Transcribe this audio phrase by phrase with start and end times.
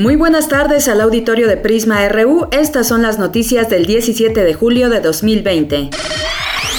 [0.00, 2.48] Muy buenas tardes al auditorio de Prisma RU.
[2.52, 5.90] Estas son las noticias del 17 de julio de 2020.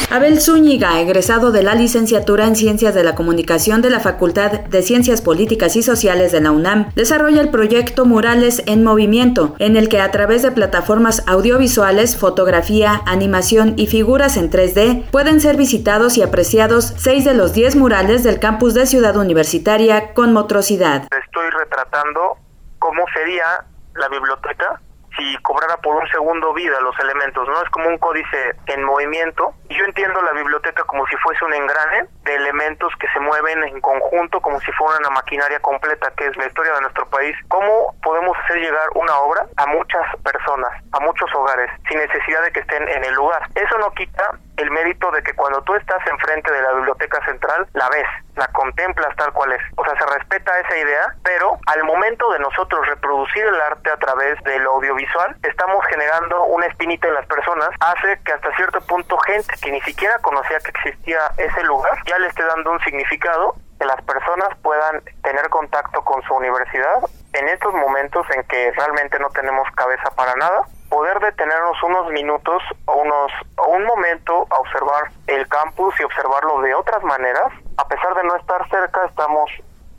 [0.09, 4.81] Abel Zúñiga, egresado de la licenciatura en Ciencias de la Comunicación de la Facultad de
[4.81, 9.87] Ciencias Políticas y Sociales de la UNAM, desarrolla el proyecto Murales en Movimiento, en el
[9.87, 16.17] que a través de plataformas audiovisuales, fotografía, animación y figuras en 3D pueden ser visitados
[16.17, 21.03] y apreciados seis de los diez murales del campus de Ciudad Universitaria con motrocidad.
[21.03, 22.50] Estoy retratando
[22.81, 24.81] cómo sería la biblioteca
[25.15, 27.61] si cobrara por un segundo vida los elementos, ¿no?
[27.61, 29.53] Es como un códice en movimiento.
[29.69, 33.81] Yo entiendo la biblioteca como si fuese un engrane de elementos que se mueven en
[33.81, 37.35] conjunto como si fuera una maquinaria completa, que es la historia de nuestro país.
[37.49, 42.51] ¿Cómo podemos hacer llegar una obra a muchas personas, a muchos hogares, sin necesidad de
[42.51, 43.43] que estén en el lugar?
[43.53, 47.67] Eso no quita el mérito de que cuando tú estás enfrente de la biblioteca central,
[47.73, 49.61] la ves, la contemplas tal cual es.
[49.75, 53.97] O sea, se respeta esa idea, pero al momento de nosotros reproducir el arte a
[53.97, 59.17] través del audiovisual, estamos generando una espinita en las personas, hace que hasta cierto punto
[59.19, 63.55] gente que ni siquiera conocía que existía ese lugar, ya le esté dando un significado
[63.79, 67.01] que las personas puedan tener contacto con su universidad
[67.33, 70.61] en estos momentos en que realmente no tenemos cabeza para nada,
[70.91, 76.59] poder detenernos unos minutos o unos o un momento a observar el campus y observarlo
[76.61, 77.47] de otras maneras,
[77.77, 79.49] a pesar de no estar cerca, estamos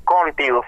[0.05, 0.64] contigo.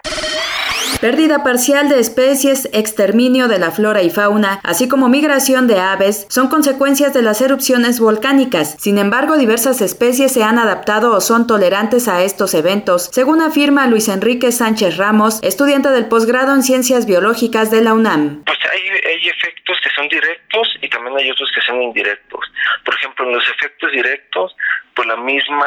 [1.01, 6.27] Pérdida parcial de especies, exterminio de la flora y fauna, así como migración de aves,
[6.31, 8.77] son consecuencias de las erupciones volcánicas.
[8.79, 13.87] Sin embargo, diversas especies se han adaptado o son tolerantes a estos eventos, según afirma
[13.87, 18.43] Luis Enrique Sánchez Ramos, estudiante del posgrado en Ciencias Biológicas de la UNAM.
[18.45, 22.41] Pues hay, hay efectos que son directos y también hay otros que son indirectos.
[22.85, 24.57] Por ejemplo, en los efectos directos,
[24.95, 25.67] pues la misma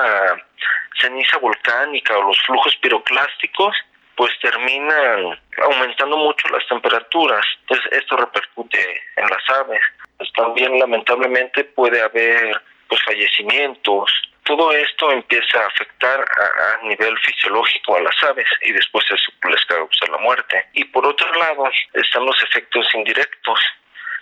[0.99, 3.75] ceniza volcánica o los flujos piroclásticos
[4.17, 7.45] pues terminan aumentando mucho las temperaturas.
[7.61, 9.81] Entonces esto repercute en las aves.
[10.17, 12.59] Pues también lamentablemente puede haber
[12.89, 14.11] pues fallecimientos.
[14.43, 19.63] Todo esto empieza a afectar a, nivel fisiológico a las aves y después eso les
[19.65, 20.65] causa la muerte.
[20.73, 23.59] Y por otro lado están los efectos indirectos,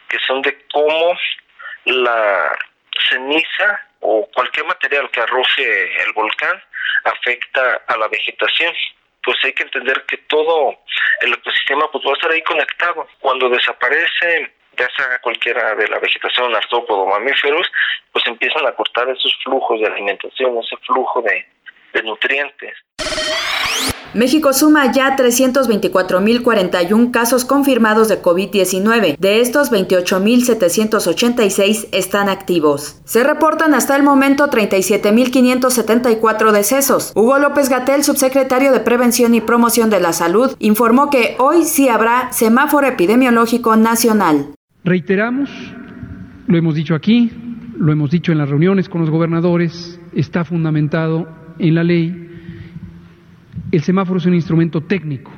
[0.09, 1.18] que son de cómo
[1.86, 2.57] la
[3.09, 6.61] ceniza o cualquier material que arroje el volcán
[7.03, 8.73] afecta a la vegetación
[9.23, 10.75] pues hay que entender que todo
[11.21, 13.07] el ecosistema pues va a estar ahí conectado.
[13.19, 17.65] Cuando desaparece ya sea cualquiera de la vegetación, artrópodo, mamíferos,
[18.11, 21.45] pues empiezan a cortar esos flujos de alimentación, ese flujo de,
[21.94, 22.77] de nutrientes.
[24.15, 29.17] México suma ya 324.041 casos confirmados de COVID-19.
[29.17, 33.01] De estos, 28.786 están activos.
[33.03, 37.11] Se reportan hasta el momento 37.574 decesos.
[37.13, 41.89] Hugo López Gatel, subsecretario de Prevención y Promoción de la Salud, informó que hoy sí
[41.89, 44.45] habrá semáforo epidemiológico nacional.
[44.85, 45.49] Reiteramos,
[46.47, 47.33] lo hemos dicho aquí,
[47.77, 51.27] lo hemos dicho en las reuniones con los gobernadores, está fundamentado
[51.59, 52.25] en la ley
[53.71, 55.31] el semáforo es un instrumento técnico.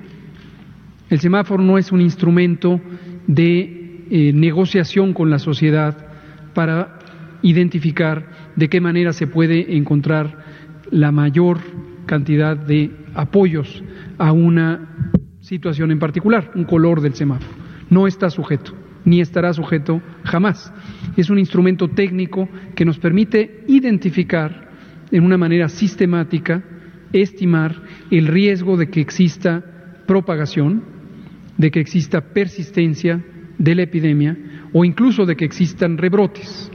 [1.10, 2.82] El semáforo no es un instrumento
[3.28, 6.08] de eh, negociación con la sociedad
[6.54, 7.00] para
[7.42, 10.46] identificar de qué manera se puede encontrar
[10.92, 11.60] la mayor
[12.06, 13.84] cantidad de apoyos
[14.18, 17.56] a una situación en particular, un color del semáforo.
[17.90, 18.74] No está sujeto,
[19.06, 20.74] ni estará sujeto jamás.
[21.16, 24.70] Es un instrumento técnico que nos permite identificar
[25.12, 26.64] en una manera sistemática
[27.14, 27.82] estimar
[28.12, 29.64] el riesgo de que exista
[30.06, 30.84] propagación,
[31.58, 33.24] de que exista persistencia
[33.58, 34.38] de la epidemia
[34.74, 36.72] o incluso de que existan rebrotes.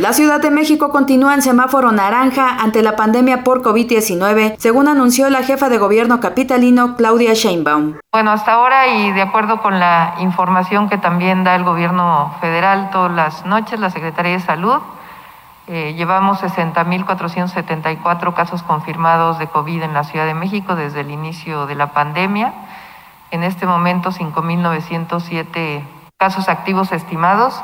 [0.00, 5.30] La Ciudad de México continúa en semáforo naranja ante la pandemia por COVID-19, según anunció
[5.30, 7.94] la jefa de gobierno capitalino Claudia Sheinbaum.
[8.12, 12.90] Bueno, hasta ahora y de acuerdo con la información que también da el gobierno federal
[12.92, 14.80] todas las noches, la Secretaría de Salud,
[15.68, 21.66] eh, llevamos 60.474 casos confirmados de COVID en la Ciudad de México desde el inicio
[21.66, 22.54] de la pandemia.
[23.32, 25.82] En este momento, 5.907
[26.18, 27.62] casos activos estimados.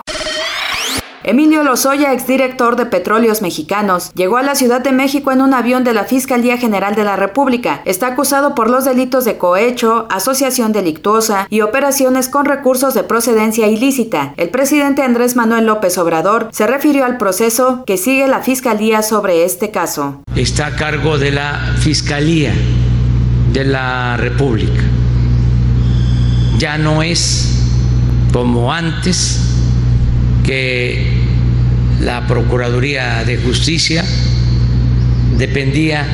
[1.24, 5.84] Emilio Lozoya, exdirector de Petróleos Mexicanos, llegó a la Ciudad de México en un avión
[5.84, 7.80] de la Fiscalía General de la República.
[7.84, 13.68] Está acusado por los delitos de cohecho, asociación delictuosa y operaciones con recursos de procedencia
[13.68, 14.34] ilícita.
[14.36, 19.44] El presidente Andrés Manuel López Obrador se refirió al proceso que sigue la Fiscalía sobre
[19.44, 20.22] este caso.
[20.34, 22.52] Está a cargo de la Fiscalía
[23.52, 24.82] de la República.
[26.58, 27.48] Ya no es
[28.32, 29.51] como antes
[30.52, 30.98] que
[32.02, 34.04] la Procuraduría de Justicia
[35.38, 36.06] dependía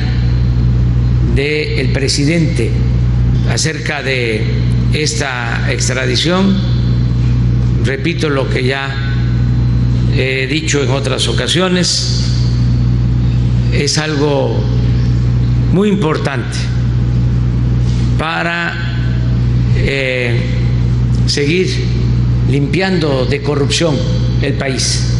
[1.35, 2.71] del presidente
[3.49, 4.41] acerca de
[4.93, 6.55] esta extradición.
[7.83, 8.95] Repito lo que ya
[10.15, 12.23] he dicho en otras ocasiones,
[13.73, 14.63] es algo
[15.73, 16.57] muy importante
[18.17, 18.73] para
[19.75, 20.39] eh,
[21.27, 21.67] seguir
[22.49, 23.95] limpiando de corrupción
[24.41, 25.15] el país.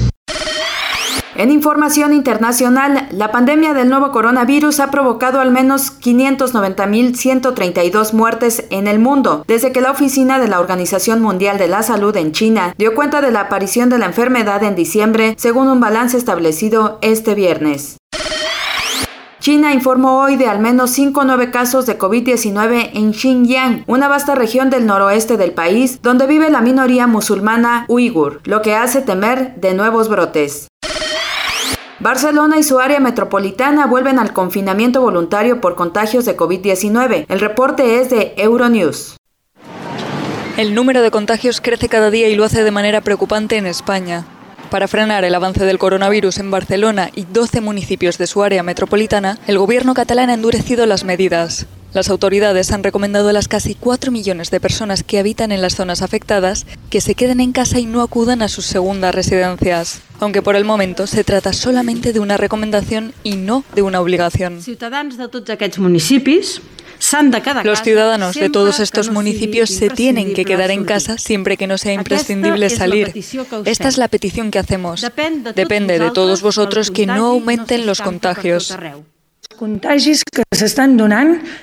[1.35, 8.87] En información internacional, la pandemia del nuevo coronavirus ha provocado al menos 590.132 muertes en
[8.87, 12.75] el mundo, desde que la oficina de la Organización Mundial de la Salud en China
[12.77, 17.35] dio cuenta de la aparición de la enfermedad en diciembre, según un balance establecido este
[17.35, 17.98] viernes.
[19.39, 24.35] China informó hoy de al menos 5 nueve casos de COVID-19 en Xinjiang, una vasta
[24.35, 29.55] región del noroeste del país donde vive la minoría musulmana uigur, lo que hace temer
[29.55, 30.67] de nuevos brotes.
[32.01, 37.25] Barcelona y su área metropolitana vuelven al confinamiento voluntario por contagios de COVID-19.
[37.29, 39.15] El reporte es de Euronews.
[40.57, 44.25] El número de contagios crece cada día y lo hace de manera preocupante en España.
[44.69, 49.39] Para frenar el avance del coronavirus en Barcelona y 12 municipios de su área metropolitana,
[49.47, 51.65] el gobierno catalán ha endurecido las medidas.
[51.91, 55.73] Las autoridades han recomendado a las casi 4 millones de personas que habitan en las
[55.73, 60.43] zonas afectadas que se queden en casa y no acudan a sus segundas residencias, aunque
[60.43, 64.61] por el momento se trata solamente de una recomendación y no de una obligación.
[64.61, 66.61] Ciutadans de tots aquests municipis
[67.63, 71.77] los ciudadanos de todos estos municipios se tienen que quedar en casa siempre que no
[71.77, 73.13] sea imprescindible salir.
[73.65, 75.05] Esta es la petición que hacemos.
[75.55, 78.75] Depende de todos vosotros que no aumenten los contagios.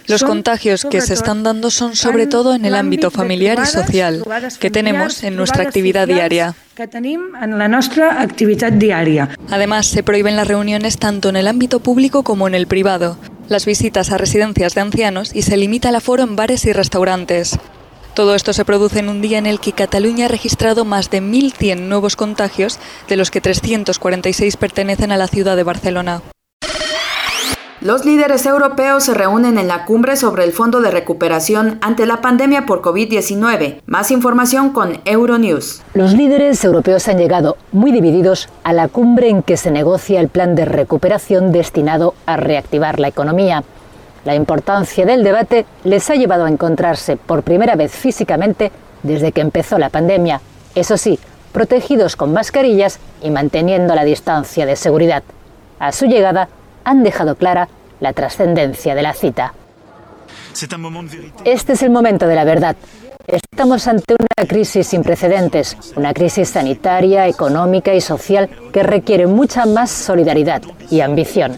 [0.07, 4.23] Los contagios que se están dando son sobre todo en el ámbito familiar y social
[4.61, 6.55] que tenemos en nuestra actividad diaria.
[9.51, 13.67] Además, se prohíben las reuniones tanto en el ámbito público como en el privado, las
[13.67, 17.59] visitas a residencias de ancianos y se limita el aforo en bares y restaurantes.
[18.15, 21.21] Todo esto se produce en un día en el que Cataluña ha registrado más de
[21.21, 22.79] 1.100 nuevos contagios,
[23.09, 26.23] de los que 346 pertenecen a la ciudad de Barcelona.
[27.83, 32.23] Los líderes europeos se reúnen en la cumbre sobre el Fondo de Recuperación ante la
[32.23, 33.83] pandemia por COVID-19.
[33.85, 35.83] Más información con Euronews.
[35.93, 40.29] Los líderes europeos han llegado muy divididos a la cumbre en que se negocia el
[40.29, 43.63] plan de recuperación destinado a reactivar la economía.
[44.25, 48.73] La importancia del debate les ha llevado a encontrarse por primera vez físicamente
[49.03, 50.41] desde que empezó la pandemia.
[50.75, 51.19] Eso sí,
[51.53, 55.23] protegidos con mascarillas y manteniendo la distancia de seguridad.
[55.79, 56.49] A su llegada,
[56.87, 57.69] han dejado clara
[58.01, 59.53] la trascendencia de la cita.
[61.45, 62.77] Este es el momento de la verdad.
[63.27, 69.67] Estamos ante una crisis sin precedentes, una crisis sanitaria, económica y social que requiere mucha
[69.67, 71.57] más solidaridad y ambición.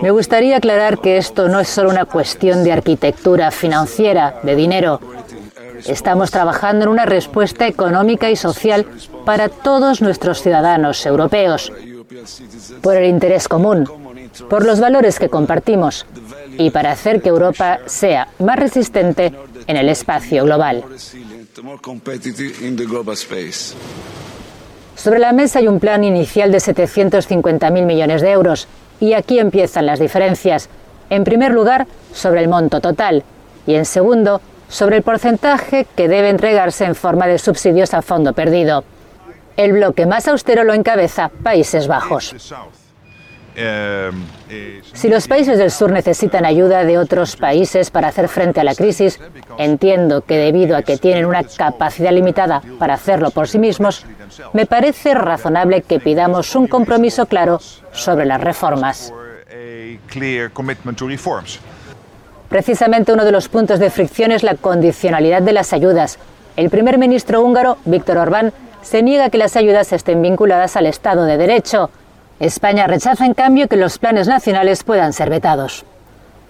[0.00, 5.00] Me gustaría aclarar que esto no es solo una cuestión de arquitectura financiera, de dinero.
[5.84, 8.86] Estamos trabajando en una respuesta económica y social
[9.26, 11.70] para todos nuestros ciudadanos europeos
[12.82, 13.88] por el interés común,
[14.48, 16.06] por los valores que compartimos
[16.58, 19.32] y para hacer que Europa sea más resistente
[19.66, 20.84] en el espacio global.
[24.96, 28.68] Sobre la mesa hay un plan inicial de 750.000 millones de euros
[29.00, 30.68] y aquí empiezan las diferencias.
[31.10, 33.24] En primer lugar, sobre el monto total
[33.66, 38.32] y en segundo, sobre el porcentaje que debe entregarse en forma de subsidios a fondo
[38.32, 38.84] perdido.
[39.56, 42.34] El bloque más austero lo encabeza Países Bajos.
[44.94, 48.74] Si los países del sur necesitan ayuda de otros países para hacer frente a la
[48.74, 49.20] crisis,
[49.58, 54.06] entiendo que debido a que tienen una capacidad limitada para hacerlo por sí mismos,
[54.54, 57.60] me parece razonable que pidamos un compromiso claro
[57.92, 59.12] sobre las reformas.
[62.48, 66.18] Precisamente uno de los puntos de fricción es la condicionalidad de las ayudas.
[66.56, 71.24] El primer ministro húngaro, Víctor Orbán, se niega que las ayudas estén vinculadas al Estado
[71.24, 71.90] de Derecho.
[72.40, 75.84] España rechaza, en cambio, que los planes nacionales puedan ser vetados.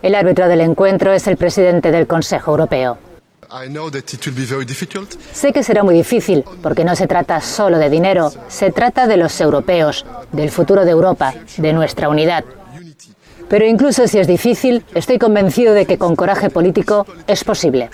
[0.03, 2.99] El árbitro del encuentro es el presidente del Consejo Europeo.
[5.33, 9.19] Sé que será muy difícil, porque no se trata solo de dinero, se trata de
[9.19, 12.45] los europeos, del futuro de Europa, de nuestra unidad.
[13.51, 17.91] Pero incluso si es difícil, estoy convencido de que con coraje político es posible.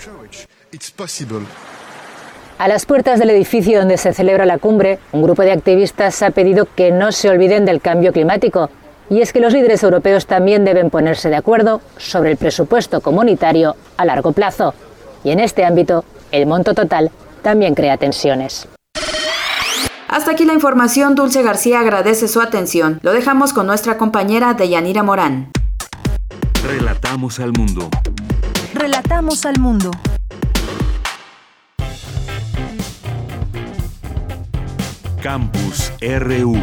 [2.59, 6.31] A las puertas del edificio donde se celebra la cumbre, un grupo de activistas ha
[6.31, 8.69] pedido que no se olviden del cambio climático.
[9.09, 13.77] Y es que los líderes europeos también deben ponerse de acuerdo sobre el presupuesto comunitario
[13.95, 14.73] a largo plazo.
[15.23, 17.11] Y en este ámbito, el monto total
[17.43, 18.67] también crea tensiones.
[20.09, 21.15] Hasta aquí la información.
[21.15, 22.99] Dulce García agradece su atención.
[23.03, 25.49] Lo dejamos con nuestra compañera Deyanira Morán.
[26.67, 27.89] Relatamos al mundo.
[28.73, 29.91] Relatamos al mundo.
[35.21, 36.55] Campus RU.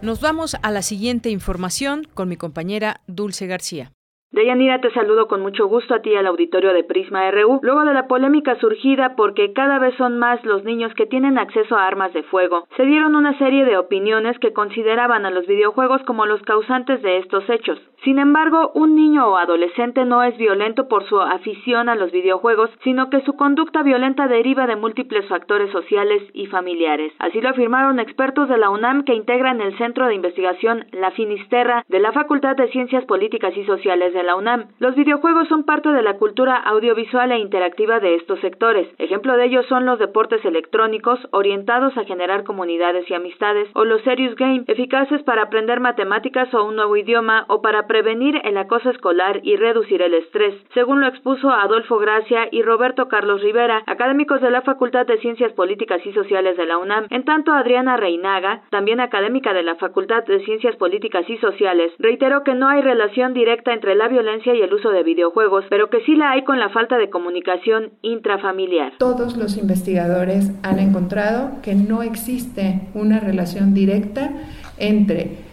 [0.00, 3.92] Nos vamos a la siguiente información con mi compañera Dulce García.
[4.38, 7.92] Deyanira, te saludo con mucho gusto a ti al auditorio de Prisma RU, luego de
[7.92, 12.12] la polémica surgida porque cada vez son más los niños que tienen acceso a armas
[12.12, 12.68] de fuego.
[12.76, 17.16] Se dieron una serie de opiniones que consideraban a los videojuegos como los causantes de
[17.16, 17.80] estos hechos.
[18.04, 22.70] Sin embargo, un niño o adolescente no es violento por su afición a los videojuegos,
[22.84, 27.12] sino que su conducta violenta deriva de múltiples factores sociales y familiares.
[27.18, 31.84] Así lo afirmaron expertos de la UNAM que integran el Centro de Investigación La Finisterra
[31.88, 34.68] de la Facultad de Ciencias Políticas y Sociales de la UNAM.
[34.78, 38.88] Los videojuegos son parte de la cultura audiovisual e interactiva de estos sectores.
[38.98, 44.02] Ejemplo de ello son los deportes electrónicos orientados a generar comunidades y amistades, o los
[44.02, 48.90] serious game, eficaces para aprender matemáticas o un nuevo idioma o para prevenir el acoso
[48.90, 54.40] escolar y reducir el estrés, según lo expuso Adolfo Gracia y Roberto Carlos Rivera, académicos
[54.40, 57.06] de la Facultad de Ciencias Políticas y Sociales de la UNAM.
[57.10, 62.44] En tanto, Adriana Reinaga, también académica de la Facultad de Ciencias Políticas y Sociales, reiteró
[62.44, 66.00] que no hay relación directa entre la violencia y el uso de videojuegos, pero que
[66.04, 68.94] sí la hay con la falta de comunicación intrafamiliar.
[68.98, 74.30] Todos los investigadores han encontrado que no existe una relación directa
[74.76, 75.46] entre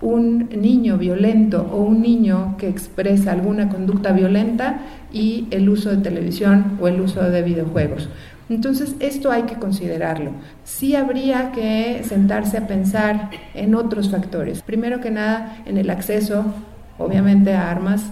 [0.00, 4.80] un niño violento o un niño que expresa alguna conducta violenta
[5.12, 8.08] y el uso de televisión o el uso de videojuegos.
[8.48, 10.32] Entonces, esto hay que considerarlo.
[10.64, 14.62] Sí habría que sentarse a pensar en otros factores.
[14.62, 16.44] Primero que nada, en el acceso,
[16.98, 18.02] obviamente, armas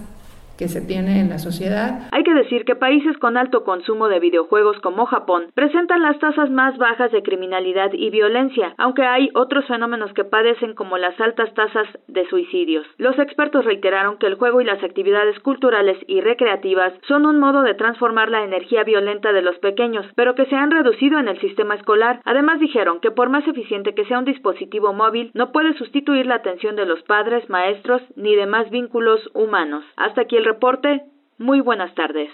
[0.67, 2.07] se tiene en la sociedad.
[2.11, 6.49] Hay que decir que países con alto consumo de videojuegos como Japón presentan las tasas
[6.49, 11.53] más bajas de criminalidad y violencia, aunque hay otros fenómenos que padecen como las altas
[11.53, 12.85] tasas de suicidios.
[12.97, 17.63] Los expertos reiteraron que el juego y las actividades culturales y recreativas son un modo
[17.63, 21.39] de transformar la energía violenta de los pequeños, pero que se han reducido en el
[21.39, 22.21] sistema escolar.
[22.25, 26.35] Además dijeron que por más eficiente que sea un dispositivo móvil, no puede sustituir la
[26.35, 29.83] atención de los padres, maestros ni demás vínculos humanos.
[29.95, 31.03] Hasta aquí el reporte.
[31.37, 32.29] Muy buenas tardes.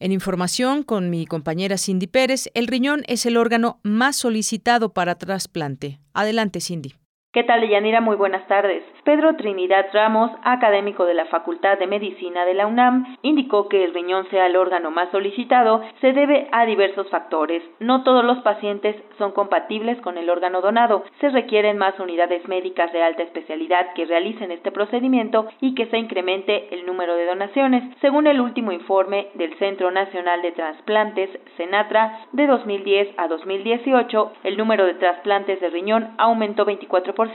[0.00, 5.16] En información con mi compañera Cindy Pérez, el riñón es el órgano más solicitado para
[5.16, 5.98] trasplante.
[6.14, 6.94] Adelante, Cindy.
[7.38, 8.00] ¿Qué tal, Yanira?
[8.00, 8.82] Muy buenas tardes.
[9.04, 13.94] Pedro Trinidad Ramos, académico de la Facultad de Medicina de la UNAM, indicó que el
[13.94, 17.62] riñón sea el órgano más solicitado se debe a diversos factores.
[17.78, 21.04] No todos los pacientes son compatibles con el órgano donado.
[21.20, 25.96] Se requieren más unidades médicas de alta especialidad que realicen este procedimiento y que se
[25.98, 27.84] incremente el número de donaciones.
[28.00, 34.56] Según el último informe del Centro Nacional de Trasplantes, CENATRA, de 2010 a 2018, el
[34.56, 37.27] número de trasplantes de riñón aumentó 24%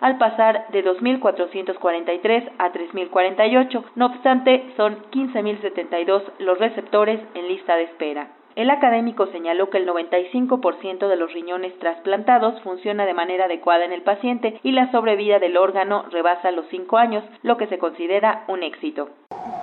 [0.00, 3.84] al pasar de 2.443 a 3.048.
[3.94, 8.28] No obstante, son 15.072 los receptores en lista de espera.
[8.56, 13.92] El académico señaló que el 95% de los riñones trasplantados funciona de manera adecuada en
[13.92, 18.44] el paciente y la sobrevida del órgano rebasa los 5 años, lo que se considera
[18.46, 19.08] un éxito.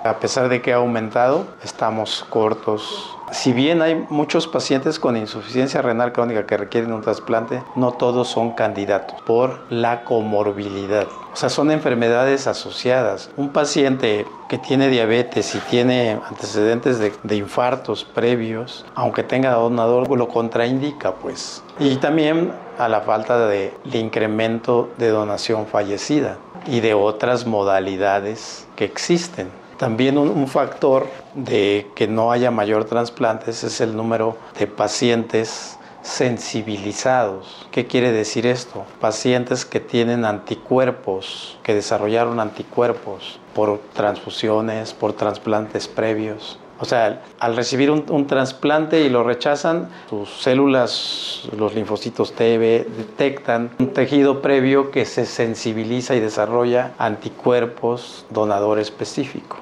[0.04, 3.18] A pesar de que ha aumentado, estamos cortos.
[3.30, 8.28] Si bien hay muchos pacientes con insuficiencia renal crónica que requieren un trasplante, no todos
[8.28, 11.06] son candidatos por la comorbilidad.
[11.32, 13.30] O sea, son enfermedades asociadas.
[13.38, 20.28] Un paciente que tiene diabetes y tiene antecedentes de, infartos previos, aunque tenga donador, lo
[20.28, 21.62] contraindica, pues.
[21.78, 26.36] Y también a la falta de, incremento de donación fallecida
[26.66, 29.48] y de otras modalidades que existen.
[29.78, 37.66] También un, factor de que no haya mayor trasplantes es el número de pacientes sensibilizados.
[37.70, 38.84] ¿Qué quiere decir esto?
[39.00, 46.58] Pacientes que tienen anticuerpos, que desarrollaron anticuerpos por transfusiones, por trasplantes previos.
[46.82, 53.70] O sea, al recibir un, trasplante y lo rechazan, sus células, los linfocitos T, detectan
[53.78, 59.61] un tejido previo que se sensibiliza y desarrolla anticuerpos donador específico.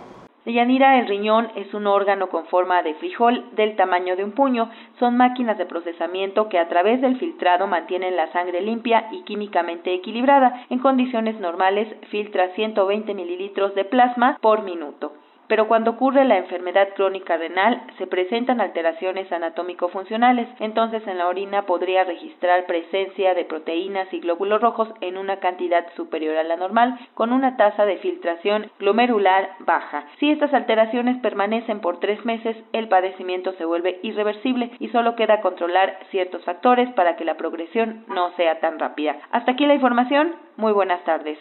[0.53, 4.71] Yanira, el riñón es un órgano con forma de frijol del tamaño de un puño.
[4.99, 9.93] Son máquinas de procesamiento que a través del filtrado mantienen la sangre limpia y químicamente
[9.93, 10.67] equilibrada.
[10.71, 15.13] En condiciones normales filtra 120 mililitros de plasma por minuto
[15.51, 21.67] pero cuando ocurre la enfermedad crónica renal se presentan alteraciones anatómico-funcionales, entonces en la orina
[21.67, 26.97] podría registrar presencia de proteínas y glóbulos rojos en una cantidad superior a la normal,
[27.15, 30.05] con una tasa de filtración glomerular baja.
[30.21, 35.41] Si estas alteraciones permanecen por tres meses, el padecimiento se vuelve irreversible y solo queda
[35.41, 39.17] controlar ciertos factores para que la progresión no sea tan rápida.
[39.33, 40.37] Hasta aquí la información.
[40.57, 41.41] Muy buenas tardes.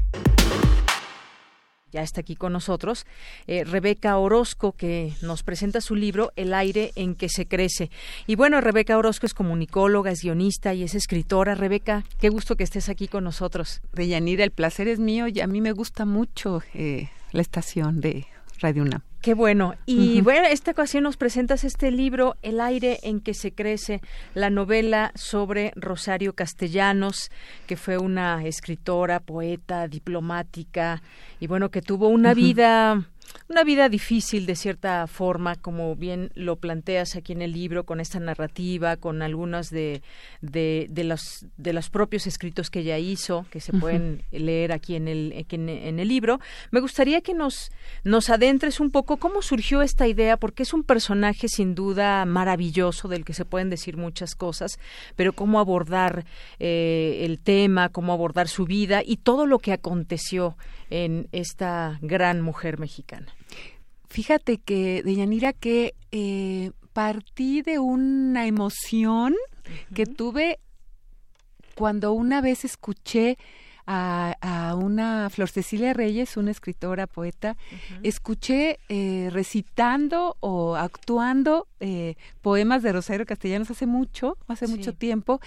[1.91, 3.05] ya está aquí con nosotros,
[3.47, 7.89] eh, Rebeca Orozco, que nos presenta su libro El aire en que se crece.
[8.27, 11.55] Y bueno, Rebeca Orozco es comunicóloga, es guionista y es escritora.
[11.55, 13.81] Rebeca, qué gusto que estés aquí con nosotros.
[13.93, 18.25] Deyanira, el placer es mío y a mí me gusta mucho eh, la estación de
[18.61, 19.01] Radio UNAM.
[19.21, 19.75] Qué bueno.
[19.85, 24.01] Y bueno, esta ocasión nos presentas este libro, El aire en que se crece,
[24.33, 27.29] la novela sobre Rosario Castellanos,
[27.67, 31.03] que fue una escritora, poeta, diplomática,
[31.39, 33.05] y bueno, que tuvo una vida
[33.51, 37.99] una vida difícil de cierta forma, como bien lo planteas aquí en el libro, con
[37.99, 40.01] esta narrativa, con algunos de,
[40.41, 45.09] de, los, de los propios escritos que ella hizo, que se pueden leer aquí en
[45.09, 46.39] el, en, el libro.
[46.71, 47.71] Me gustaría que nos,
[48.05, 53.09] nos adentres un poco cómo surgió esta idea, porque es un personaje sin duda maravilloso,
[53.09, 54.79] del que se pueden decir muchas cosas,
[55.17, 56.25] pero cómo abordar
[56.59, 60.55] eh, el tema, cómo abordar su vida y todo lo que aconteció
[60.89, 63.20] en esta gran mujer mexicana.
[64.09, 69.35] Fíjate que, Deyanira, que eh, partí de una emoción
[69.93, 70.59] que tuve
[71.75, 73.37] cuando una vez escuché
[73.87, 77.57] a, una Flor Cecilia Reyes, una escritora, poeta,
[78.03, 85.39] escuché eh, recitando o actuando eh, poemas de Rosario Castellanos hace mucho, hace mucho tiempo.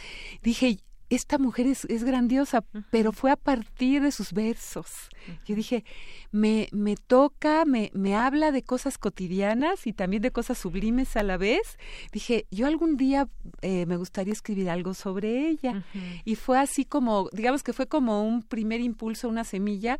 [0.42, 0.78] Dije,
[1.14, 5.08] esta mujer es, es grandiosa, pero fue a partir de sus versos.
[5.46, 5.84] Yo dije,
[6.32, 11.22] me, me toca, me, me habla de cosas cotidianas y también de cosas sublimes a
[11.22, 11.78] la vez.
[12.12, 13.28] Dije, yo algún día
[13.62, 15.84] eh, me gustaría escribir algo sobre ella.
[16.24, 19.98] Y fue así como, digamos que fue como un primer impulso, una semilla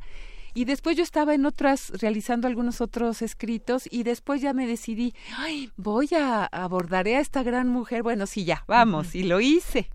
[0.54, 5.12] y después yo estaba en otras, realizando algunos otros escritos y después ya me decidí,
[5.36, 8.02] ay, voy a abordaré a esta gran mujer.
[8.02, 9.14] Bueno, sí, ya, vamos.
[9.14, 9.90] Y lo hice.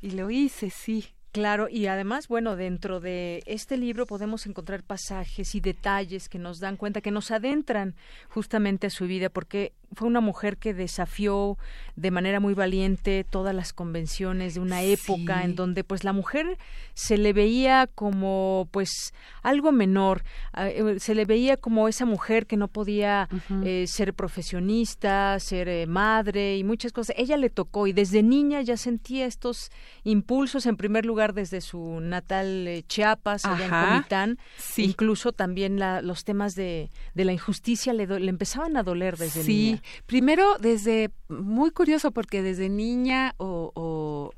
[0.00, 1.06] Y lo hice, sí.
[1.32, 6.60] Claro, y además, bueno, dentro de este libro podemos encontrar pasajes y detalles que nos
[6.60, 7.94] dan cuenta, que nos adentran
[8.28, 11.58] justamente a su vida, porque fue una mujer que desafió
[11.96, 16.58] de manera muy valiente todas las convenciones de una época en donde pues la mujer
[16.94, 22.46] se le veía como pues algo menor, ah, eh, se le veía como esa mujer
[22.46, 23.28] que no podía
[23.64, 27.14] eh, ser profesionista, ser eh, madre y muchas cosas.
[27.18, 29.70] Ella le tocó y desde niña ya sentía estos
[30.04, 34.38] impulsos en primer lugar desde su natal Chiapas, allá en Comitán,
[34.76, 39.81] incluso también los temas de, de la injusticia le, le empezaban a doler desde niña.
[40.06, 44.32] Primero, desde, muy curioso, porque desde niña o,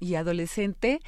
[0.00, 1.00] y adolescente,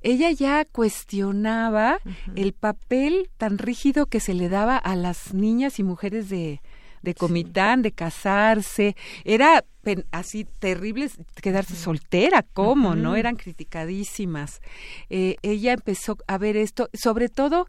[0.00, 1.98] ella ya cuestionaba
[2.36, 6.60] el papel tan rígido que se le daba a las niñas y mujeres de,
[7.02, 8.96] de Comitán, de casarse.
[9.24, 9.64] Era
[10.12, 11.10] así terrible
[11.42, 12.94] quedarse soltera, ¿cómo?
[12.94, 13.16] ¿No?
[13.16, 14.60] Eran criticadísimas.
[15.10, 17.66] Eh, ella empezó a ver esto, sobre todo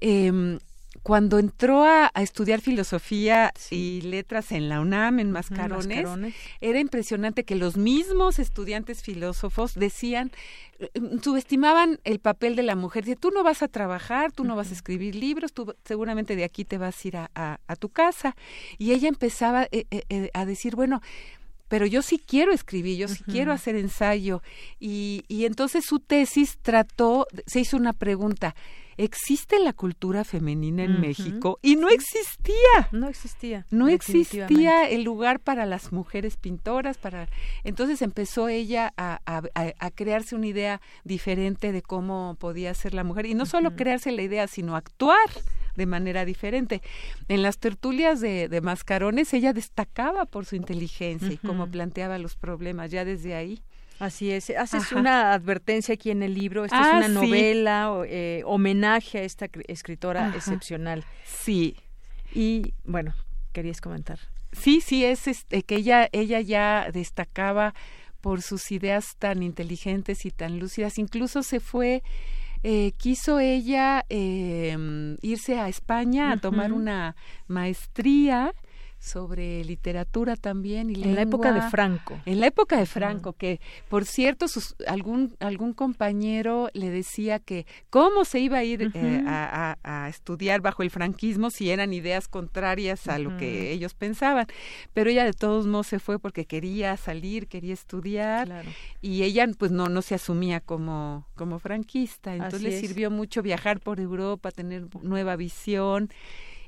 [0.00, 0.58] eh,
[1.02, 6.06] cuando entró a, estudiar filosofía y letras en la UNAM, en Mascarones,
[6.60, 10.30] era impresionante que los mismos estudiantes filósofos decían,
[10.78, 10.90] eh,
[11.22, 13.04] subestimaban el papel de la mujer.
[13.04, 16.44] Dice, tú no vas a trabajar, tú no vas a escribir libros, tú seguramente de
[16.44, 18.36] aquí te vas a ir a, tu casa.
[18.76, 21.00] Y ella empezaba eh, eh, a decir, bueno,
[21.68, 24.42] pero yo sí quiero escribir, yo sí quiero hacer ensayo.
[24.80, 28.56] Y, y entonces su tesis trató, se hizo una pregunta,
[29.04, 32.88] existe la cultura femenina en México y no existía.
[32.92, 33.66] No existía.
[33.70, 37.28] No existía el lugar para las mujeres pintoras, para
[37.64, 43.26] entonces empezó ella a, a, crearse una idea diferente de cómo podía ser la mujer
[43.26, 45.30] y no solo crearse la idea, sino actuar
[45.76, 46.82] de manera diferente.
[47.28, 52.36] En las tertulias de, de Mascarones ella destacaba por su inteligencia y cómo planteaba los
[52.36, 53.62] problemas ya desde ahí.
[54.00, 54.48] Así es.
[54.50, 56.64] Haces una advertencia aquí en el libro.
[56.64, 61.04] Esta es ah, una novela, eh, homenaje a esta escritora excepcional.
[61.24, 61.76] Sí.
[62.34, 63.14] Y bueno,
[63.52, 64.18] querías comentar.
[64.52, 67.74] Sí, sí, es este, que ella, ella ya destacaba
[68.22, 70.98] por sus ideas tan inteligentes y tan lúcidas.
[70.98, 72.02] Incluso se fue,
[72.62, 77.16] eh, quiso ella eh, irse a España a tomar una
[77.48, 78.54] maestría
[79.00, 82.20] sobre literatura también y en la época de Franco.
[82.26, 83.58] En la época de Franco que
[83.88, 89.24] por cierto sus, algún algún compañero le decía que cómo se iba a ir eh,
[89.26, 94.46] a, estudiar bajo el franquismo si eran ideas contrarias a lo que ellos pensaban.
[94.92, 98.64] Pero ella de todos modos se fue porque quería salir quería estudiar
[99.00, 102.34] y ella pues no no se asumía como como franquista.
[102.34, 106.10] Entonces le sirvió mucho viajar por Europa tener nueva visión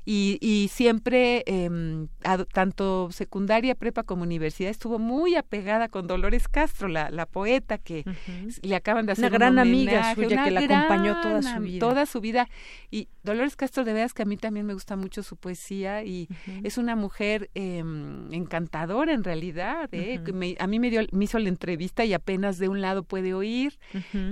[0.05, 2.07] y, y siempre, eh,
[2.51, 8.03] tanto secundaria, prepa como universidad, estuvo muy apegada con Dolores Castro, la, la poeta que
[8.61, 11.79] le acaban de hacer una gran amiga suya que la acompañó toda su vida.
[11.79, 12.49] Toda su vida.
[12.91, 16.27] Y Dolores Castro, de veras que a mí también me gusta mucho su poesía y
[16.63, 17.83] es una mujer eh,
[18.31, 19.89] encantadora en realidad.
[19.93, 20.21] ¿eh?
[20.59, 23.79] a mí me, dio, me hizo la entrevista y apenas de un lado puede oír,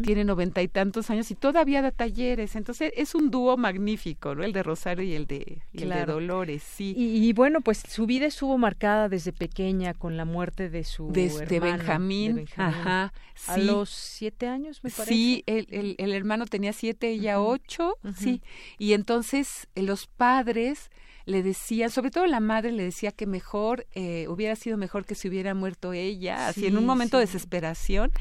[0.04, 2.56] tiene noventa y tantos años y todavía da talleres.
[2.56, 4.44] Entonces es un dúo magnífico, ¿no?
[4.44, 6.94] El de Rosario y el de y de Dolores, sí.
[6.98, 11.60] Y, bueno, pues su vida estuvo marcada desde pequeña con la muerte de su desde
[11.60, 13.14] Benjamín, ajá,
[13.48, 15.14] a los siete años, me parece.
[15.14, 18.42] Sí, el, el, hermano tenía siete, ella ocho, sí,
[18.78, 20.90] y entonces eh, los padres
[21.26, 25.16] le decían, sobre todo la madre le decía que mejor, eh, hubiera sido mejor que
[25.16, 28.12] se hubiera muerto ella, así en un momento de desesperación,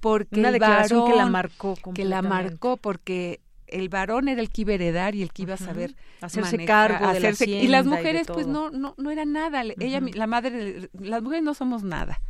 [0.00, 4.62] porque una declaración que la marcó, que la marcó porque el varón era el que
[4.62, 7.86] iba a heredar y el que iba a saber hacerse cargo de hacerse, y las
[7.86, 9.62] mujeres pues no no no era nada.
[9.78, 12.20] Ella la madre las mujeres no somos nada.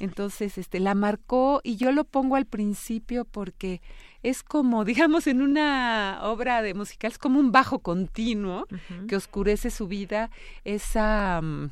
[0.00, 3.80] Entonces este la marcó y yo lo pongo al principio porque
[4.22, 8.66] es como digamos en una obra de musical es como un bajo continuo
[9.08, 10.30] que oscurece su vida
[10.64, 11.70] esa mm,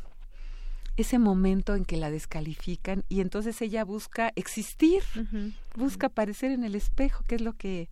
[0.97, 5.03] ese momento en que la descalifican y entonces ella busca existir,
[5.75, 7.89] busca aparecer en el espejo, que es lo que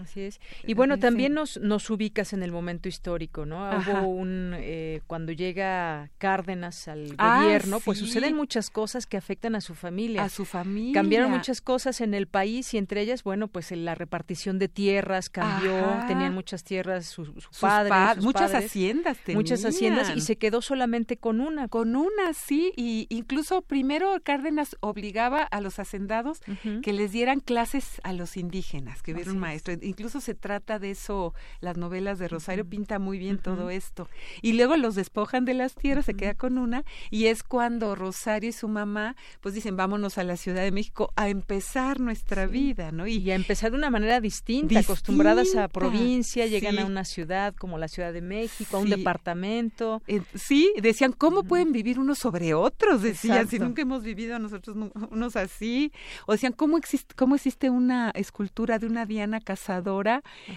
[0.00, 0.40] Así es.
[0.66, 3.70] Y bueno, también nos, nos ubicas en el momento histórico, ¿no?
[3.70, 9.54] Hubo un, eh, cuando llega Cárdenas al ah, gobierno, pues suceden muchas cosas que afectan
[9.54, 10.24] a su familia.
[10.24, 10.94] A su familia.
[10.94, 15.30] Cambiaron muchas cosas en el país y entre ellas, bueno, pues la repartición de tierras
[15.30, 15.74] cambió,
[16.08, 17.30] tenían muchas tierras sus,
[17.60, 18.22] padres.
[18.22, 19.38] muchas haciendas tenían.
[19.38, 21.68] Muchas haciendas y se quedó solamente con una.
[21.68, 22.72] Con una, sí.
[22.76, 26.40] Y incluso primero Cárdenas obligaba a los hacendados
[26.82, 30.90] que les dieran clases a los indígenas, que hubiera un maestro incluso se trata de
[30.90, 34.08] eso, las novelas de Rosario pinta muy bien todo esto.
[34.42, 38.50] Y luego los despojan de las tierras, se queda con una, y es cuando Rosario
[38.50, 42.92] y su mamá, pues dicen, vámonos a la Ciudad de México a empezar nuestra vida,
[42.92, 43.06] ¿no?
[43.06, 47.78] Y, a empezar de una manera distinta, acostumbradas a provincia, llegan a una ciudad como
[47.78, 50.02] la Ciudad de México, a un departamento.
[50.06, 53.02] Eh, sí, decían, ¿cómo pueden vivir unos sobre otros?
[53.02, 54.76] Decían, si nunca hemos vivido nosotros
[55.10, 55.92] unos así.
[56.26, 59.73] O decían, ¿cómo existe, cómo existe una escultura de una Diana casada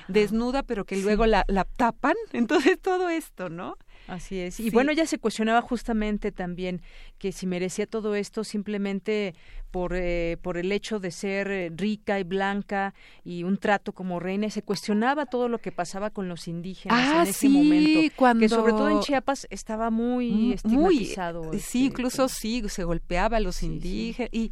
[0.07, 2.15] desnuda, pero que luego la, la tapan.
[2.33, 3.77] Entonces todo esto, ¿no?
[4.07, 4.59] Así es.
[4.59, 6.81] Y bueno, ella se cuestionaba justamente también
[7.17, 9.35] que si merecía todo esto simplemente
[9.69, 12.93] por, eh, por el hecho de ser eh, rica y blanca
[13.25, 14.49] y un trato como reina.
[14.49, 18.39] se cuestionaba todo lo que pasaba con los indígenas ah, en ese momento.
[18.39, 21.51] Que sobre todo en Chiapas estaba muy estigmatizado.
[21.51, 24.29] sí, este, incluso sí, se golpeaba a los indígenas.
[24.31, 24.51] Y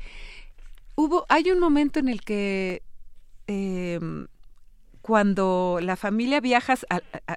[0.96, 2.84] hubo, hay un momento en el que...
[3.48, 4.00] Eh,
[5.06, 6.74] cuando la familia viaja,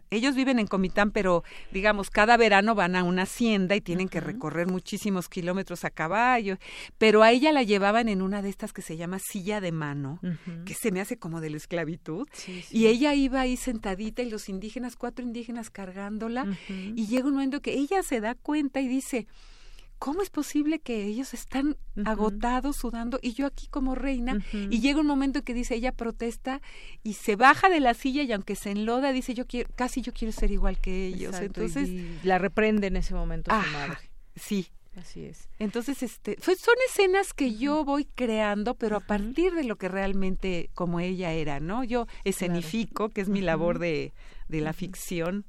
[0.09, 4.22] ellos viven en Comitán, pero digamos, cada verano van a una hacienda y tienen que
[4.22, 6.57] recorrer muchísimos kilómetros a caballo,
[6.96, 10.18] pero a ella la llevaban en una de estas que se llama silla de mano,
[10.64, 12.26] que se me hace como de la esclavitud,
[12.70, 17.61] y ella iba ahí sentadita y los indígenas, cuatro indígenas cargándola, y llega un momento
[17.61, 19.26] que ella se da cuenta y dice,
[19.99, 24.43] ¿cómo es posible que ellos están agotados, sudando, y yo aquí como reina?
[24.53, 26.61] Y llega un momento en que dice, ella protesta
[27.03, 30.13] y se baja de la silla y aunque se enloda, dice, yo quiero, casi yo
[30.13, 31.37] quiero ser igual que ellos.
[31.41, 31.91] Entonces,
[32.25, 33.99] la reprende en ese momento su madre.
[34.37, 35.49] Sí, Así es.
[35.61, 40.71] Entonces, este, son escenas que yo voy creando, pero a partir de lo que realmente
[40.75, 41.85] como ella era, ¿no?
[41.85, 44.13] Yo escenifico, que es mi labor de,
[44.49, 45.45] de la ficción,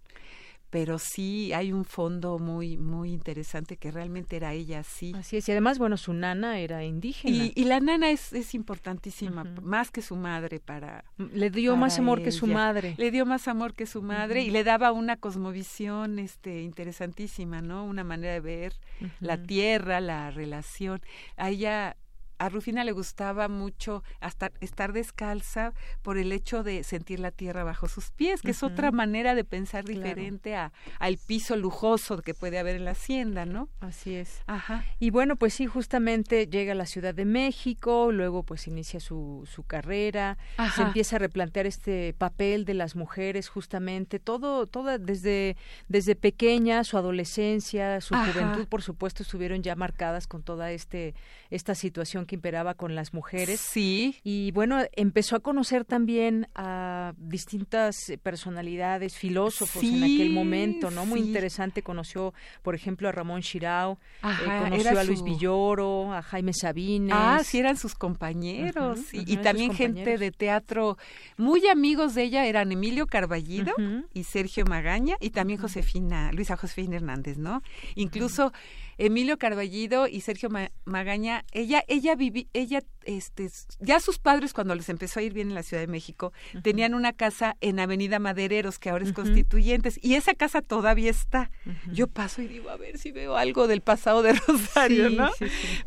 [0.69, 5.13] pero sí hay un fondo muy muy interesante que realmente era ella sí.
[5.15, 7.51] Así es y además bueno su nana era indígena.
[7.55, 12.21] Y, la nana es, es importantísima más que su madre para le dio más amor
[12.21, 12.95] que su madre.
[12.97, 17.85] Le dio más amor que su madre y le daba una cosmovisión este interesantísima no
[17.85, 18.73] una manera de ver
[19.19, 21.01] la tierra la relación.
[21.37, 21.95] A ella
[22.39, 27.63] a Rufina le gustaba mucho hasta estar descalza por el hecho de sentir la tierra
[27.65, 32.33] bajo sus pies, que es otra manera de pensar diferente a, al piso lujoso que
[32.33, 33.67] puede haber en la hacienda, ¿no?
[33.81, 34.43] Así es.
[34.47, 34.85] Ajá.
[34.99, 39.47] Y bueno, pues sí, justamente llega a la Ciudad de México, luego pues inicia su,
[39.51, 40.37] su carrera,
[40.75, 45.57] se empieza a replantear este papel de las mujeres, justamente, todo, toda desde,
[45.89, 51.15] desde pequeña, su adolescencia, su juventud, por supuesto, estuvieron ya marcadas con toda este,
[51.49, 53.59] esta situación que imperaba con las mujeres.
[53.59, 54.15] Sí.
[54.23, 61.07] Y bueno, empezó a conocer también a distintas personalidades, filósofos en aquel momento, ¿no?
[61.07, 61.81] Muy interesante.
[61.81, 64.27] Conoció, por ejemplo, a Ramón Chirao, eh,
[64.61, 67.15] conoció a Luis Villoro, a Jaime Sabines.
[67.17, 68.99] Ah, sí, eran sus compañeros.
[69.11, 70.97] y también gente de teatro
[71.37, 73.73] muy amigos de ella eran Emilio Carballido
[74.13, 77.63] y Sergio Magaña y también Josefina, Luisa Josefina Hernández, ¿no?
[77.95, 78.53] Incluso
[78.99, 80.49] Emilio Carballido y Sergio
[80.83, 85.47] Magaña, ella, ella viví, ella, este, ya sus padres cuando les empezó a ir bien
[85.47, 86.33] en la Ciudad de México,
[86.63, 91.49] tenían una casa en Avenida Madereros, que ahora es Constituyentes, y esa casa todavía está.
[91.93, 95.31] Yo paso y digo, a ver si veo algo del pasado de Rosario, ¿no?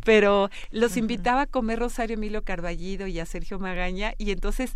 [0.06, 4.74] Pero los invitaba a comer Rosario Emilio Carballido y a Sergio Magaña, y entonces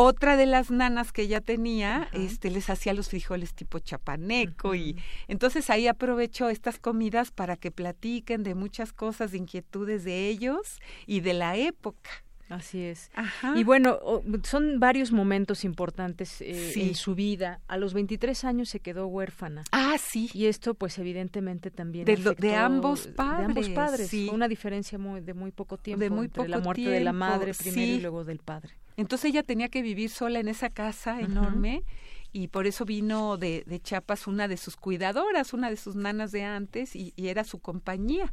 [0.00, 4.96] otra de las nanas que ella tenía, este, les hacía los frijoles tipo chapaneco y
[5.28, 10.80] entonces ahí aprovecho estas comidas para que platiquen de muchas cosas, de inquietudes de ellos
[11.06, 12.10] y de la época.
[12.50, 13.10] Así es.
[13.54, 14.00] Y bueno,
[14.42, 17.60] son varios momentos importantes eh, en su vida.
[17.68, 19.62] A los 23 años se quedó huérfana.
[19.70, 20.28] Ah, sí.
[20.34, 23.38] Y esto, pues, evidentemente también de, de ambos padres.
[23.38, 24.10] De ambos padres.
[24.10, 26.00] Fue una diferencia muy, de muy poco tiempo.
[26.00, 28.74] De muy entre la muerte de la madre primero y luego del padre.
[28.96, 31.84] Entonces ella tenía que vivir sola en esa casa enorme
[32.32, 36.32] y por eso vino de, de, Chiapas una de sus cuidadoras, una de sus nanas
[36.32, 38.32] de antes y, y era su compañía.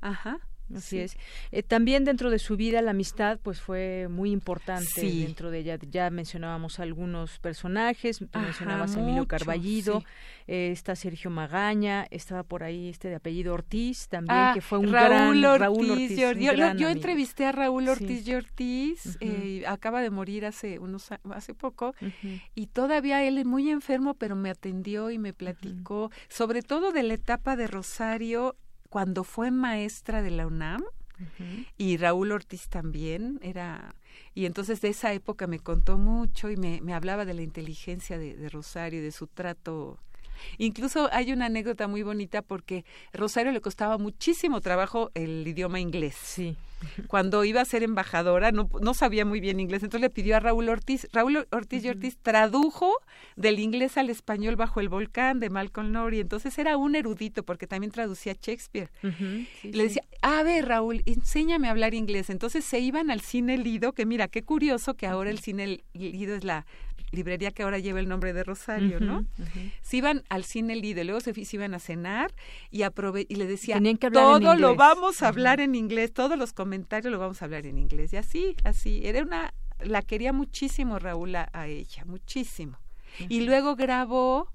[0.00, 0.40] Ajá.
[0.74, 1.16] Así es.
[1.50, 5.78] Eh, también dentro de su vida la amistad pues fue muy importante dentro de ella.
[5.90, 10.04] Ya mencionábamos algunos personajes, mencionabas a Emilio Carballido,
[10.46, 14.78] eh, está Sergio Magaña, estaba por ahí este de apellido Ortiz también, ah, que fue
[14.78, 16.18] un Raúl gran Raúl Ortiz.
[16.18, 21.94] yo, entrevisté a Raúl Ortiz y Ortiz, eh, acaba de morir hace unos hace poco
[22.54, 27.02] y todavía él es muy enfermo, pero me atendió y me platicó sobre todo de
[27.02, 28.56] la etapa de Rosario
[28.88, 30.82] cuando fue maestra de la UNAM,
[31.76, 33.96] y Raúl Ortiz también era
[34.34, 38.18] y entonces de esa época me contó mucho y me, me hablaba de la inteligencia
[38.18, 39.98] de, de Rosario de su trato
[40.58, 46.16] Incluso hay una anécdota muy bonita porque Rosario le costaba muchísimo trabajo el idioma inglés.
[46.20, 46.56] Sí.
[47.08, 50.40] Cuando iba a ser embajadora no, no sabía muy bien inglés, entonces le pidió a
[50.40, 51.08] Raúl Ortiz.
[51.12, 52.92] Raúl Ortiz y Ortiz tradujo
[53.36, 56.20] del inglés al español bajo el volcán de Malcolm Lowry.
[56.20, 58.90] Entonces era un erudito porque también traducía Shakespeare.
[59.62, 62.30] le decía, a ver Raúl, enséñame a hablar inglés.
[62.30, 66.36] Entonces se iban al cine Lido, que mira, qué curioso que ahora el cine Lido
[66.36, 66.66] es la
[67.10, 69.24] librería que ahora lleva el nombre de Rosario, ¿no?
[69.82, 72.34] Se iban al cine Lido, luego se, iban a cenar
[72.70, 73.80] y, aprove y le decía,
[74.12, 77.78] todo lo vamos a hablar en inglés, todos los comentarios lo vamos a hablar en
[77.78, 78.12] inglés.
[78.12, 82.78] Y así, así, era una, la quería muchísimo Raúl a, ella, muchísimo.
[83.28, 84.52] Y luego grabó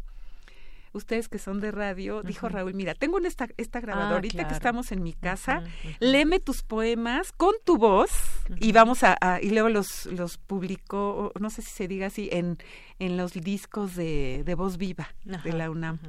[0.94, 4.54] ustedes que son de radio, dijo Raúl, mira, tengo esta, esta grabadora, ah, ahorita que
[4.54, 5.64] estamos en mi casa,
[6.00, 8.12] léeme tus poemas con tu voz
[8.60, 12.58] y vamos a, y luego los, los publicó, no sé si se diga así, en,
[13.00, 16.00] en los discos de, de voz viva de la UNAM.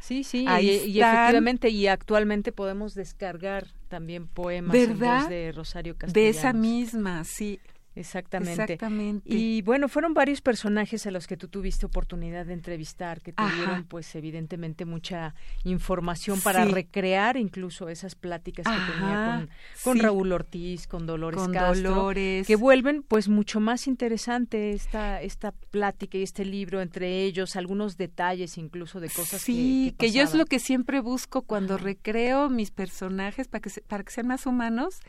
[0.00, 6.24] Sí, sí, y, efectivamente, y actualmente podemos descargar también poemas de Rosario Castellano.
[6.24, 7.60] De esa misma, sí.
[7.96, 8.62] Exactamente.
[8.62, 9.34] Exactamente.
[9.34, 13.42] Y bueno, fueron varios personajes a los que tú tuviste oportunidad de entrevistar, que te
[13.56, 19.48] dieron pues evidentemente mucha información para recrear incluso esas pláticas que tenía
[19.82, 25.52] con, Raúl Ortiz, con Dolores con Castro, que vuelven pues mucho más interesante esta, esta
[25.52, 30.22] plática y este libro entre ellos, algunos detalles incluso de cosas sí, que, que, yo
[30.22, 34.44] es lo que siempre busco cuando recreo mis personajes para que, para que sean más
[34.44, 35.00] humanos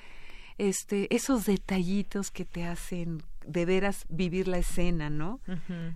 [0.58, 5.39] este, esos detallitos que te hacen de veras vivir la escena, ¿no?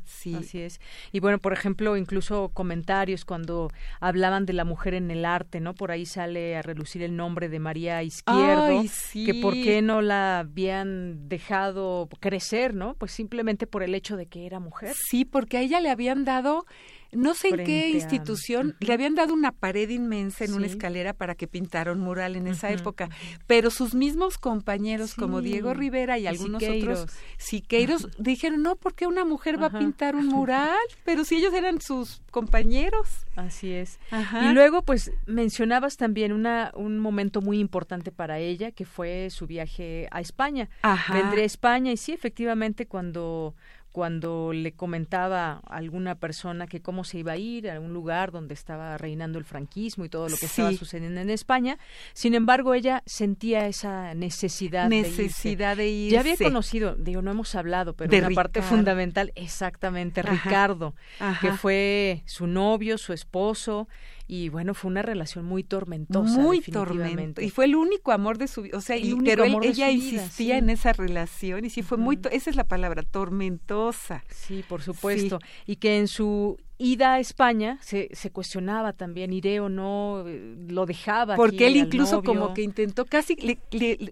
[0.05, 0.35] Sí.
[0.35, 0.79] Así es.
[1.11, 3.69] Y bueno, por ejemplo, incluso comentarios cuando
[3.99, 5.73] hablaban de la mujer en el arte, ¿no?
[5.73, 10.39] Por ahí sale a relucir el nombre de María Izquierdo, que por qué no la
[10.39, 12.95] habían dejado crecer, ¿no?
[12.95, 14.95] Pues simplemente por el hecho de que era mujer.
[14.95, 16.65] Sí, porque a ella le habían dado
[17.11, 21.35] no sé en qué institución, le habían dado una pared inmensa en una escalera para
[21.35, 23.09] que pintara un mural en esa época,
[23.47, 29.07] pero sus mismos compañeros como Diego Rivera y, algunos otros Siqueiros dijeron, no, ¿por qué
[29.07, 30.77] una mujer va a pintar un mural?
[31.03, 33.07] Pero si ellos eran sus compañeros.
[33.35, 33.99] Así es.
[34.41, 39.47] Y luego, pues, mencionabas también una, un momento muy importante para ella, que fue su
[39.47, 40.69] viaje a España.
[41.11, 43.55] Vendré a España y sí, efectivamente, cuando
[43.91, 48.31] cuando le comentaba a alguna persona que cómo se iba a ir a un lugar
[48.31, 51.77] donde estaba reinando el franquismo y todo lo que estaba sucediendo en España.
[52.13, 56.13] Sin embargo, ella sentía esa necesidad, necesidad de irse.
[56.13, 60.95] Ya había conocido, digo, no hemos hablado, pero una parte fundamental, exactamente, Ricardo,
[61.41, 63.87] que fue su novio, su esposo,
[64.27, 66.39] y bueno, fue una relación muy tormentosa.
[66.39, 67.45] Muy tormentosa.
[67.45, 68.77] Y fue el único amor de su vida.
[68.77, 72.55] O sea, y, pero ella insistía en esa relación y sí fue muy, esa es
[72.55, 74.23] la palabra, tormentosa.
[74.29, 75.39] Sí, por supuesto.
[75.65, 80.55] Y que en su ida a España se, se cuestionaba también, iré o no, eh,
[80.67, 81.35] lo dejaba.
[81.35, 83.35] Porque él incluso como que intentó casi,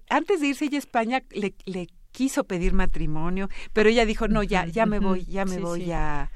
[0.10, 4.44] antes de irse ella a España, le, le quiso pedir matrimonio, pero ella dijo, no,
[4.44, 6.30] ya, ya me voy, ya me voy a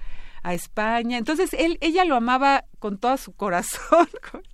[0.44, 1.18] a España.
[1.18, 4.08] Entonces, él, ella lo amaba con todo su corazón,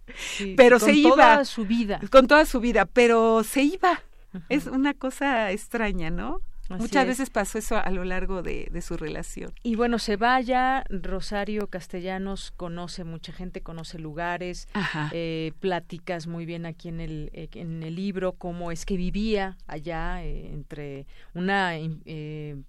[0.57, 1.09] pero se iba.
[1.09, 1.99] Con toda su vida.
[2.11, 4.01] Con toda su vida, pero se iba.
[4.47, 6.41] Es una cosa extraña, ¿no?
[6.77, 9.51] Muchas veces pasó eso a lo largo de, su relación.
[9.63, 14.67] Y bueno, se vaya, Rosario Castellanos conoce mucha gente, conoce lugares,
[15.11, 19.57] eh, pláticas muy bien aquí en el, eh, en el libro, cómo es que vivía
[19.65, 21.73] allá eh, entre una,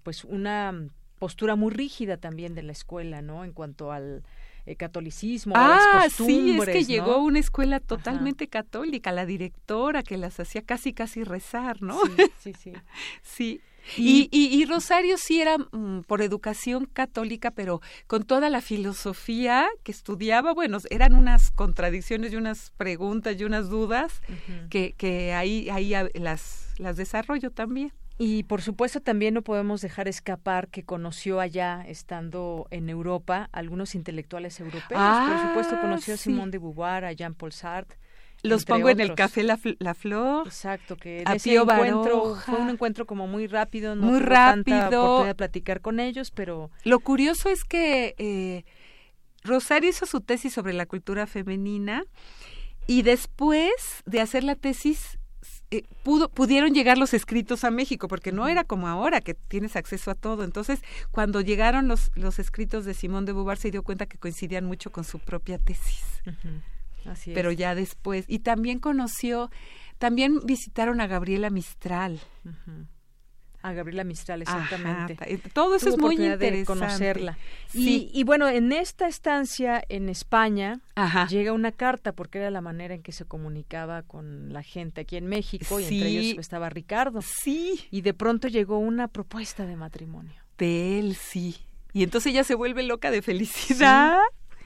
[0.03, 0.73] pues una
[1.21, 3.45] postura muy rígida también de la escuela, ¿no?
[3.45, 4.23] En cuanto al
[4.65, 10.01] eh, catolicismo, ah, a las sí, es que llegó una escuela totalmente católica, la directora
[10.01, 11.99] que las hacía casi casi rezar, ¿no?
[12.17, 12.73] Sí, sí, sí.
[13.21, 13.61] sí.
[13.97, 19.91] Y, y, Rosario sí era mm, por educación católica, pero con toda la filosofía que
[19.91, 24.21] estudiaba, bueno, eran unas contradicciones y unas preguntas y unas dudas
[24.71, 27.91] que, que ahí, ahí las, las desarrollo también.
[28.23, 33.95] Y por supuesto también no podemos dejar escapar que conoció allá, estando en Europa, algunos
[33.95, 35.01] intelectuales europeos.
[35.01, 37.97] por supuesto ah, conoció a Simone de Beauvoir, a Jean-Paul Sartre.
[38.43, 40.45] Los pongo en el café La, la Flor.
[40.45, 44.77] Exacto, que ese encuentro fue un encuentro como muy rápido, no muy rápido.
[44.77, 48.65] Tanta oportunidad de platicar con ellos, pero lo curioso es que eh,
[49.43, 52.03] Rosario hizo su tesis sobre la cultura femenina
[52.85, 55.17] y después de hacer la tesis
[55.71, 59.75] eh, pudo, pudieron llegar los escritos a México, porque no era como ahora que tienes
[59.77, 60.43] acceso a todo.
[60.43, 60.81] Entonces,
[61.11, 64.91] cuando llegaron los, los escritos de Simón de Beauvoir, se dio cuenta que coincidían mucho
[64.91, 66.03] con su propia tesis.
[67.05, 69.49] Así Pero ya después, y también conoció,
[69.97, 72.19] también visitaron a Gabriela Mistral
[73.61, 75.17] a Gabriela Mistral, exactamente.
[75.53, 76.51] todo eso es muy interesante.
[76.51, 77.37] De conocerla.
[77.73, 80.79] Y, bueno, en esta estancia en España
[81.29, 85.17] llega una carta, porque era la manera en que se comunicaba con la gente aquí
[85.17, 87.21] en México, y entre ellos estaba Ricardo.
[87.21, 87.85] Sí.
[87.91, 90.41] Y de pronto llegó una propuesta de matrimonio.
[90.57, 91.57] De él, sí.
[91.93, 94.19] Y entonces ella se vuelve loca de felicidad.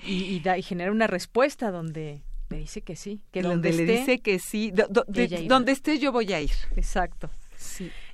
[0.04, 4.20] Y, da, y genera una respuesta donde le dice que sí, que donde, le dice
[4.20, 6.52] que sí, donde esté yo voy a ir.
[6.76, 7.30] Exacto.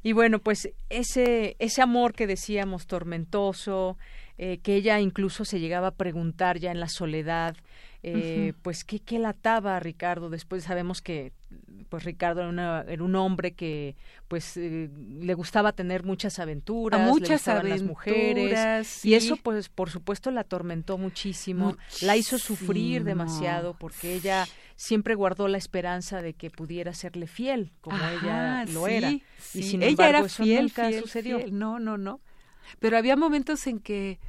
[0.04, 3.98] Y bueno, pues ese, ese amor que decíamos tormentoso,
[4.38, 7.56] eh, que ella incluso se llegaba a preguntar ya en la soledad,
[8.04, 10.30] eh, pues ¿qué, qué lataba a Ricardo.
[10.30, 11.34] Después sabemos que
[11.90, 13.98] pues Ricardo era, era un hombre que
[14.30, 19.90] pues eh, le gustaba tener muchas aventuras, muchas le las mujeres y eso pues por
[19.90, 26.34] supuesto la atormentó muchísimo, la hizo sufrir demasiado porque ella siempre guardó la esperanza de
[26.34, 29.12] que pudiera serle fiel como ella lo era.
[29.12, 31.40] Y sin ella embargo era eso fiel, nunca sucedió.
[31.52, 32.22] No, no, no.
[32.80, 34.20] Pero había momentos en que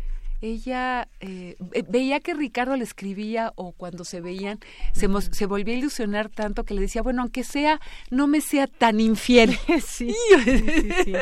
[0.42, 1.56] ella eh,
[1.88, 4.58] veía que Ricardo le escribía o cuando se veían
[4.92, 8.66] se, se volvía a ilusionar tanto que le decía, bueno, aunque sea, no me sea
[8.66, 9.56] tan infiel.
[9.86, 11.14] sí, sí,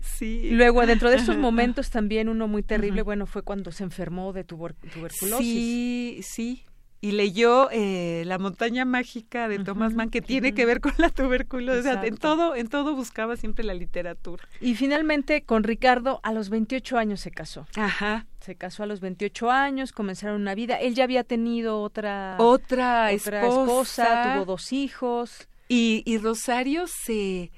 [0.00, 4.32] sí, Luego, dentro de esos momentos también uno muy terrible, bueno, fue cuando se enfermó
[4.32, 5.38] de tuberculosis.
[5.38, 6.64] Sí, sí,
[7.00, 11.10] y leyó eh, La montaña mágica de Thomas Mann que tiene que ver con la
[11.10, 11.86] tuberculosis.
[12.02, 14.44] en todo, en todo buscaba siempre la literatura.
[14.60, 17.66] Y finalmente con Ricardo a los 28 años se casó.
[17.76, 18.26] Ajá.
[18.40, 20.76] Se casó a los 28 años, comenzaron una vida.
[20.76, 25.48] Él ya había tenido otra otra, esposa, tuvo dos hijos.
[25.68, 27.50] Y, y Rosario se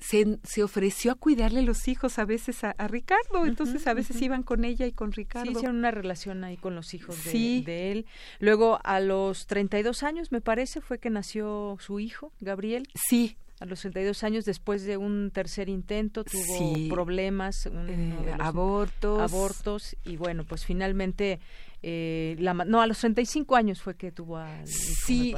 [0.00, 4.42] se, se, ofreció a cuidarle los hijos a veces a, Ricardo, entonces a veces iban
[4.42, 5.50] con ella y con Ricardo.
[5.50, 8.06] Sí, hicieron una relación ahí con los hijos de, de, él.
[8.38, 12.88] Luego, a los 32 años, me parece, fue que nació su hijo, Gabriel.
[12.94, 19.20] Sí, A los 32 años, después de un tercer intento, tuvo problemas, eh, abortos.
[19.20, 21.40] Abortos, y bueno, pues finalmente
[21.82, 25.34] eh, la, no, a los 35 años fue que tuvo a Sí,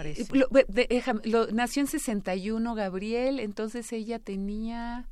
[1.25, 5.09] lo, nació en 61 Gabriel, entonces ella tenía...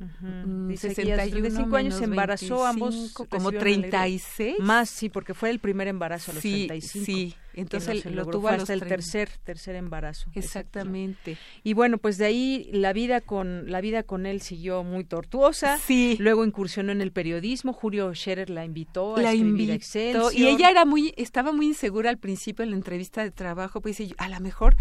[0.00, 6.30] Uh 65 años se embarazó ambos como 36 más sí porque fue el primer embarazo
[6.30, 7.34] a los sí, 35 sí.
[7.54, 11.36] entonces lo tuvo hasta el tercer tercer embarazo exactamente.
[11.62, 15.78] Y bueno pues de ahí la vida con la vida con él siguió muy tortuosa.
[15.78, 16.16] Sí.
[16.18, 17.72] Luego incursionó en el periodismo.
[17.72, 22.10] Julio Scherer la invitó a la escribir invitó, y ella era muy estaba muy insegura
[22.10, 24.76] al principio en la entrevista de trabajo pues dice a lo mejor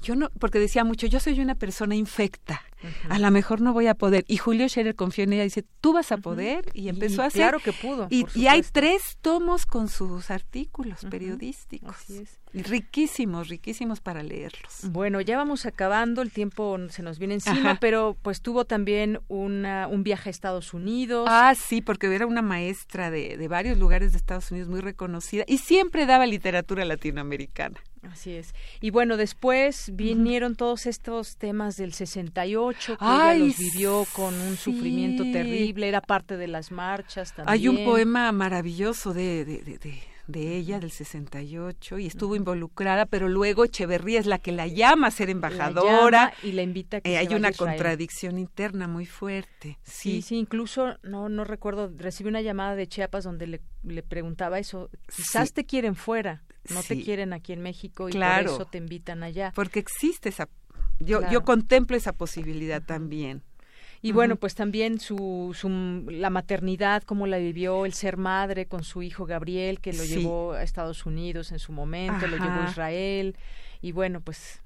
[0.00, 2.62] yo no porque decía mucho yo soy una persona infecta
[3.08, 4.24] a lo mejor no voy a poder.
[4.28, 6.64] Y Julio Scherer confió en ella y dice, tú vas a poder.
[6.74, 7.42] Y empezó a hacer.
[7.42, 8.06] Claro que pudo.
[8.10, 11.96] Y, y, hay tres tomos con sus artículos periodísticos.
[11.96, 12.42] Así es.
[12.54, 14.90] Riquísimos, riquísimos para leerlos.
[14.90, 19.88] Bueno, ya vamos acabando, el tiempo se nos viene encima, pero pues tuvo también una,
[19.88, 21.26] un viaje a Estados Unidos.
[21.30, 25.44] Ah, sí, porque era una maestra de, de varios lugares de Estados Unidos muy reconocida
[25.46, 27.80] y siempre daba literatura latinoamericana.
[28.02, 28.52] Así es.
[28.80, 34.34] Y bueno, después vinieron todos estos temas del 68, que Ay, ella los vivió con
[34.34, 37.48] un sufrimiento terrible, era parte de las marchas también.
[37.52, 43.28] Hay un poema maravilloso de, de, de, de ella del 68 y estuvo involucrada, pero
[43.28, 47.10] luego Echeverría es la que la llama a ser embajadora y la invita a que
[47.12, 47.70] eh, hay se vaya una Israel.
[47.76, 49.78] contradicción interna muy fuerte.
[49.82, 54.58] Sí, sí, incluso no no recuerdo, recibí una llamada de Chiapas donde le, le preguntaba
[54.58, 55.54] eso, quizás Sí.
[55.54, 56.42] te quieren fuera,
[56.72, 58.44] no te quieren aquí en México y Claro.
[58.52, 59.52] por eso te invitan allá.
[59.54, 60.48] Porque existe esa
[61.04, 61.32] yo Claro.
[61.32, 63.42] yo contemplo esa posibilidad también.
[64.04, 65.68] Y bueno, pues también su, su
[66.10, 70.16] la maternidad, cómo la vivió, el ser madre con su hijo Gabriel, que lo Sí.
[70.16, 72.68] llevó a Estados Unidos en su momento, lo llevó a.
[72.68, 73.36] Israel,
[73.80, 74.61] y bueno, pues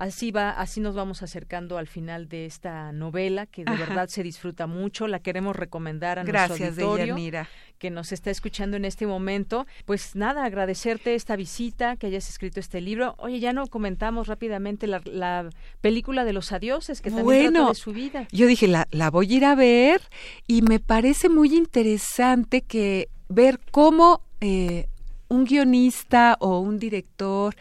[0.00, 3.84] así va, así nos vamos acercando al final de esta novela, que de Ajá.
[3.84, 7.48] verdad se disfruta mucho, la queremos recomendar a Gracias, nuestro auditorio Deyanira.
[7.78, 9.66] que nos está escuchando en este momento.
[9.84, 13.14] Pues nada, agradecerte esta visita, que hayas escrito este libro.
[13.18, 15.50] Oye, ya no comentamos rápidamente la, la
[15.82, 18.26] película de los adioses, que también trata Bueno, de su vida.
[18.32, 20.00] Yo dije, la, la voy a ir a ver
[20.46, 24.86] y me parece muy interesante que ver cómo eh,
[25.28, 27.54] un guionista o un director,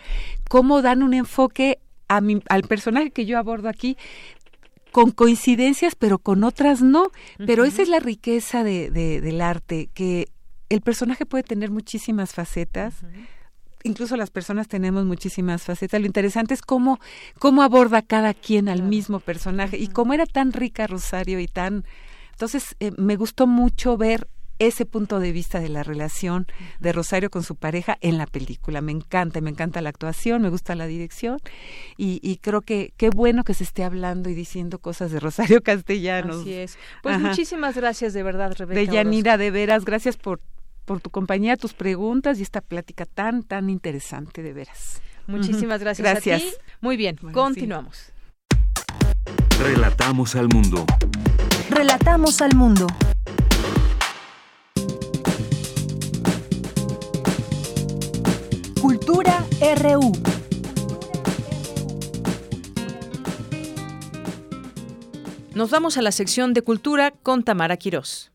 [0.48, 1.80] cómo dan un enfoque
[2.10, 3.96] a mi, al personaje que yo abordo aquí
[4.92, 7.12] con coincidencias, pero con otras no.
[7.46, 10.28] Pero esa es la riqueza de, de- del arte, que
[10.70, 12.96] el personaje puede tener muchísimas facetas.
[13.84, 16.02] Incluso las personas tenemos muchísimas facetas.
[16.02, 17.00] Lo interesante es cómo,
[17.38, 19.78] cómo aborda cada quien al mismo personaje.
[19.78, 21.86] Y como era tan rica Rosario y tan...
[22.32, 24.28] Entonces, eh, me gustó mucho ver
[24.60, 26.46] ese punto de vista de la relación
[26.80, 28.82] de Rosario con su pareja en la película.
[28.82, 31.40] Me encanta, me encanta la actuación, me gusta la dirección
[31.98, 35.62] y, y creo que qué bueno que se esté hablando y diciendo cosas de Rosario
[35.64, 36.42] Castellanos.
[36.42, 36.78] Así es.
[37.02, 37.28] Pues Ajá.
[37.30, 38.80] muchísimas gracias de verdad, Rebeca.
[38.80, 38.88] De.
[38.88, 40.42] Yanira, de veras, gracias por,
[40.86, 45.02] por tu compañía, tus preguntas y esta plática tan, tan interesante, de veras.
[45.28, 46.42] Muchísimas gracias, Gracias.
[46.42, 46.52] a ti.
[46.82, 48.12] Muy bien, continuamos.
[49.60, 50.86] Relatamos al mundo.
[51.70, 52.88] Relatamos al mundo.
[59.10, 59.44] Cultura
[59.82, 60.12] RU.
[65.56, 68.32] Nos vamos a la sección de cultura con Tamara Quirós.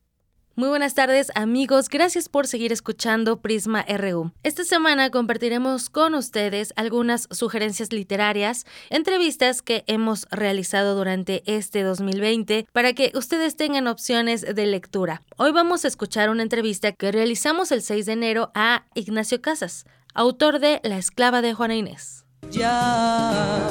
[0.57, 4.33] Muy buenas tardes amigos, gracias por seguir escuchando Prisma RU.
[4.43, 12.67] Esta semana compartiremos con ustedes algunas sugerencias literarias, entrevistas que hemos realizado durante este 2020
[12.73, 15.23] para que ustedes tengan opciones de lectura.
[15.37, 19.87] Hoy vamos a escuchar una entrevista que realizamos el 6 de enero a Ignacio Casas,
[20.15, 22.25] autor de La esclava de Juana Inés.
[22.51, 23.69] Ya,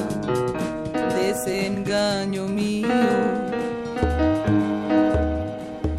[1.15, 2.89] desengaño mío,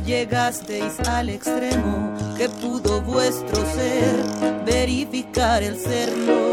[0.05, 6.53] llegasteis al extremo que pudo vuestro ser verificar el serlo.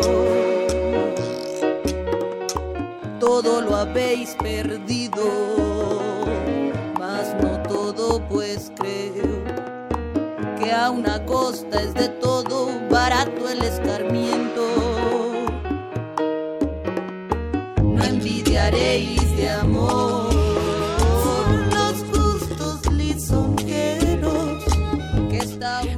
[3.19, 5.25] Todo lo habéis perdido,
[6.97, 9.70] mas no todo, pues creo
[10.61, 14.61] que a una costa es de todo barato el escarmiento.
[17.81, 20.20] No envidiaréis de amor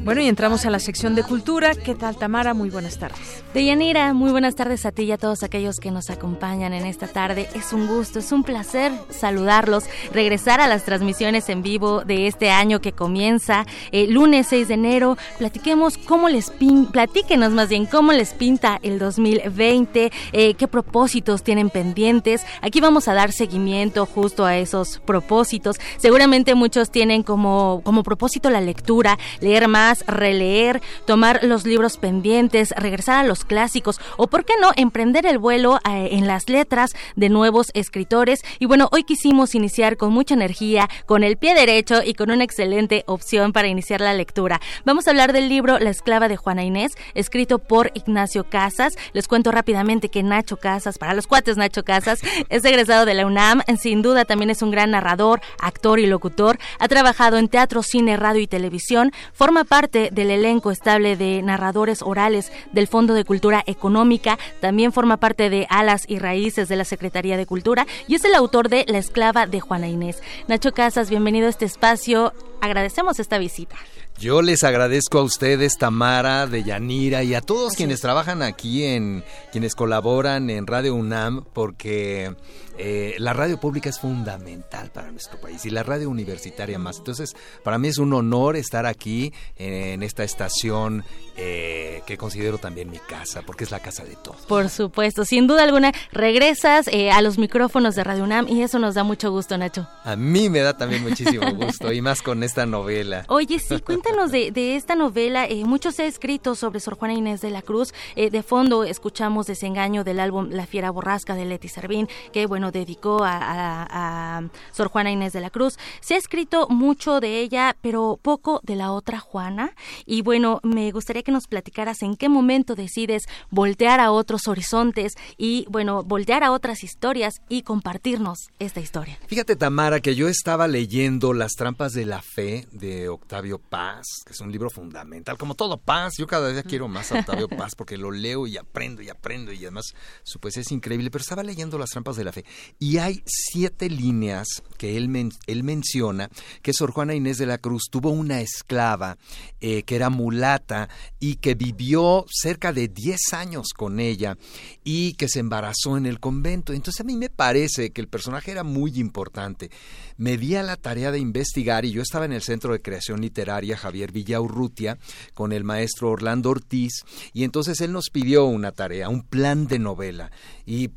[0.04, 1.76] Bueno, y entramos a la sección de cultura.
[1.76, 2.54] ¿Qué tal, Tamara?
[2.54, 3.42] Muy buenas tardes.
[3.54, 7.08] Deyanira, muy buenas tardes a ti y a todos aquellos que nos acompañan en esta
[7.08, 7.48] tarde.
[7.56, 12.52] Es un gusto, es un placer saludarlos, regresar a las transmisiones en vivo de este
[12.52, 15.18] año que comienza el lunes 6 de enero.
[15.38, 21.44] Platiquemos cómo les pin, platíquenos más bien cómo les pinta el 2020, eh, qué propósitos
[21.44, 22.46] tienen pendientes.
[22.62, 25.78] Aquí vamos a dar seguimiento justo a esos propósitos.
[25.96, 32.72] Seguramente muchos tienen como, como propósito la lectura, leer más, releer, tomar los libros pendientes,
[32.78, 36.96] regresar a los clásicos o, ¿por qué no?, emprender el vuelo eh, en las letras
[37.16, 38.44] de nuevos escritores.
[38.60, 42.44] Y bueno, hoy quisimos iniciar con mucha energía, con el pie derecho y con una
[42.44, 44.60] excelente opción para iniciar la lectura.
[44.86, 48.96] Vamos a hablar del libro La esclava de Juana Inés, escrito por Ignacio Casas.
[49.14, 52.20] Les cuento rápidamente que Nacho Casas, para los cuates Nacho Casas,
[52.50, 56.58] es egresado de la UNAM, sin duda también es un gran narrador, actor y locutor,
[56.80, 62.02] ha trabajado en teatro, cine, radio y televisión, forma parte del elenco estable de narradores
[62.02, 66.86] orales del Fondo de Cultura Económica, también forma parte de Alas y Raíces de la
[66.86, 70.22] Secretaría de Cultura y es el autor de La esclava de Juana Inés.
[70.48, 72.34] Nacho Casas, bienvenido a este espacio.
[72.62, 73.76] Agradecemos esta visita.
[74.20, 79.24] Yo les agradezco a ustedes, Tamara, de Yanira y a todos quienes trabajan aquí en,
[79.52, 82.34] quienes colaboran en Radio UNAM, porque
[82.78, 87.00] eh, la radio pública es fundamental para nuestro país y la radio universitaria más.
[87.00, 91.04] Entonces, para mí es un honor estar aquí en esta estación
[91.36, 94.42] eh, que considero también mi casa, porque es la casa de todos.
[94.44, 98.80] Por supuesto, sin duda alguna, regresas eh, a los micrófonos de Radio UNAM y eso
[98.80, 99.88] nos da mucho gusto, Nacho.
[100.06, 103.26] A mí me da también muchísimo gusto y más con esta novela.
[103.28, 105.48] Oye, sí, cuéntanos de, de esta novela.
[105.66, 107.94] mucho se ha escrito sobre Sor Juana Inés de la Cruz.
[108.16, 113.22] de fondo escuchamos Desengaño del álbum La Fiera Borrasca de Leti Servín, que bueno, dedicó
[113.24, 115.78] a, Sor Juana Inés de la Cruz.
[116.00, 119.74] Se ha escrito mucho de ella, pero poco de la otra Juana.
[120.06, 125.14] Y bueno, me gustaría que nos platicaras en qué momento decides voltear a otros horizontes
[125.38, 129.18] y bueno, voltear a otras historias y compartirnos esta historia.
[129.28, 133.93] Fíjate, Tamara, que yo estaba leyendo Las trampas de la fe de Octavio Paz,
[134.26, 136.14] que es un libro fundamental, como todo Paz.
[136.18, 139.52] Yo cada día quiero más a Octavio Paz porque lo leo y aprendo y aprendo
[139.52, 142.46] y además su poesía es increíble, pero estaba leyendo Las trampas de la fe
[142.80, 146.30] y hay siete líneas que él, él menciona
[146.62, 149.18] que Sor Juana Inés de la Cruz tuvo una esclava
[149.62, 150.90] eh, que era mulata
[151.20, 154.38] y que vivió cerca de 10 años con ella
[154.84, 156.74] y que se embarazó en el convento.
[156.74, 159.72] Entonces a mí me parece que el personaje era muy importante.
[160.18, 163.22] Me di a la tarea de investigar y yo estaba en el Centro de Creación
[163.22, 164.98] Literaria Javier Villaurrutia
[165.34, 167.04] con el maestro Orlando Ortiz
[167.34, 170.32] y entonces él nos pidió una tarea, un plan de novela
[170.66, 170.90] y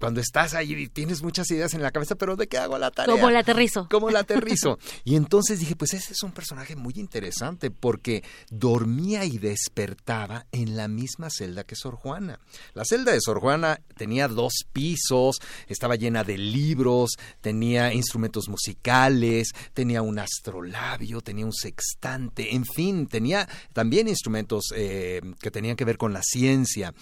[0.00, 2.90] cuando estás ahí y tienes muchas ideas en la cabeza, pero ¿de qué hago la
[2.90, 3.14] tarea?
[3.14, 3.86] ¿Cómo la aterrizo?
[3.90, 4.78] ¿Cómo la aterrizo?
[5.04, 10.76] y entonces dije, pues ese es un personaje muy interesante porque dormía y despertaba en
[10.76, 12.40] la misma celda que Sor Juana.
[12.72, 15.36] La celda de Sor Juana tenía dos pisos,
[15.68, 17.10] estaba llena de libros,
[17.42, 25.20] tenía instrumentos musicales, tenía un astrolabio, tenía un sextante, en fin, tenía también instrumentos eh,
[25.40, 26.94] que tenían que ver con la ciencia.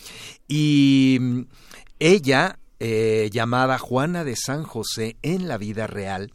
[0.49, 1.43] Y mm,
[2.01, 6.33] ella eh, llamada Juana de San José en la vida real,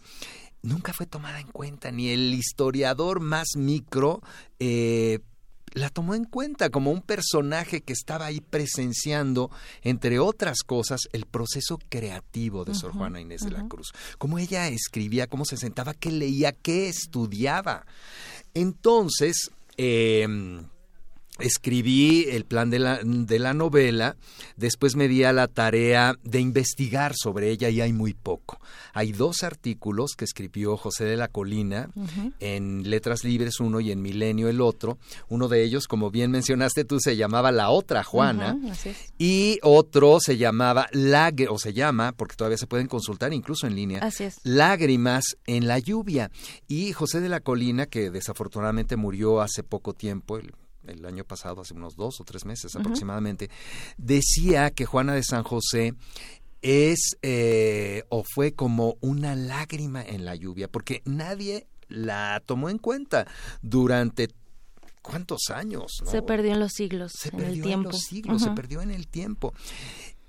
[0.62, 4.22] nunca fue tomada en cuenta, ni el historiador más micro
[4.60, 5.20] eh,
[5.74, 9.50] la tomó en cuenta como un personaje que estaba ahí presenciando,
[9.82, 13.92] entre otras cosas, el proceso creativo de Sor Juana Inés de la Cruz.
[14.18, 17.86] Cómo ella escribía, cómo se sentaba, qué leía, qué estudiaba.
[18.54, 20.28] Entonces, eh,
[21.40, 24.16] escribí el plan de la, de la, novela,
[24.56, 28.60] después me di a la tarea de investigar sobre ella y hay muy poco.
[28.94, 31.90] Hay dos artículos que escribió José de la Colina
[32.40, 35.00] en Letras Libres uno y en Milenio el otro.
[35.28, 38.56] Uno de ellos, como bien mencionaste tú, se llamaba La Otra Juana
[39.18, 40.88] y otro se llamaba
[41.50, 44.08] o se llama, porque todavía se pueden consultar incluso en línea,
[44.44, 46.30] Lágrimas en la lluvia.
[46.68, 50.54] Y José de la Colina, que desafortunadamente murió hace poco tiempo, el
[50.88, 53.50] el año pasado, hace unos dos o tres meses aproximadamente,
[53.98, 55.94] decía que Juana de San José
[56.62, 62.78] es eh, o fue como una lágrima en la lluvia, porque nadie la tomó en
[62.78, 63.28] cuenta
[63.62, 64.30] durante
[65.02, 66.02] cuántos años.
[66.06, 67.90] Se perdió en los siglos, se en perdió el tiempo.
[67.90, 69.54] En los siglos, se perdió en el tiempo.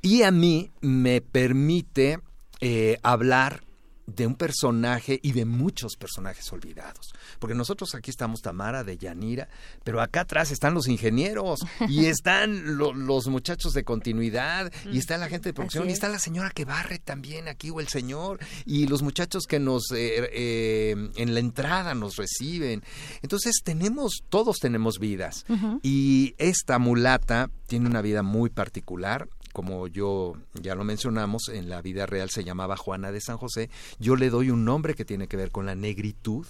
[0.03, 2.19] Y a mí me permite
[2.61, 3.64] eh, hablar
[4.07, 7.15] de un personaje y de muchos personajes olvidados.
[7.39, 9.49] Porque nosotros aquí estamos Tamara de Yanira,
[9.83, 15.29] pero acá atrás están los ingenieros y están los muchachos de continuidad y está la
[15.29, 18.87] gente de producción y está la señora que barre también aquí o el señor y
[18.87, 22.83] los muchachos que nos eh, eh, en la entrada nos reciben.
[23.23, 25.45] Entonces tenemos, todos tenemos vidas
[25.83, 31.81] y esta mulata tiene una vida muy particular como yo ya lo mencionamos, en la
[31.81, 35.29] vida real se llamaba Juana de San José, yo le doy un nombre que tiene
[35.29, 36.45] que ver con la negritud,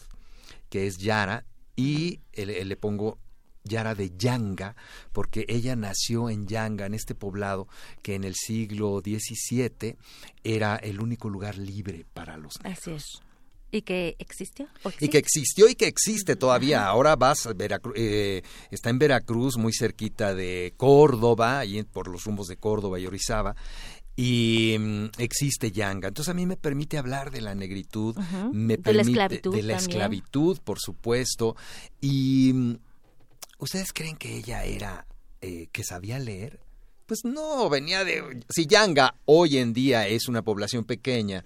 [0.70, 1.44] que es Yara,
[1.76, 3.18] y le, pongo
[3.62, 4.74] Yara de Yanga,
[5.12, 7.68] porque ella nació en Yanga, en este poblado
[8.00, 9.96] que en el siglo XVII
[10.42, 12.78] era el único lugar libre para los negros.
[12.78, 13.22] Así es.
[13.74, 14.68] ¿Y que existió?
[15.00, 16.86] Y que existió y que existe todavía.
[16.86, 17.48] Ahora vas,
[17.96, 23.06] eh, está en Veracruz, muy cerquita de Córdoba, y por los rumbos de Córdoba y
[23.06, 23.56] Orizaba,
[24.16, 26.08] y mm, existe Yanga.
[26.08, 28.16] Entonces a mí me permite hablar de la negritud,
[28.52, 31.56] me de la esclavitud, de la esclavitud, por supuesto.
[32.00, 32.78] Y mm,
[33.58, 35.06] ustedes creen que ella era
[35.46, 36.58] eh, que sabía leer?
[37.04, 38.44] Pues no, venía de...
[38.48, 41.44] Si Yanga hoy en día es una población pequeña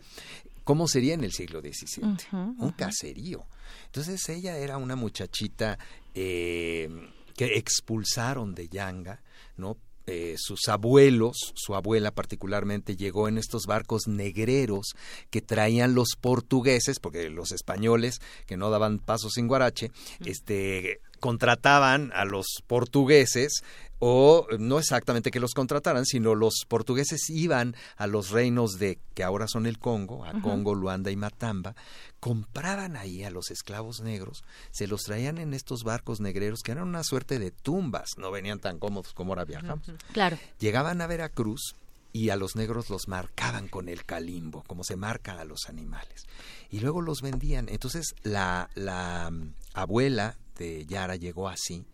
[0.68, 2.18] ¿Cómo sería en el siglo XVII?
[2.58, 3.46] Un caserío.
[3.86, 5.78] Entonces ella era una muchachita
[6.14, 6.90] eh,
[7.34, 9.22] que expulsaron de Yanga,
[9.56, 9.78] ¿no?
[10.06, 14.94] Eh, sus abuelos, su abuela particularmente, llegó en estos barcos negreros
[15.30, 19.90] que traían los portugueses, porque los españoles, que no daban paso sin guarache,
[20.20, 23.62] este, contrataban a los portugueses
[24.00, 29.24] o no exactamente que los contrataran, sino los portugueses iban a los reinos de que
[29.24, 31.74] ahora son el Congo, a Congo, Luanda y Matamba,
[32.20, 36.88] compraban ahí a los esclavos negros, se los traían en estos barcos negreros que eran
[36.88, 39.90] una suerte de tumbas, no venían tan cómodos como ahora viajamos.
[40.12, 40.38] Claro.
[40.60, 41.74] Llegaban a Veracruz
[42.12, 46.26] y a los negros los marcaban con el calimbo, como se marca a los animales.
[46.70, 47.68] Y luego los vendían.
[47.68, 51.86] Entonces la, la mm, abuela de Yara llegó así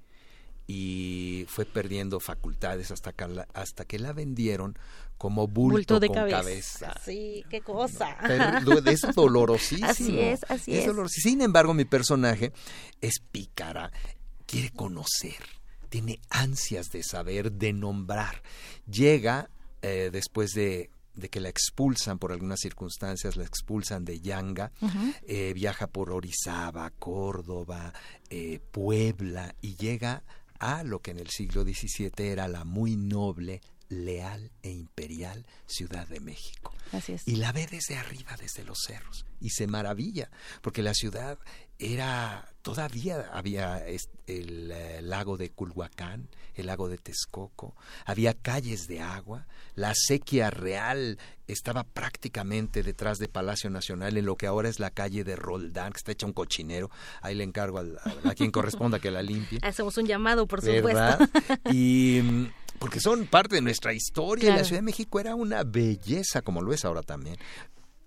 [0.66, 4.78] y fue perdiendo facultades hasta que la, hasta que la vendieron
[5.18, 6.94] como bulto, de con cabeza.
[7.04, 8.16] Sí, qué cosa.
[8.86, 9.88] es dolorosísimo.
[9.88, 10.90] Así es, así es.
[11.08, 12.52] Sin embargo, mi personaje
[13.00, 13.92] es pícara,
[14.46, 15.36] quiere conocer,
[15.88, 18.42] tiene ansias de saber, de nombrar.
[18.90, 19.50] Llega
[19.82, 24.72] eh, después de de que la expulsan por algunas circunstancias, la expulsan de Yanga,
[25.26, 27.92] eh, viaja por Orizaba, Córdoba,
[28.30, 30.24] eh, Puebla y llega
[30.58, 33.60] a lo que en el siglo XVII era la muy noble,
[33.94, 36.72] leal e imperial Ciudad de México.
[36.92, 37.26] Así es.
[37.26, 40.30] Y la ve desde arriba, desde los cerros, y se maravilla,
[40.62, 41.38] porque la ciudad
[41.78, 47.74] era, todavía había el, eh, lago de Culhuacán, el lago de Texcoco,
[48.04, 51.18] había calles de agua, la sequía real
[51.48, 55.92] estaba prácticamente detrás de Palacio Nacional, en lo que ahora es la calle de Roldán,
[55.92, 56.90] que está hecha un cochinero,
[57.22, 59.58] ahí le encargo a, quien corresponda que la limpie.
[59.62, 61.18] Hacemos un llamado, por supuesto.
[61.72, 62.46] Y mm,
[62.84, 64.54] porque son parte de nuestra historia.
[64.54, 67.38] La Ciudad de México era una belleza, como lo es ahora también.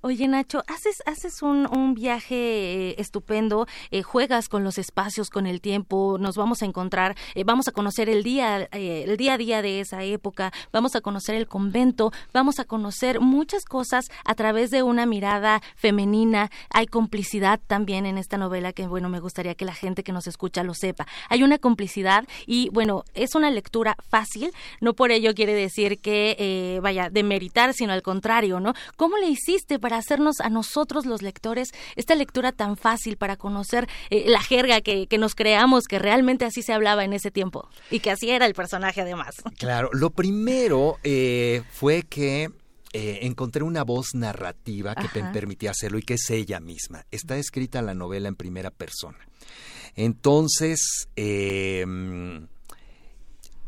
[0.08, 5.46] Oye, Nacho, haces, haces un, un viaje eh, estupendo, eh, juegas con los espacios, con
[5.46, 9.38] el tiempo, nos vamos a encontrar, eh, vamos a conocer el día, el día a
[9.38, 14.34] día de esa época, vamos a conocer el convento, vamos a conocer muchas cosas a
[14.34, 16.52] través de una mirada femenina.
[16.70, 20.26] Hay complicidad también en esta novela que, bueno, me gustaría que la gente que nos
[20.26, 21.06] escucha lo sepa.
[21.28, 26.80] Hay una complicidad y, bueno, es una lectura fácil, no por ello quiere decir que
[26.82, 28.74] vaya demeritar, sino al contrario, ¿no?
[28.96, 33.88] ¿Cómo le hiciste para hacernos a nosotros los lectores esta lectura tan fácil para conocer
[34.10, 38.00] eh, la jerga que, nos creamos, que realmente así se hablaba en ese tiempo y
[38.00, 39.36] que así era el personaje además.
[39.58, 42.52] Claro, lo primero eh, fue que
[42.94, 47.06] eh, encontré una voz narrativa que me permitía hacerlo y que es ella misma.
[47.12, 49.18] Está escrita la novela en primera persona.
[49.96, 51.84] Entonces, eh,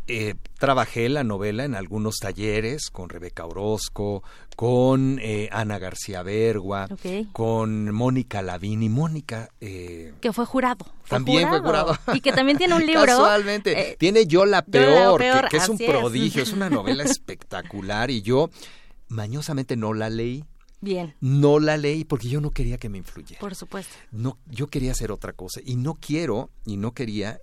[0.09, 4.23] eh, trabajé la novela en algunos talleres con Rebeca Orozco,
[4.55, 6.87] con eh, Ana García Bergua,
[7.31, 8.89] con Mónica Lavini.
[8.89, 9.49] Mónica...
[9.61, 10.85] Eh, que fue jurado.
[11.07, 11.95] también fue jurado.
[12.13, 13.05] Y que también tiene un libro.
[13.05, 13.95] Casualmente.
[13.99, 16.53] tiene Yo la Peor, que, es un prodigio, es.
[16.53, 18.49] una novela espectacular y yo
[19.07, 20.43] mañosamente no la leí.
[20.81, 21.13] Bien.
[21.19, 23.39] No la leí porque yo no quería que me influyera.
[23.39, 23.93] Por supuesto.
[24.11, 27.39] No, yo quería hacer otra cosa y no quiero y no quería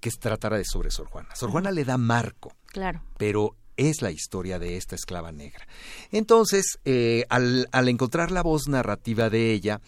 [0.00, 1.34] que se tratara de sobre Sor Juana.
[1.34, 2.54] Sor Juana le da marco.
[2.66, 3.02] Claro.
[3.16, 5.66] Pero es la historia de esta esclava negra.
[6.10, 9.80] Entonces, eh, al, encontrar la voz narrativa de ella,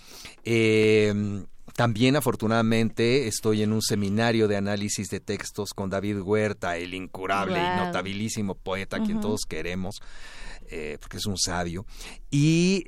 [0.45, 1.45] eh,
[1.75, 7.59] también afortunadamente estoy en un seminario de análisis de textos con David Huerta, el incurable
[7.59, 10.01] y notabilísimo poeta a quien todos queremos.
[10.73, 11.85] eh, porque es un sabio,
[12.31, 12.85] y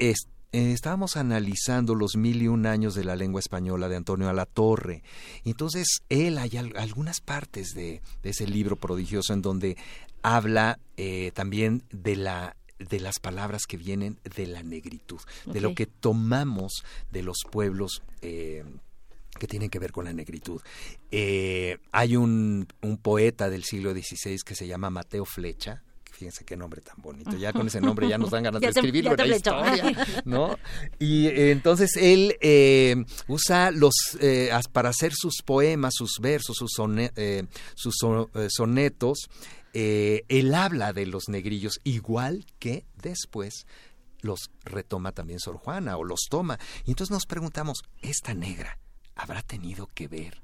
[0.53, 5.03] estábamos analizando los mil y un años de la lengua española de Antonio Alatorre.
[5.45, 9.77] Entonces, él hay algunas partes de, ese libro prodigioso en donde
[10.23, 10.79] habla
[11.35, 12.57] también de la
[12.89, 18.03] de las palabras que vienen de la negritud, de lo que tomamos de los pueblos
[18.21, 18.65] eh,
[19.39, 20.61] que tienen que ver con la negritud.
[21.11, 25.83] Eh, hay un, un, poeta del siglo XVI que se llama Mateo Flecha,
[26.23, 29.13] fíjense qué nombre tan bonito, ya con ese nombre ya nos dan ganas de escribirlo
[29.13, 30.57] en la historia, ¿no?
[30.99, 32.37] Y eh, entonces él
[33.27, 33.95] usa los,
[34.73, 36.73] para hacer sus poemas, sus versos, sus,
[37.75, 37.95] sus
[38.49, 39.29] sonetos,
[39.75, 43.67] eh, él habla de los negrillos igual que después
[44.21, 46.59] los retoma también Sor Juana o los toma.
[46.85, 48.79] Y entonces nos preguntamos, ¿esta negra
[49.17, 50.43] habrá tenido que ver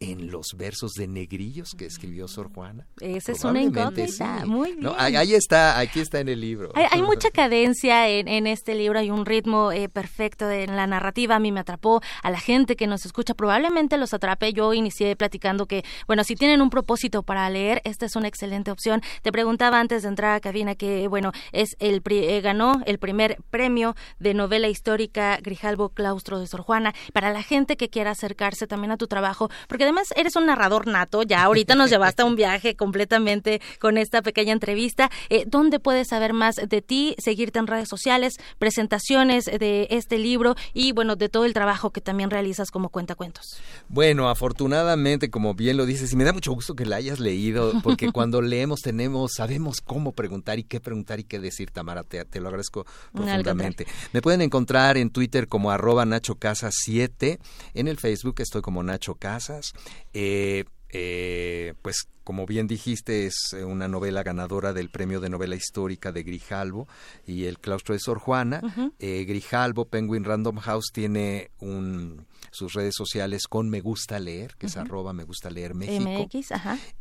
[0.00, 2.86] en los versos de negrillos que escribió Sor Juana?
[3.00, 4.92] Esa es una incógnita, muy bien.
[4.98, 6.72] ahí, está, aquí está en el libro.
[6.74, 11.38] Hay, mucha cadencia en, este libro, hay un ritmo eh, perfecto en la narrativa, a
[11.38, 14.52] mí me atrapó, a la gente que nos escucha probablemente los atrape.
[14.54, 18.70] Yo inicié platicando que, bueno, si tienen un propósito para leer, esta es una excelente
[18.70, 19.02] opción.
[19.22, 23.36] Te preguntaba antes de entrar a cabina que, bueno, es el eh, ganó el primer
[23.50, 26.94] premio de novela histórica Grijalbo Claustro de Sor Juana.
[27.12, 30.86] Para la gente que quiera acercarse también a tu trabajo, porque además eres un narrador
[30.86, 35.10] nato, ya ahorita nos llevaste a un viaje completamente con esta pequeña entrevista.
[35.28, 40.54] Eh, ¿Dónde puedes saber más de ti, seguirte en redes sociales, presentaciones de este libro
[40.74, 43.60] y bueno, de todo el trabajo que también realizas como cuentacuentos?
[43.88, 47.72] Bueno, afortunadamente, como bien lo dices, y me da mucho gusto que la hayas leído,
[47.82, 52.24] porque cuando leemos tenemos, sabemos cómo preguntar y qué preguntar y qué decir, Tamara, te,
[52.40, 53.86] lo agradezco profundamente.
[54.12, 57.40] Me pueden encontrar en Twitter como arroba Nacho Casas 7,
[57.74, 59.72] en el Facebook estoy como Nacho Casas,
[60.12, 66.12] eh, eh, pues como bien dijiste, es una novela ganadora del premio de novela histórica
[66.12, 66.86] de Grijalbo
[67.26, 68.60] y el claustro de Sor Juana.
[69.00, 74.66] Eh, Grijalbo, Penguin Random House, tiene un, sus redes sociales con Me Gusta Leer, que
[74.66, 76.04] es arroba Me Gusta Leer México.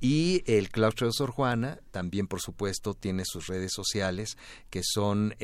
[0.01, 4.35] Y el claustro de Sor Juana también, por supuesto, tiene sus redes sociales,
[4.71, 5.35] que son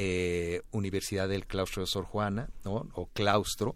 [0.72, 3.76] Universidad del Claustro de Sor Juana, o claustro.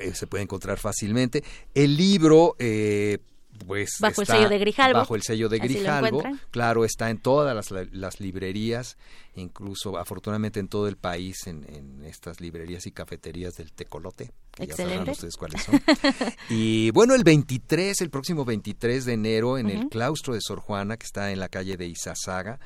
[0.00, 1.44] Eh, se puede encontrar fácilmente.
[1.74, 3.18] El libro, eh,
[3.66, 4.98] pues bajo el sello de Grijalbo.
[4.98, 6.22] Bajo el sello de Grijalbo.
[6.50, 8.96] Claro, está en todas las, librerías,
[9.36, 14.32] incluso afortunadamente en todo el país, en, estas librerías y cafeterías del Tecolote.
[14.58, 15.12] Excelente.
[15.12, 15.80] ustedes cuáles son.
[16.48, 20.96] y bueno, el 23, el próximo 23 de enero, en el claustro de Sor Juana,
[20.96, 22.58] que está en la calle de Izazaga,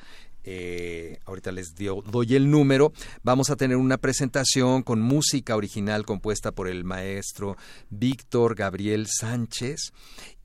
[0.43, 2.91] eh, ahorita les doy el número,
[3.23, 7.57] vamos a tener una presentación con música original compuesta por el maestro
[7.89, 9.91] Víctor Gabriel Sánchez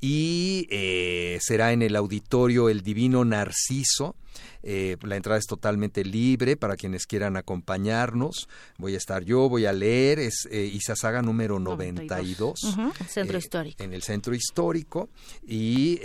[0.07, 4.15] y eh, será en el auditorio El Divino Narciso.
[4.63, 8.47] Eh, la entrada es totalmente libre para quienes quieran acompañarnos.
[8.77, 12.77] Voy a estar yo, voy a leer, es eh, Isasaga número 92.
[13.09, 13.83] Centro Histórico.
[13.83, 15.09] En el Centro Histórico.
[15.47, 15.99] Y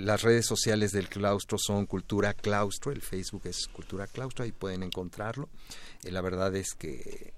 [0.00, 4.82] las redes sociales del claustro son Cultura Claustro, el Facebook es Cultura Claustro, ahí pueden
[4.82, 5.48] encontrarlo.
[6.02, 7.32] la verdad es que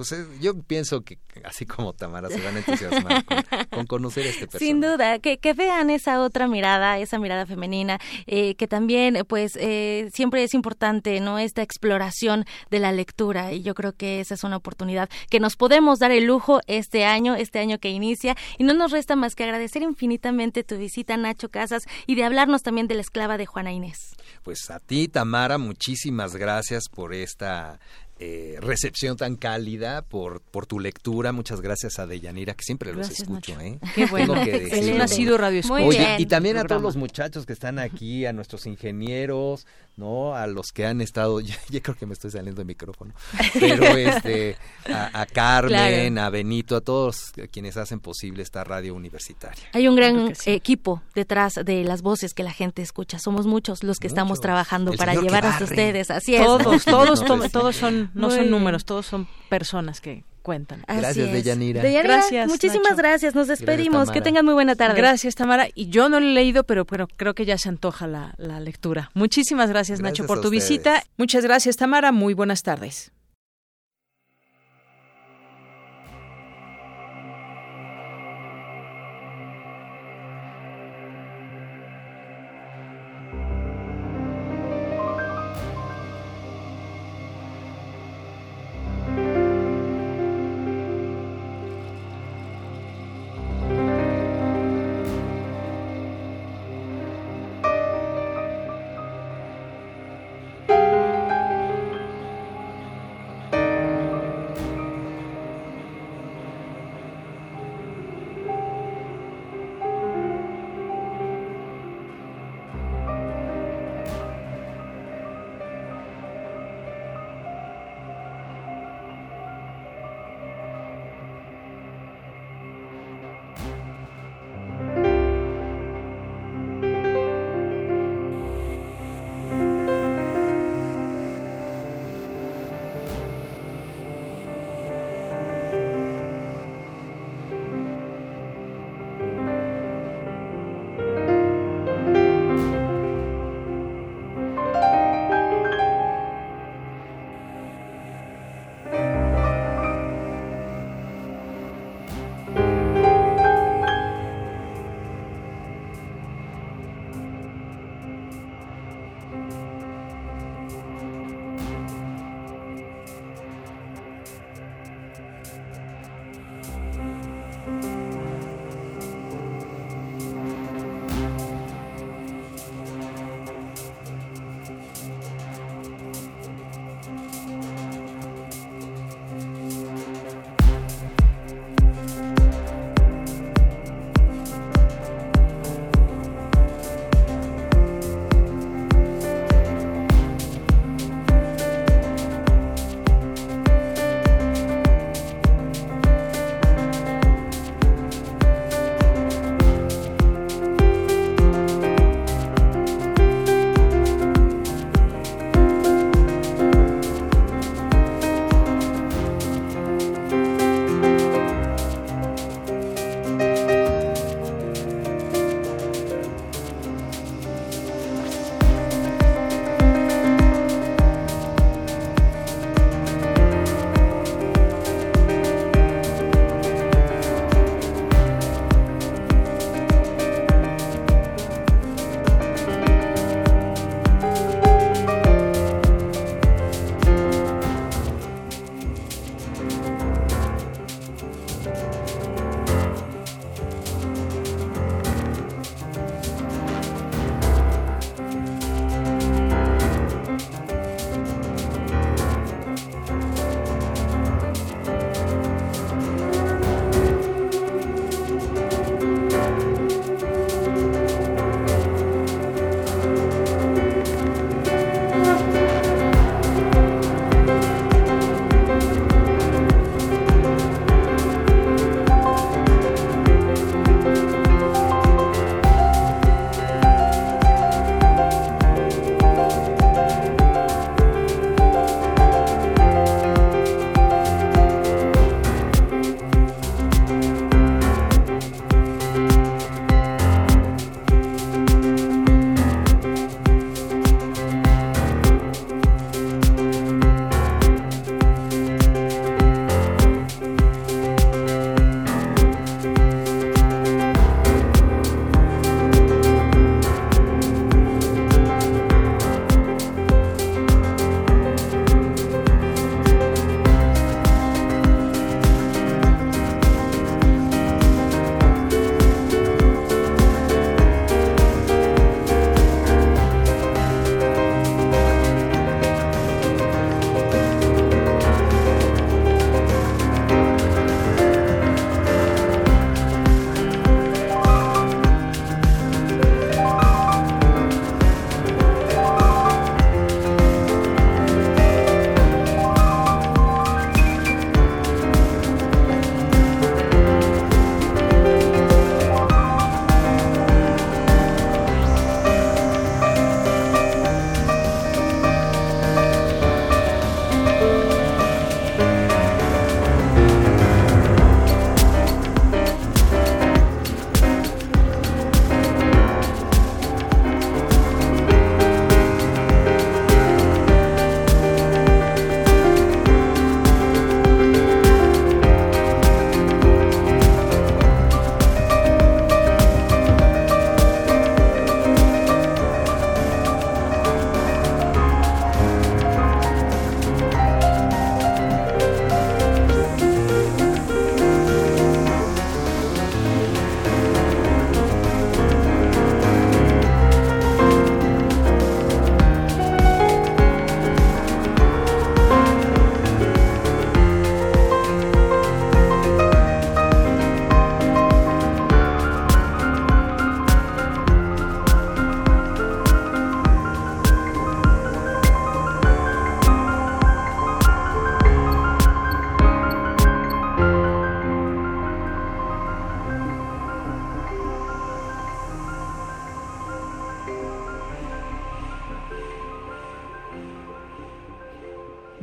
[0.00, 3.22] pues yo pienso que así como Tamara se van a entusiasmar
[3.68, 4.64] con, conocer este personaje.
[4.64, 9.56] Sin duda, que, que, vean esa otra mirada, esa mirada femenina, eh, que también pues
[9.60, 11.38] eh, siempre es importante, ¿no?
[11.38, 15.56] Esta exploración de la lectura y yo creo que esa es una oportunidad que nos
[15.56, 19.34] podemos dar el lujo este año, este año que inicia y no nos resta más
[19.34, 23.44] que agradecer infinitamente tu visita, Nacho Casas, y de hablarnos también de la esclava de
[23.44, 24.16] Juana Inés.
[24.42, 27.78] Pues a ti, Tamara, muchísimas gracias por esta
[28.22, 31.32] eh, recepción tan cálida, por, por tu lectura.
[31.32, 33.58] Muchas gracias a Deyanira, que siempre los escucho.
[33.58, 33.78] ¿eh?
[33.94, 38.26] Qué bueno, ha sido radio Oye, y también a todos los muchachos que están aquí,
[38.26, 39.66] a nuestros ingenieros,
[40.00, 40.34] ¿no?
[40.34, 43.14] A los que han estado, ya, creo que me estoy saliendo de micrófono,
[43.52, 44.56] pero este,
[44.92, 49.62] a, Carmen, a Benito, a todos quienes hacen posible esta radio universitaria.
[49.72, 53.18] Hay un gran equipo detrás de las voces que la gente escucha.
[53.18, 56.10] Somos muchos los que estamos trabajando para llevar a ustedes.
[56.10, 56.44] Así es.
[56.44, 60.82] Todos, todos, todos son, no son números, todos son personas que cuentan.
[60.86, 61.82] Gracias, Deyanira.
[61.82, 62.48] Gracias.
[62.48, 63.34] Muchísimas gracias.
[63.34, 64.10] Nos despedimos.
[64.10, 64.96] que tengan muy buena tarde.
[64.96, 65.68] Gracias, Tamara.
[65.74, 68.60] Y yo no lo he leído, pero, pero creo que ya se antoja la, la
[68.60, 69.10] lectura.
[69.14, 71.04] Muchísimas gracias, Nacho, por tu visita.
[71.16, 72.12] Muchas gracias, Tamara.
[72.12, 73.12] Muy buenas tardes.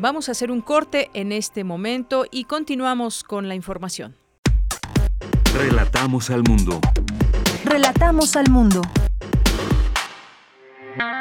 [0.07, 4.15] Vamos a hacer un corte en este momento y continuamos con la información.
[5.53, 6.79] Relatamos al mundo.
[7.65, 8.81] Relatamos al mundo.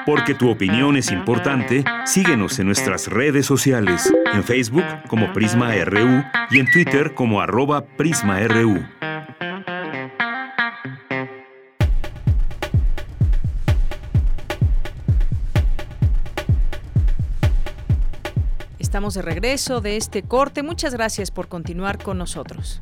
[0.07, 6.23] Porque tu opinión es importante, síguenos en nuestras redes sociales, en Facebook como Prisma RU
[6.53, 8.85] y en Twitter como arroba PrismaRU.
[19.15, 20.65] De regreso de este corte.
[20.65, 22.81] Muchas gracias por continuar con nosotros.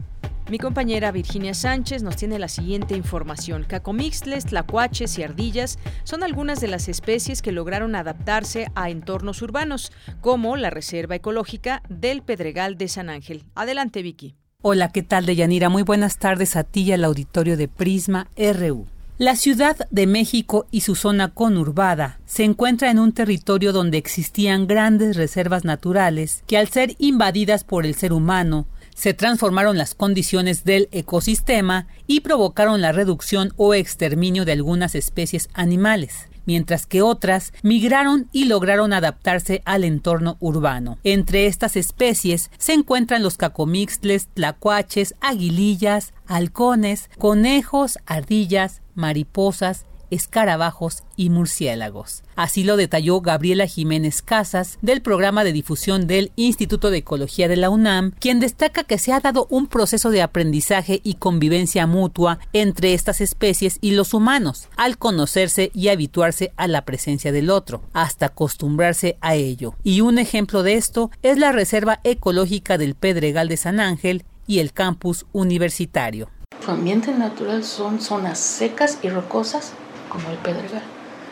[0.48, 3.64] Mi compañera Virginia Sánchez nos tiene la siguiente información.
[3.64, 9.92] Cacomixles, tlacuaches y ardillas son algunas de las especies que lograron adaptarse a entornos urbanos,
[10.22, 13.44] como la Reserva Ecológica del Pedregal de San Ángel.
[13.54, 14.34] Adelante, Vicky.
[14.62, 15.68] Hola, ¿qué tal, Deyanira?
[15.68, 18.86] Muy buenas tardes a ti y al auditorio de Prisma RU.
[19.16, 24.66] La Ciudad de México y su zona conurbada se encuentra en un territorio donde existían
[24.66, 30.64] grandes reservas naturales que al ser invadidas por el ser humano se transformaron las condiciones
[30.64, 37.52] del ecosistema y provocaron la reducción o exterminio de algunas especies animales mientras que otras
[37.62, 40.98] migraron y lograron adaptarse al entorno urbano.
[41.04, 51.30] Entre estas especies se encuentran los cacomixtles, tlacuaches, aguilillas, halcones, conejos, ardillas, mariposas, escarabajos y
[51.30, 52.22] murciélagos.
[52.36, 57.56] Así lo detalló Gabriela Jiménez Casas del programa de difusión del Instituto de Ecología de
[57.56, 62.38] la UNAM, quien destaca que se ha dado un proceso de aprendizaje y convivencia mutua
[62.52, 67.82] entre estas especies y los humanos, al conocerse y habituarse a la presencia del otro,
[67.92, 69.74] hasta acostumbrarse a ello.
[69.82, 74.58] Y un ejemplo de esto es la Reserva Ecológica del Pedregal de San Ángel y
[74.58, 76.28] el campus universitario.
[76.62, 79.72] Su ambiente natural son zonas secas y rocosas
[80.08, 80.82] como el pedregal.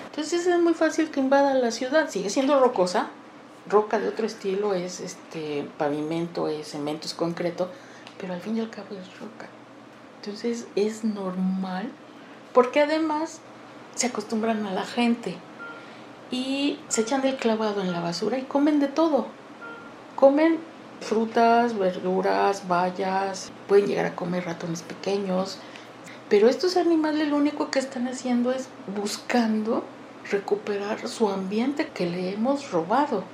[0.06, 2.10] Entonces es muy fácil que invada la ciudad.
[2.10, 3.08] Sigue siendo rocosa,
[3.68, 7.70] roca de otro estilo, es este pavimento, es cemento, es concreto,
[8.20, 9.48] pero al fin y al cabo es roca.
[10.20, 11.88] Entonces es normal,
[12.52, 13.40] porque además
[13.94, 15.36] se acostumbran a la gente
[16.30, 19.26] y se echan del clavado en la basura y comen de todo.
[20.16, 20.58] Comen
[21.02, 25.58] frutas, verduras, bayas, pueden llegar a comer ratones pequeños,
[26.28, 29.84] pero estos animales lo único que están haciendo es buscando
[30.30, 33.24] recuperar su ambiente que le hemos robado.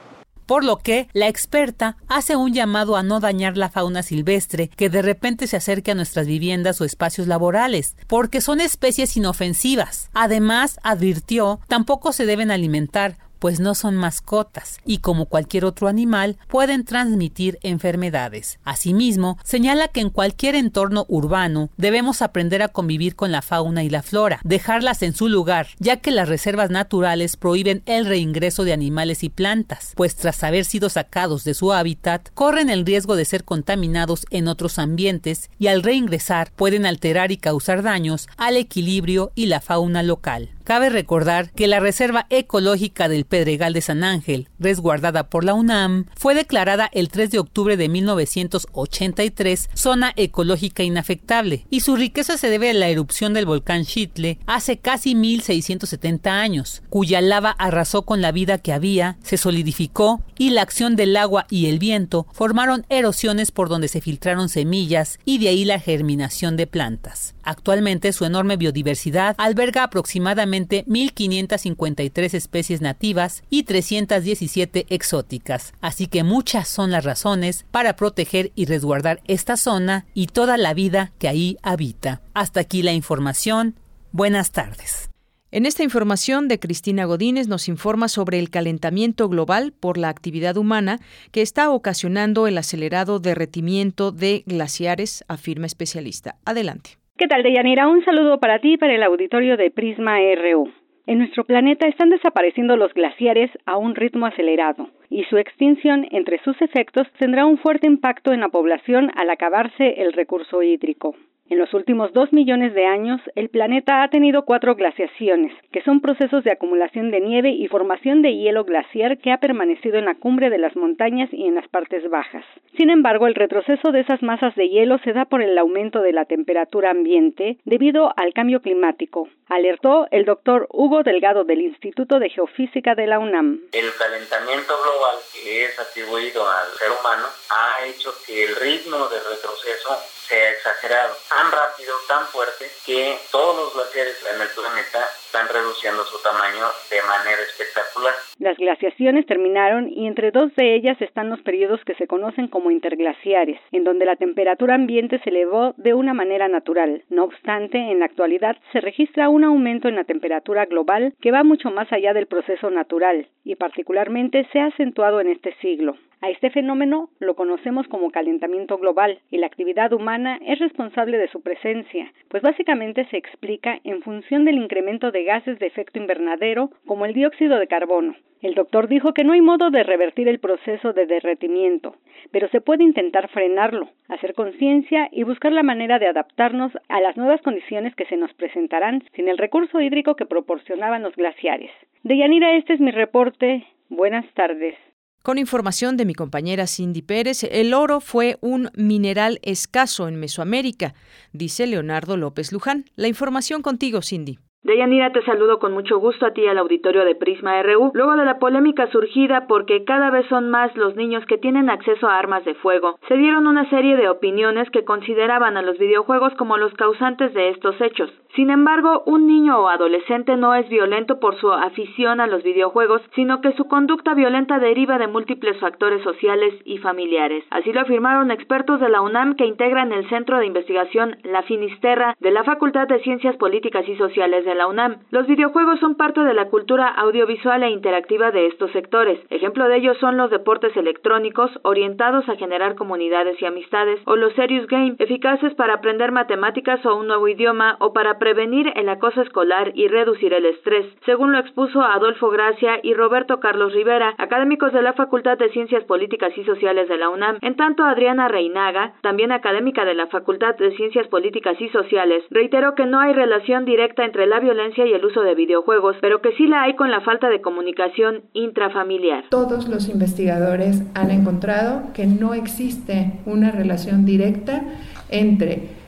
[0.49, 4.89] Por lo que la experta hace un llamado a no dañar la fauna silvestre que
[4.89, 10.09] de repente se acerque a nuestras viviendas o espacios laborales, porque son especies inofensivas.
[10.15, 16.39] Además, advirtió, tampoco se deben alimentar pues no son mascotas y como cualquier otro animal
[16.49, 18.59] pueden transmitir enfermedades.
[18.65, 23.91] Asimismo, señala que en cualquier entorno urbano debemos aprender a convivir con la fauna y
[23.91, 28.73] la flora, dejarlas en su lugar, ya que las reservas naturales prohíben el reingreso de
[28.73, 33.25] animales y plantas, pues tras haber sido sacados de su hábitat, corren el riesgo de
[33.25, 39.33] ser contaminados en otros ambientes y al reingresar pueden alterar y causar daños al equilibrio
[39.35, 40.51] y la fauna local.
[40.69, 46.05] Cabe recordar que la Reserva Ecológica del Pedregal de San Ángel, resguardada por la UNAM,
[46.15, 52.51] fue declarada el 3 de octubre de 1983 zona ecológica inafectable y su riqueza se
[52.51, 58.21] debe a la erupción del volcán Chitle hace casi 1670 años, cuya lava arrasó con
[58.21, 62.85] la vida que había, se solidificó y la acción del agua y el viento formaron
[62.91, 67.35] erosiones por donde se filtraron semillas y de ahí la germinación de plantas.
[67.49, 76.69] Actualmente su enorme biodiversidad alberga aproximadamente 1.553 especies nativas y 317 exóticas, así que muchas
[76.69, 81.57] son las razones para proteger y resguardar esta zona y toda la vida que ahí
[81.63, 82.21] habita.
[82.35, 83.77] Hasta aquí la información.
[84.13, 85.09] Buenas tardes.
[85.51, 90.59] En esta información de Cristina Godínez nos informa sobre el calentamiento global por la actividad
[90.59, 91.01] humana
[91.33, 96.37] que está ocasionando el acelerado derretimiento de glaciares, afirma especialista.
[96.45, 96.99] Adelante.
[97.19, 97.89] ¿Qué tal, Deyanira?
[97.89, 100.71] Un saludo para ti y para el auditorio de Prisma RU.
[101.05, 106.39] En nuestro planeta están desapareciendo los glaciares a un ritmo acelerado y su extinción, entre
[106.45, 111.17] sus efectos, tendrá un fuerte impacto en la población al acabarse el recurso hídrico.
[111.51, 116.03] En los últimos dos millones de años, el planeta ha tenido cuatro glaciaciones, que son
[116.03, 120.15] procesos de acumulación de nieve y formación de hielo glaciar que ha permanecido en la
[120.15, 122.45] cumbre de las montañas y en las partes bajas.
[122.77, 126.13] Sin embargo, el retroceso de esas masas de hielo se da por el aumento de
[126.13, 132.29] la temperatura ambiente debido al cambio climático, alertó el doctor Hugo Delgado del Instituto de
[132.29, 133.61] Geofísica de la UNAM.
[133.73, 139.17] El calentamiento global que es atribuido al ser humano ha hecho que el ritmo de
[139.17, 145.01] retroceso se ha exagerado tan rápido, tan fuerte, que todos los glaciares en el planeta
[145.25, 148.15] están reduciendo su tamaño de manera espectacular.
[148.39, 152.71] Las glaciaciones terminaron y entre dos de ellas están los periodos que se conocen como
[152.71, 157.03] interglaciares, en donde la temperatura ambiente se elevó de una manera natural.
[157.09, 161.43] No obstante, en la actualidad se registra un aumento en la temperatura global que va
[161.43, 165.97] mucho más allá del proceso natural y particularmente se ha acentuado en este siglo.
[166.21, 171.29] A este fenómeno lo conocemos como calentamiento global y la actividad humana es responsable de
[171.29, 176.71] su presencia, pues básicamente se explica en función del incremento de gases de efecto invernadero
[176.87, 178.17] como el dióxido de carbono.
[178.41, 181.97] El doctor dijo que no hay modo de revertir el proceso de derretimiento,
[182.33, 187.17] pero se puede intentar frenarlo, hacer conciencia y buscar la manera de adaptarnos a las
[187.17, 191.71] nuevas condiciones que se nos presentarán sin el recurso hídrico que proporcionaban los glaciares.
[192.03, 193.65] Deyanira, este es mi reporte.
[193.89, 194.75] Buenas tardes.
[195.23, 200.95] Con información de mi compañera Cindy Pérez, el oro fue un mineral escaso en Mesoamérica,
[201.33, 202.87] dice Leonardo López Luján.
[202.97, 204.39] La información contigo, Cindy.
[204.69, 208.27] Deyanira, te saludo con mucho gusto a ti al auditorio de Prisma RU, luego de
[208.27, 212.45] la polémica surgida porque cada vez son más los niños que tienen acceso a armas
[212.45, 212.99] de fuego.
[213.09, 217.49] Se dieron una serie de opiniones que consideraban a los videojuegos como los causantes de
[217.49, 218.13] estos hechos.
[218.37, 223.01] Sin embargo, un niño o adolescente no es violento por su afición a los videojuegos,
[223.15, 227.43] sino que su conducta violenta deriva de múltiples factores sociales y familiares.
[227.49, 232.15] Así lo afirmaron expertos de la UNAM que integran el Centro de Investigación La Finisterra
[232.21, 234.99] de la Facultad de Ciencias Políticas y Sociales de la UNAM.
[235.11, 239.19] Los videojuegos son parte de la cultura audiovisual e interactiva de estos sectores.
[239.31, 244.35] Ejemplo de ello son los deportes electrónicos orientados a generar comunidades y amistades, o los
[244.35, 249.23] serious game, eficaces para aprender matemáticas o un nuevo idioma o para prevenir el acoso
[249.23, 254.73] escolar y reducir el estrés, según lo expuso Adolfo Gracia y Roberto Carlos Rivera, académicos
[254.73, 257.39] de la Facultad de Ciencias Políticas y Sociales de la UNAM.
[257.43, 262.75] En tanto, Adriana Reinaga, también académica de la Facultad de Ciencias Políticas y Sociales, reiteró
[262.75, 266.33] que no hay relación directa entre la violencia y el uso de videojuegos, pero que
[266.33, 269.25] sí la hay con la falta de comunicación intrafamiliar.
[269.31, 274.63] Todos los investigadores han encontrado que no existe una relación directa
[275.11, 275.79] entre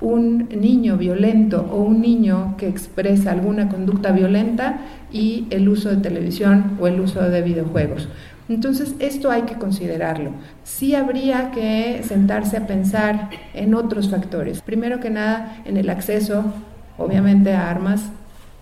[0.00, 4.80] un niño violento o un niño que expresa alguna conducta violenta
[5.12, 8.08] y el uso de televisión o el uso de videojuegos.
[8.48, 10.32] Entonces, esto hay que considerarlo.
[10.64, 14.60] Sí habría que sentarse a pensar en otros factores.
[14.60, 16.52] Primero que nada, en el acceso,
[17.00, 18.02] obviamente, armas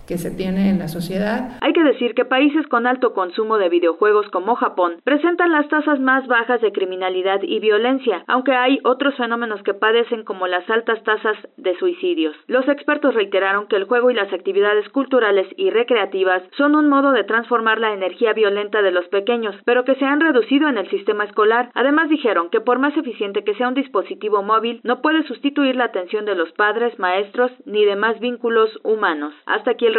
[0.09, 1.59] que se tiene en la sociedad.
[1.61, 5.99] Hay que decir que países con alto consumo de videojuegos como Japón presentan las tasas
[5.99, 11.03] más bajas de criminalidad y violencia, aunque hay otros fenómenos que padecen como las altas
[11.03, 12.35] tasas de suicidios.
[12.47, 17.11] Los expertos reiteraron que el juego y las actividades culturales y recreativas son un modo
[17.11, 20.89] de transformar la energía violenta de los pequeños, pero que se han reducido en el
[20.89, 21.69] sistema escolar.
[21.75, 25.83] Además dijeron que por más eficiente que sea un dispositivo móvil, no puede sustituir la
[25.83, 29.35] atención de los padres, maestros ni demás vínculos humanos.
[29.45, 29.98] Hasta aquí el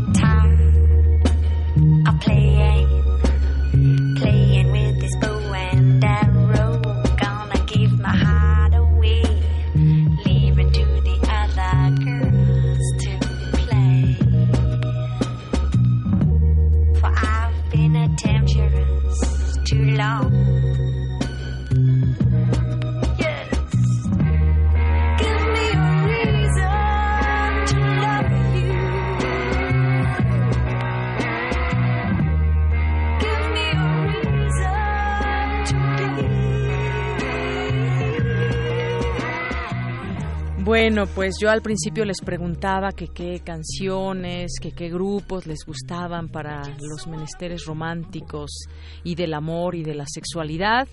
[40.71, 46.29] Bueno, pues yo al principio les preguntaba que qué canciones, que qué grupos les gustaban
[46.29, 48.67] para los menesteres románticos
[49.03, 50.87] y del amor y de la sexualidad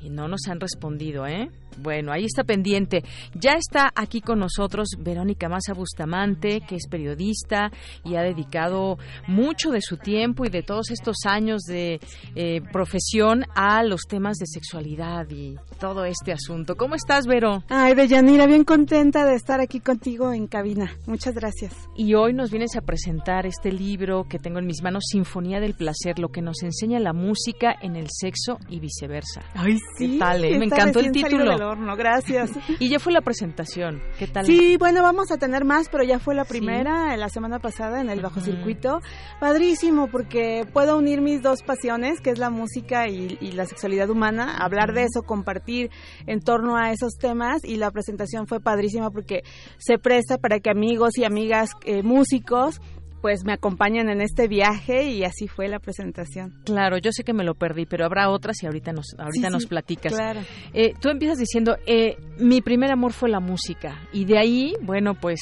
[0.00, 1.50] y no nos han respondido, ¿eh?
[1.78, 3.04] Bueno, ahí está pendiente.
[3.34, 7.70] Ya está aquí con nosotros Verónica Maza Bustamante, que es periodista
[8.04, 12.00] y ha dedicado mucho de su tiempo y de todos estos años de
[12.34, 16.76] eh, profesión a los temas de sexualidad y todo este asunto.
[16.76, 17.62] ¿Cómo estás, Vero?
[17.68, 20.92] Ay, Deyanira, bien contenta de estar aquí contigo en cabina.
[21.06, 21.74] Muchas gracias.
[21.96, 25.74] Y hoy nos vienes a presentar este libro que tengo en mis manos, Sinfonía del
[25.74, 29.42] Placer, lo que nos enseña la música en el sexo y viceversa.
[29.54, 30.12] Ay, sí.
[30.12, 30.58] ¿Qué tal, eh?
[30.58, 31.65] Me encantó el título
[31.96, 32.50] gracias.
[32.78, 34.46] y ya fue la presentación, ¿qué tal?
[34.46, 38.10] Sí, bueno, vamos a tener más, pero ya fue la primera la semana pasada en
[38.10, 39.00] el Bajo Circuito.
[39.40, 44.58] Padrísimo, porque puedo unir mis dos pasiones, que es la música y, la sexualidad humana,
[44.58, 45.90] hablar de eso, compartir
[46.26, 49.42] en torno a esos temas y la presentación fue padrísima porque
[49.78, 52.80] se presta para que amigos y amigas eh, músicos
[53.20, 56.54] pues me acompañan en este viaje y así fue la presentación.
[56.64, 59.66] Claro, yo sé que me lo perdí, pero habrá otras y ahorita nos, ahorita nos
[59.66, 60.12] platicas.
[60.12, 60.40] Claro.
[60.72, 65.14] Eh, tú empiezas diciendo, eh, mi primer amor fue la música y de ahí, bueno,
[65.14, 65.40] pues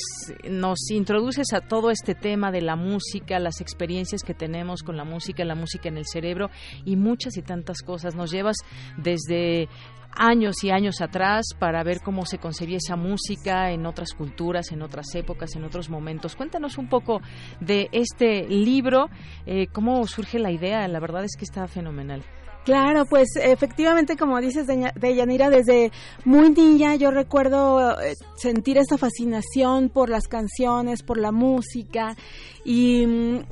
[0.49, 5.05] nos introduces a todo este tema de la música, las experiencias que tenemos con la
[5.05, 6.51] música, la música en el cerebro
[6.85, 8.15] y muchas y tantas cosas.
[8.15, 8.57] Nos llevas
[8.97, 9.69] desde
[10.17, 14.83] años y años atrás para ver cómo se concebía esa música en otras culturas, en
[14.83, 16.37] otras épocas, en otros momentos.
[16.37, 17.21] Cuéntanos un poco
[17.61, 19.09] de este libro,
[19.47, 22.23] eh, cómo surge la idea, la verdad es que está fenomenal.
[22.65, 25.93] Claro, pues efectivamente, como dices de Yanira, desde
[26.25, 32.17] muy niña yo recuerdo eh, sentir esa fascinación por las canciones, por la música
[32.65, 33.43] y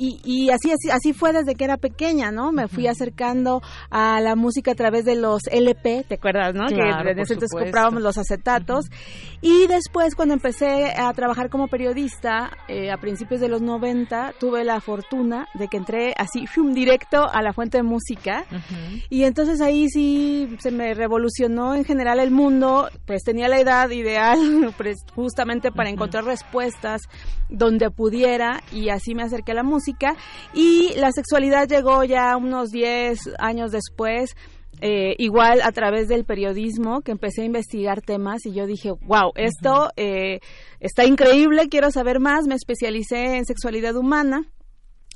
[0.00, 2.52] mm, y, así, así, así fue desde que era pequeña, ¿no?
[2.52, 6.66] Me fui acercando a la música a través de los LP, ¿te acuerdas, no?
[6.66, 8.86] que en ese entonces comprábamos los acetatos.
[9.42, 14.64] Y después, cuando empecé a trabajar como periodista, eh, a principios de los 90, tuve
[14.64, 18.44] la fortuna de que entré así, fum, directo a la fuente de música.
[19.08, 23.90] Y entonces ahí sí se me revolucionó en general el mundo, pues tenía la edad
[23.90, 24.38] ideal,
[24.76, 27.02] pues, justamente para encontrar respuestas
[27.48, 29.89] donde pudiera y así me acerqué a la música
[30.54, 34.36] y la sexualidad llegó ya unos 10 años después.
[34.82, 39.30] Eh, igual a través del periodismo que empecé a investigar temas y yo dije, wow,
[39.34, 40.40] esto eh,
[40.78, 44.46] está increíble, quiero saber más, me especialicé en sexualidad humana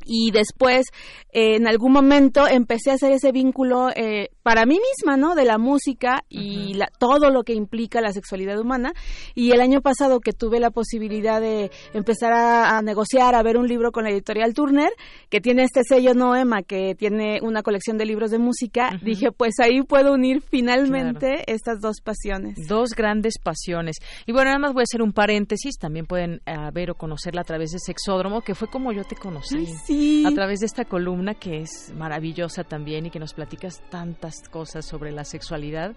[0.06, 0.86] y después
[1.35, 5.35] en algún momento empecé a hacer ese vínculo eh, para mí misma, ¿no?
[5.35, 8.93] De la música y todo lo que implica la sexualidad humana.
[9.35, 13.66] Y el año pasado que tuve la posibilidad de empezar a, negociar, a ver un
[13.66, 14.90] libro con la editorial Turner,
[15.28, 19.55] que tiene este sello Noema, que tiene una colección de libros de música, dije, pues
[19.60, 22.68] ahí puedo unir finalmente estas dos pasiones.
[22.68, 23.97] Dos grandes pasiones.
[24.26, 27.40] Y bueno, nada más voy a hacer un paréntesis, también pueden eh, ver o conocerla
[27.40, 29.66] a través de Sexódromo, que fue como yo te conocí.
[29.86, 29.94] sí.
[30.27, 34.87] A través de esta columna que es maravillosa también y que nos platicas tantas cosas
[34.87, 35.95] sobre la sexualidad.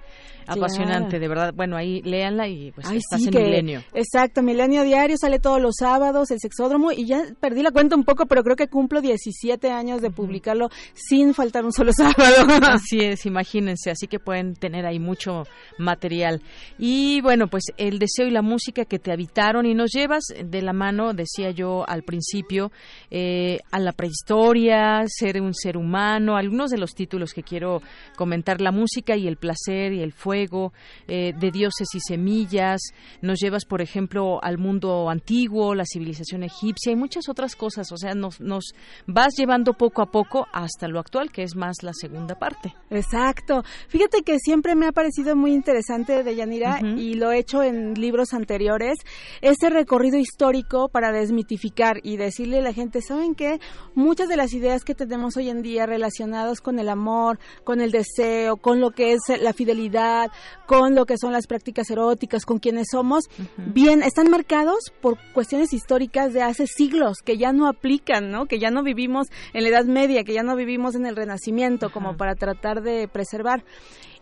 [0.47, 1.53] Apasionante, de verdad.
[1.53, 3.83] Bueno, ahí léanla y pues estás en Milenio.
[3.93, 8.03] Exacto, Milenio Diario sale todos los sábados, el sexódromo, y ya perdí la cuenta un
[8.03, 12.47] poco, pero creo que cumplo 17 años de publicarlo sin faltar un solo sábado.
[12.63, 15.43] Así es, imagínense, así que pueden tener ahí mucho
[15.77, 16.41] material.
[16.77, 20.61] Y bueno, pues el deseo y la música que te habitaron y nos llevas de
[20.61, 22.71] la mano, decía yo al principio,
[23.11, 27.81] eh, a la prehistoria, ser un ser humano, algunos de los títulos que quiero
[28.15, 30.73] comentar, la música y el placer y el fuego,
[31.07, 32.81] eh, de dioses y semillas,
[33.21, 37.97] nos llevas, por ejemplo, al mundo antiguo, la civilización egipcia y muchas otras cosas, o
[37.97, 38.73] sea, nos, nos
[39.05, 42.73] vas llevando poco a poco hasta lo actual, que es más la segunda parte.
[42.89, 43.63] Exacto.
[43.87, 47.93] Fíjate que siempre me ha parecido muy interesante de Yanira y lo he hecho en
[47.93, 48.97] libros anteriores,
[49.41, 53.59] ese recorrido histórico para desmitificar y decirle a la gente, ¿saben qué?
[53.95, 57.91] Muchas de las ideas que tenemos hoy en día relacionadas con el amor, con el
[57.91, 60.29] deseo, con lo que es la fidelidad,
[60.67, 63.25] con lo que son las prácticas eróticas, con quienes somos,
[63.57, 68.45] bien, están marcados por cuestiones históricas de hace siglos que ya no aplican, ¿no?
[68.45, 71.89] Que ya no vivimos en la Edad Media, que ya no vivimos en el Renacimiento,
[71.91, 73.63] como para tratar de preservar.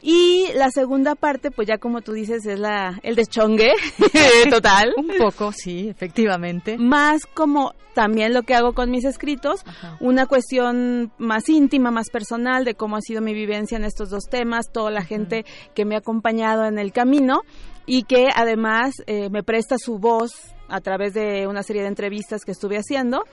[0.08, 3.74] Y la segunda parte, pues ya como tú dices, es la el deschongue
[4.52, 4.94] total.
[4.98, 6.78] Un poco, sí, efectivamente.
[6.78, 9.66] Más como también lo que hago con mis escritos,
[10.00, 14.26] una cuestión más íntima, más personal de cómo ha sido mi vivencia en estos dos
[14.30, 17.40] temas, toda la gente que me ha acompañado en el camino
[17.88, 22.44] y que además eh, me presta su voz a través de una serie de entrevistas
[22.44, 23.24] que estuve haciendo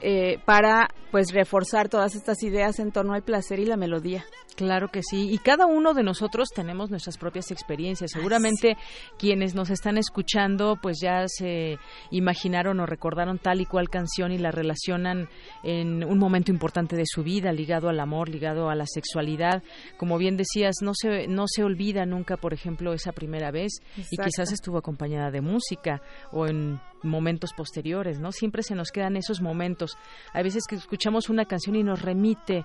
[0.00, 4.24] eh, para pues reforzar todas estas ideas en torno al placer y la melodía.
[4.56, 8.10] Claro que sí, y cada uno de nosotros tenemos nuestras propias experiencias.
[8.10, 8.76] Seguramente
[9.16, 11.78] quienes nos están escuchando pues ya se
[12.10, 15.28] imaginaron o recordaron tal y cual canción y la relacionan
[15.62, 19.62] en un momento importante de su vida, ligado al amor, ligado a la sexualidad.
[19.96, 24.16] Como bien decías, no se no se olvida nunca, por ejemplo, esa primera vez y
[24.16, 26.02] quizás estuvo acompañada de música
[26.32, 26.67] o en
[27.02, 28.32] momentos posteriores, ¿no?
[28.32, 29.96] Siempre se nos quedan esos momentos.
[30.32, 32.64] Hay veces que escuchamos una canción y nos remite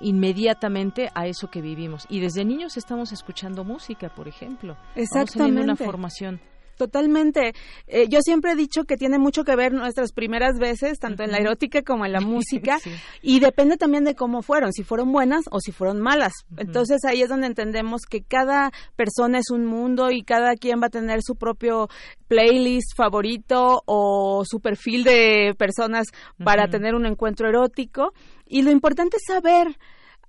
[0.00, 2.06] inmediatamente a eso que vivimos.
[2.08, 4.76] Y desde niños estamos escuchando música, por ejemplo.
[4.94, 5.62] Exactamente.
[5.62, 6.40] una formación.
[6.82, 7.54] Totalmente.
[7.86, 11.30] Eh, yo siempre he dicho que tiene mucho que ver nuestras primeras veces, tanto en
[11.30, 12.78] la erótica como en la música,
[13.22, 16.32] y depende también de cómo fueron, si fueron buenas o si fueron malas.
[16.56, 20.86] Entonces ahí es donde entendemos que cada persona es un mundo y cada quien va
[20.86, 21.88] a tener su propio
[22.26, 26.08] playlist favorito o su perfil de personas
[26.42, 28.12] para tener un encuentro erótico.
[28.46, 29.76] Y lo importante es saber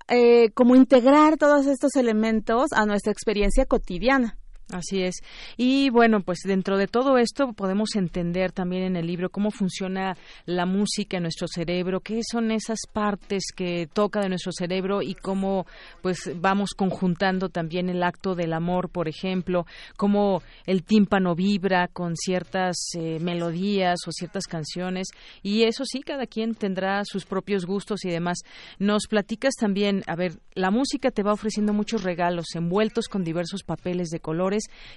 [0.08, 4.38] eh, cómo integrar todos estos elementos a nuestra experiencia cotidiana.
[4.72, 5.16] Así es.
[5.58, 10.16] Y bueno, pues dentro de todo esto podemos entender también en el libro cómo funciona
[10.46, 15.16] la música en nuestro cerebro, qué son esas partes que toca de nuestro cerebro y
[15.16, 15.68] cómo
[16.02, 19.66] pues vamos conjuntando también el acto del amor, por ejemplo,
[19.98, 25.10] cómo el tímpano vibra con ciertas eh, melodías o ciertas canciones
[25.44, 28.40] y eso sí, cada quien tendrá sus propios gustos y demás.
[28.80, 33.64] Nos platicas también, a ver, la música te va ofreciendo muchos regalos envueltos con diversos
[33.64, 34.20] papeles de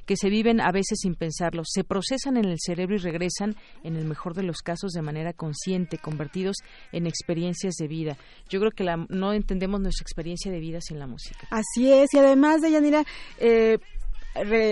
[0.05, 3.97] que se viven a veces sin pensarlo, se procesan en el cerebro y regresan, en
[3.97, 6.57] el mejor de los casos, de manera consciente, convertidos
[6.93, 8.16] en experiencias de vida.
[8.49, 11.47] Yo creo que no entendemos nuestra experiencia de vida sin la música.
[11.51, 13.05] Así es, y además de Yanira,
[13.39, 13.78] eh,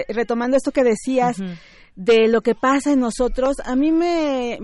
[0.09, 1.39] retomando esto que decías,
[1.97, 4.59] de lo que pasa en nosotros, a mí me,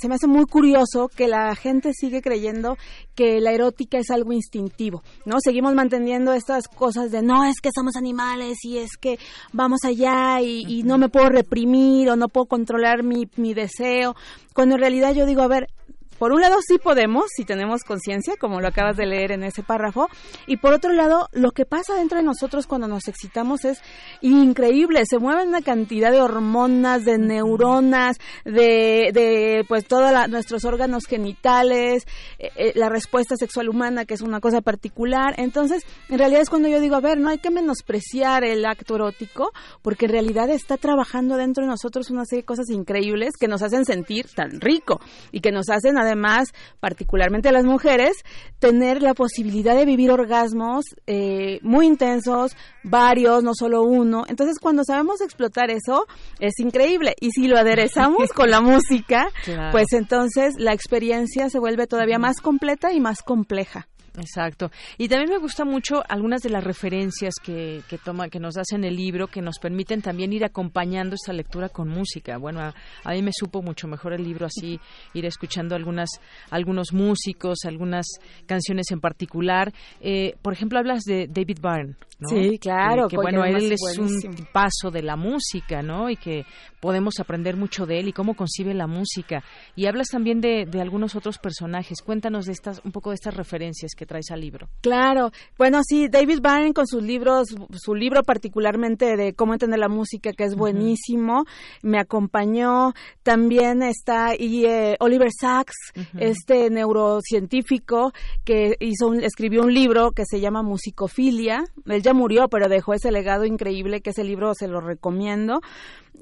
[0.00, 2.78] se me hace muy curioso que la gente sigue creyendo
[3.14, 5.36] que la erótica es algo instintivo, ¿no?
[5.40, 9.18] Seguimos manteniendo estas cosas de no, es que somos animales y es que
[9.52, 14.16] vamos allá y, y no me puedo reprimir o no puedo controlar mi, mi deseo,
[14.54, 15.68] cuando en realidad yo digo, a ver,
[16.18, 19.62] por un lado sí podemos, si tenemos conciencia, como lo acabas de leer en ese
[19.62, 20.08] párrafo,
[20.46, 23.80] y por otro lado, lo que pasa dentro de nosotros cuando nos excitamos es
[24.20, 31.06] increíble, se mueven una cantidad de hormonas, de neuronas, de, de pues todos nuestros órganos
[31.06, 32.06] genitales,
[32.38, 35.34] eh, eh, la respuesta sexual humana, que es una cosa particular.
[35.38, 38.96] Entonces, en realidad es cuando yo digo, a ver, no hay que menospreciar el acto
[38.96, 39.52] erótico,
[39.82, 43.62] porque en realidad está trabajando dentro de nosotros una serie de cosas increíbles que nos
[43.62, 45.00] hacen sentir tan rico
[45.32, 48.12] y que nos hacen además, particularmente a las mujeres,
[48.58, 54.24] tener la posibilidad de vivir orgasmos eh, muy intensos, varios, no solo uno.
[54.28, 56.06] Entonces, cuando sabemos explotar eso,
[56.40, 57.14] es increíble.
[57.20, 59.28] Y si lo aderezamos con la música,
[59.72, 63.88] pues entonces la experiencia se vuelve todavía más completa y más compleja.
[64.16, 64.70] Exacto.
[64.98, 68.72] Y también me gusta mucho algunas de las referencias que, que, toma, que nos das
[68.72, 72.38] en el libro, que nos permiten también ir acompañando esta lectura con música.
[72.38, 74.80] Bueno, a, mí me supo mucho mejor el libro así,
[75.14, 76.08] ir escuchando algunas,
[76.50, 78.06] algunos músicos, algunas
[78.46, 79.72] canciones en particular.
[80.00, 82.28] Eh, por ejemplo, hablas de David Byrne, ¿no?
[82.28, 83.08] Sí, claro.
[83.08, 86.08] Que, bueno, él es un paso de la música, ¿no?
[86.08, 86.44] Y que
[86.80, 89.42] podemos aprender mucho de él y cómo concibe la música.
[89.74, 92.00] Y hablas también de, de algunos otros personajes.
[92.02, 94.68] Cuéntanos de estas, un poco de estas referencias que traes al libro.
[94.80, 99.88] Claro, bueno, sí, David Byrne con sus libros, su libro particularmente de cómo entender la
[99.88, 101.44] música, que es buenísimo,
[101.82, 102.92] me acompañó.
[103.22, 105.74] También está y, eh, Oliver Sacks,
[106.18, 108.12] este neurocientífico
[108.44, 111.64] que hizo un, escribió un libro que se llama Musicofilia.
[111.86, 115.60] Él ya murió, pero dejó ese legado increíble que ese libro se lo recomiendo.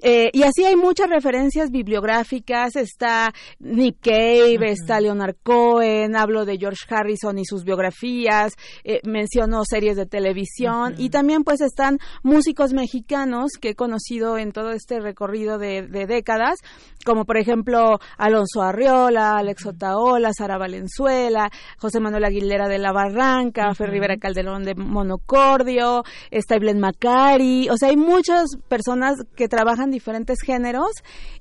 [0.03, 6.59] Eh, y así hay muchas referencias bibliográficas, está Nick Cave, está Leonard Cohen, hablo de
[6.59, 8.55] George Harrison y sus biografías,
[8.85, 14.53] eh, menciono series de televisión y también pues están músicos mexicanos que he conocido en
[14.53, 16.59] todo este recorrido de, décadas,
[17.05, 23.75] como por ejemplo Alonso Arriola, Alex Otaola, Sara Valenzuela, José Manuel Aguilera de la Barranca,
[23.75, 29.84] Fer Rivera Calderón de Monocordio, está Iblen Macari, o sea, hay muchas personas que trabajan
[29.91, 30.91] diferentes géneros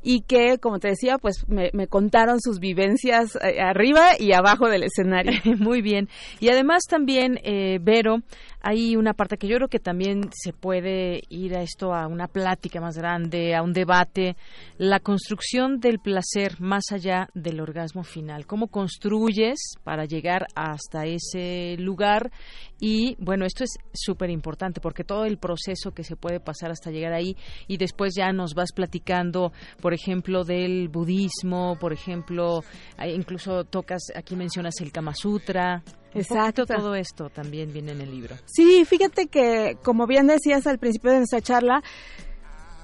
[0.02, 4.84] y que, como te decía, pues me, contaron sus vivencias eh, arriba y abajo del
[4.84, 5.34] escenario.
[5.60, 6.10] Muy bien.
[6.40, 8.18] Y además también, eh, Vero,
[8.66, 12.30] hay una parte que yo creo que también se puede ir a esto, a una
[12.30, 14.38] plática más grande, a un debate,
[14.78, 18.46] la construcción del placer más allá del orgasmo final.
[18.48, 22.32] ¿Cómo construyes para llegar hasta ese lugar?
[22.80, 26.90] Y bueno, esto es súper importante porque todo el proceso que se puede pasar hasta
[26.90, 27.36] llegar ahí
[27.68, 32.64] y después ya nos vas platicando, por ejemplo, del budismo, por ejemplo,
[33.06, 35.84] incluso tocas, aquí mencionas el Kama Sutra,
[36.16, 36.66] Exacto.
[36.66, 38.36] todo esto también viene en el libro.
[38.46, 41.84] Sí, fíjate que, como bien decías al principio de nuestra charla,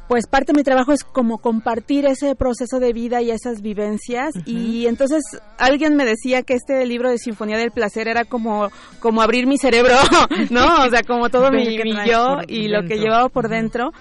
[0.10, 4.34] pues parte de mi trabajo es como compartir ese proceso de vida y esas vivencias
[4.44, 5.22] y entonces
[5.60, 9.60] alguien me decía que este libro de Sinfonía del Placer era como como abrir mi
[9.60, 9.94] cerebro,
[10.50, 10.84] ¿no?
[10.84, 11.78] O sea, como todo mi,
[12.08, 13.92] yo y lo que llevaba por dentro.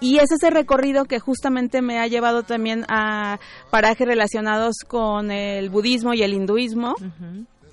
[0.00, 3.38] Y es ese recorrido que justamente me ha llevado también a
[3.70, 6.96] parajes relacionados con el budismo y el hinduismo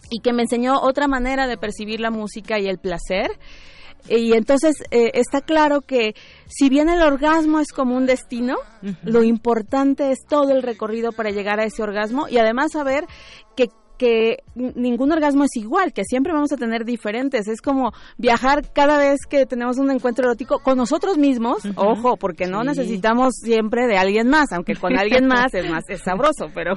[0.09, 3.31] y que me enseñó otra manera de percibir la música y el placer.
[4.09, 6.15] Y entonces eh, está claro que
[6.47, 8.55] si bien el orgasmo es como un destino,
[9.03, 13.05] lo importante es todo el recorrido para llegar a ese orgasmo y además saber
[13.55, 13.67] que
[13.97, 17.47] que ningún orgasmo es igual, que siempre vamos a tener diferentes.
[17.47, 22.45] Es como viajar cada vez que tenemos un encuentro erótico con nosotros mismos, ojo, porque
[22.45, 26.75] no necesitamos siempre de alguien más, aunque con alguien más es más es sabroso, pero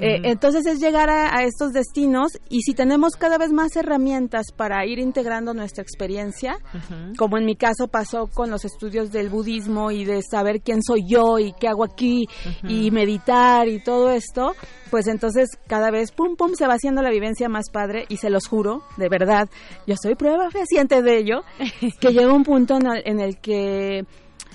[0.00, 4.84] eh, entonces es llegar a, estos destinos y si tenemos cada vez más herramientas para
[4.86, 6.58] ir integrando nuestra experiencia,
[7.16, 11.02] como en mi caso pasó con los estudios del budismo y de saber quién soy
[11.08, 12.28] yo y qué hago aquí
[12.68, 14.54] y meditar y todo esto,
[14.90, 18.30] pues entonces cada vez pum pum se va haciendo la vivencia más padre y se
[18.30, 19.48] los juro, de verdad,
[19.86, 21.42] yo soy prueba fehaciente de ello,
[22.00, 24.04] que llega un punto en el que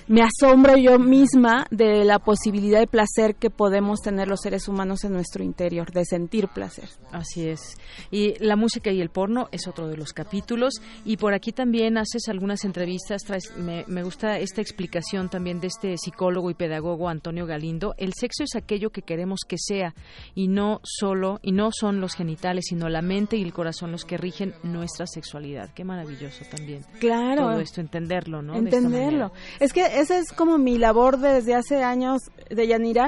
[0.08, 5.04] me asombro yo misma de la posibilidad de placer que podemos tener los seres humanos
[5.04, 6.90] en nuestro interior, de sentir placer.
[7.12, 7.78] Así es.
[8.12, 10.76] Y la música y el porno es otro de los capítulos.
[11.06, 13.24] Y por aquí también haces algunas entrevistas.
[13.58, 17.96] me, gusta esta explicación también de este psicólogo y pedagogo Antonio Galindo.
[17.98, 19.96] El sexo es aquello que queremos que sea
[20.36, 24.06] y no solo, y no son los genitales, sino la mente y el corazón los
[24.06, 25.72] que rigen nuestra sexualidad.
[25.74, 26.86] Qué maravilloso también.
[27.00, 27.50] Claro.
[27.50, 28.56] Todo esto, entenderlo, ¿no?
[28.56, 29.32] Entenderlo.
[29.60, 33.08] Es que esa es como mi labor desde hace años de Yanira,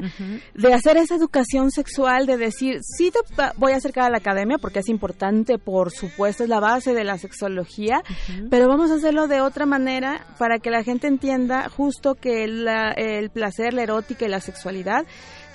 [0.53, 3.19] de hacer esa educación sexual, de decir, sí te
[3.57, 7.03] voy a acercar a la academia porque es importante, por supuesto, es la base de
[7.03, 8.01] la sexología,
[8.49, 13.29] pero vamos a hacerlo de otra manera para que la gente entienda justo que el
[13.29, 15.05] placer, la erótica y la sexualidad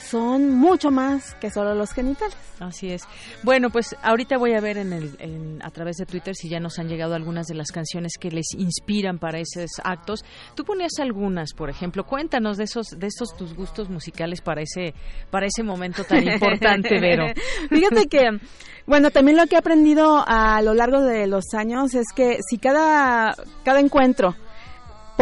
[0.02, 2.36] son mucho más que solo los genitales.
[2.60, 3.02] Así es.
[3.42, 6.78] Bueno, pues ahorita voy a ver en el, a través de Twitter si ya nos
[6.78, 10.24] han llegado algunas de las canciones que les inspiran para esos actos.
[10.54, 12.04] Tú ponías algunas, por ejemplo.
[12.04, 14.94] Cuéntanos de esos, de esos tus gustos musicales para ese,
[15.30, 17.26] para ese momento tan importante, Vero.
[17.70, 18.38] Fíjate que,
[18.86, 22.58] bueno, también lo que he aprendido a lo largo de los años es que si
[22.58, 23.34] cada,
[23.64, 24.36] cada encuentro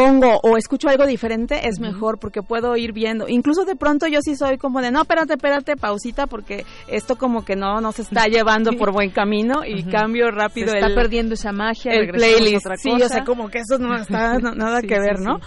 [0.01, 3.29] pongo o escucho algo diferente, es mejor porque puedo ir viendo.
[3.29, 7.45] Incluso de pronto yo sí soy como de, no, espérate, espérate, pausita, porque esto como
[7.45, 10.69] que no nos está llevando por buen camino y cambio rápido.
[10.69, 12.67] Se está perdiendo esa magia, el playlist.
[12.79, 15.41] Sí, o sea, como que eso no está nada que ver, ¿no?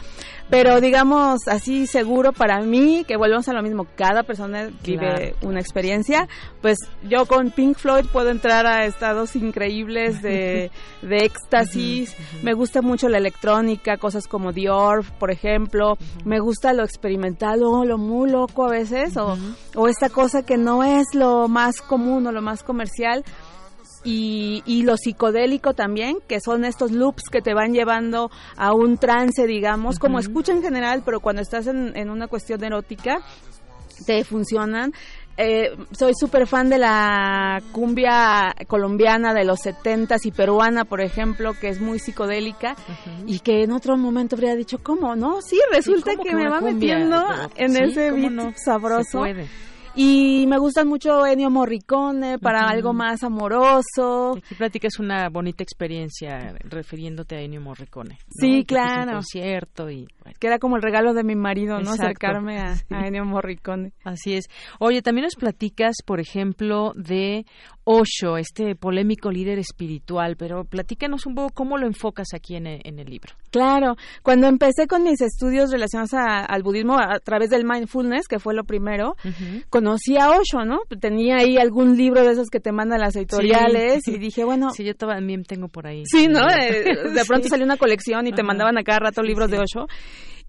[0.50, 5.60] Pero digamos así seguro para mí, que volvemos a lo mismo, cada persona vive una
[5.60, 6.28] experiencia,
[6.62, 10.70] pues yo con Pink Floyd puedo entrar a estados increíbles de,
[11.02, 16.84] de éxtasis, me gusta mucho la electrónica, cosas como Dior, por ejemplo, me gusta lo
[16.84, 19.38] experimental o lo muy loco a veces, o,
[19.76, 23.24] o esta cosa que no es lo más común o lo más comercial,
[24.04, 28.98] y, y, lo psicodélico también, que son estos loops que te van llevando a un
[28.98, 33.22] trance, digamos, como escucha en general, pero cuando estás en, en una cuestión erótica,
[34.06, 34.94] te funcionan.
[35.36, 41.54] Eh, soy súper fan de la cumbia colombiana de los setentas y peruana, por ejemplo,
[41.60, 42.76] que es muy psicodélica
[43.26, 45.16] y que en otro momento habría dicho, ¿cómo?
[45.16, 47.26] No, sí, resulta que me va metiendo
[47.56, 49.24] en ese beat sabroso.
[49.96, 54.38] Y me gustan mucho Ennio Morricone para algo más amoroso.
[54.38, 58.18] Aquí platicas una bonita experiencia refiriéndote a Ennio Morricone.
[58.28, 59.12] Sí, claro.
[59.12, 60.08] Un concierto y...
[60.40, 61.92] Que era como el regalo de mi marido, ¿no?
[61.92, 63.94] Acercarme a, a Ennio Morricone.
[64.04, 64.46] Así es.
[64.80, 67.46] Oye, también nos platicas, por ejemplo, de
[67.86, 73.06] Osho, este polémico líder espiritual, pero platícanos un poco cómo lo enfocas aquí en el,
[73.06, 73.34] libro.
[73.52, 78.54] Claro, cuando empecé con mis estudios relacionados al budismo a, través del mindfulness, que fue
[78.54, 79.16] lo primero,
[79.70, 80.80] conocí a Osho, ¿no?
[81.00, 84.72] Tenía ahí algún libro de esos que te mandan las editoriales y dije, bueno...
[84.72, 86.04] Sí, yo también tengo por ahí.
[86.06, 86.50] Sí, ¿no?
[86.50, 89.88] Eh, de pronto salió una colección y te mandaban a cada rato libros de Osho.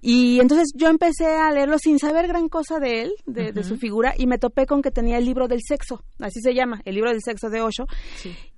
[0.06, 4.12] Y entonces yo empecé a leerlo sin saber gran cosa de él, de, su figura,
[4.14, 7.10] y me topé con que tenía el libro del sexo, así se llama, el libro
[7.10, 7.86] del sexo de Osho.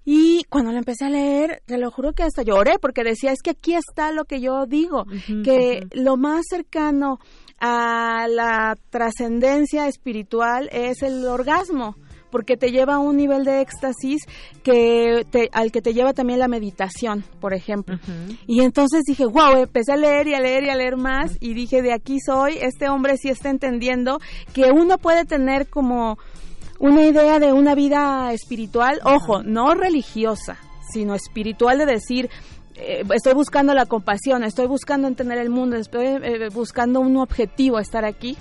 [0.04, 3.42] Y cuando lo empecé a leer, te lo juro que hasta lloré, porque decía, es
[3.42, 5.04] que aquí está lo que yo digo,
[5.44, 7.20] que lo más cercano
[7.60, 11.94] a la trascendencia espiritual es el orgasmo
[12.30, 14.22] porque te lleva a un nivel de éxtasis
[14.62, 17.98] que al que te lleva también la meditación, por ejemplo.
[18.46, 21.54] Y entonces dije, wow, empecé a leer y a leer y a leer más y
[21.54, 24.18] dije, de aquí soy, este hombre sí está entendiendo
[24.52, 26.18] que uno puede tener como
[26.78, 30.58] una idea de una vida espiritual, ojo, no religiosa,
[30.92, 32.30] sino espiritual de decir,
[32.78, 37.78] eh, estoy buscando la compasión, estoy buscando entender el mundo, estoy eh, buscando un objetivo,
[37.78, 38.36] estar aquí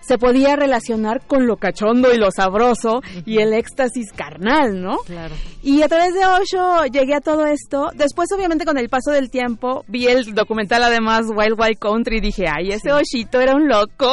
[0.00, 4.98] se podía relacionar con lo cachondo y lo sabroso y el éxtasis carnal, ¿no?
[4.98, 5.34] Claro.
[5.62, 7.90] Y a través de Osho llegué a todo esto.
[7.94, 12.20] Después, obviamente, con el paso del tiempo, vi el documental además Wild Wild Country y
[12.20, 14.12] dije, ay, ese Oshito era un loco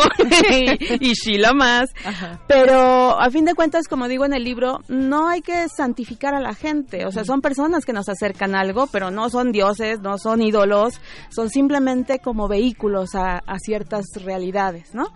[0.50, 1.92] y, y Sheila más.
[2.48, 6.40] Pero a fin de cuentas, como digo en el libro, no hay que santificar a
[6.40, 7.06] la gente.
[7.06, 11.02] O sea, son personas que nos acercan algo, pero no son dioses, no son ídolos,
[11.30, 15.08] son simplemente como vehículos a, ciertas realidades, ¿no?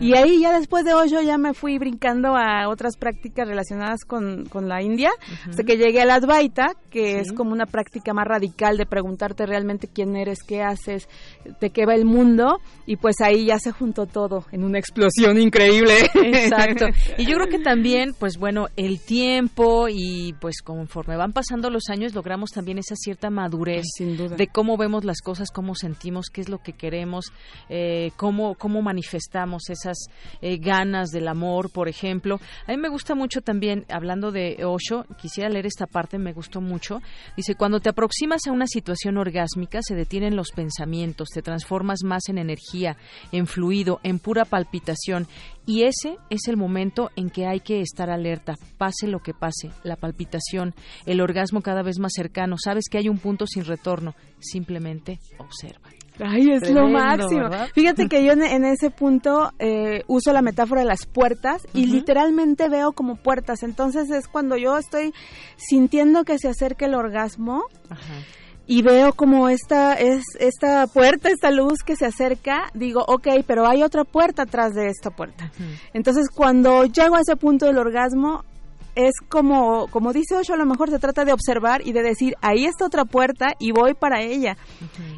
[0.00, 4.48] Y ahí ya después de Osho ya me fui brincando a otras prácticas relacionadas con,
[4.66, 5.10] la India,
[5.46, 9.44] hasta que llegué a la Advaita, que es como una práctica más radical de preguntarte
[9.44, 11.08] realmente quién eres, qué haces,
[11.60, 15.38] de qué va el mundo, y pues ahí ya se juntó todo en una explosión
[15.38, 15.94] increíble.
[16.14, 16.86] Exacto.
[17.18, 21.88] Y yo creo que también, pues bueno, el tiempo y pues conforme van pasando los
[21.88, 26.48] años logramos también esa cierta madurez de cómo vemos las cosas, cómo sentimos, qué es
[26.48, 27.32] lo que queremos,
[27.68, 29.96] eh, cómo, cómo manifestamos esas
[30.40, 32.40] eh, ganas del amor, por ejemplo.
[32.66, 36.60] A mí me gusta mucho también, hablando de Osho, quisiera leer esta parte, me gustó
[36.60, 37.00] mucho.
[37.36, 42.28] Dice, cuando te aproximas a una situación orgásmica, se detienen los pensamientos, te transformas más
[42.28, 42.96] en energía,
[43.32, 45.26] en fluido, en pura palpitación
[45.66, 49.70] y ese es el momento en que hay que estar alerta, pase lo que pase,
[49.82, 50.74] la palpitación,
[51.04, 55.90] el orgasmo cada vez más cercano, sabes que hay un punto sin retorno, simplemente observa.
[56.18, 57.50] Ay, es lo máximo.
[57.74, 62.70] Fíjate que yo en, ese punto eh, uso la metáfora de las puertas y literalmente
[62.70, 63.62] veo como puertas.
[63.62, 65.12] Entonces es cuando yo estoy
[65.58, 67.64] sintiendo que se acerca el orgasmo.
[67.90, 68.14] Ajá
[68.66, 73.66] y veo como esta es esta puerta, esta luz que se acerca, digo, ok, pero
[73.66, 75.52] hay otra puerta atrás de esta puerta.
[75.92, 78.44] Entonces, cuando llego a ese punto del orgasmo,
[78.96, 82.34] es como, como dice Osho, a lo mejor se trata de observar y de decir,
[82.40, 84.56] ahí está otra puerta y voy para ella.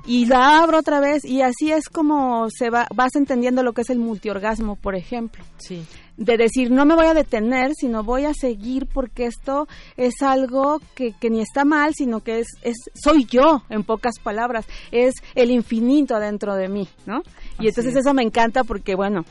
[0.05, 3.83] Y la abro otra vez y así es como se va, vas entendiendo lo que
[3.83, 5.45] es el multiorgasmo, por ejemplo.
[5.59, 5.87] Sí
[6.19, 9.66] de decir no me voy a detener, sino voy a seguir porque esto
[9.97, 14.19] es algo que, que ni está mal, sino que es, es soy yo, en pocas
[14.23, 17.23] palabras, es el infinito adentro de mí, ¿no?
[17.61, 19.24] Y entonces eso me encanta porque, bueno,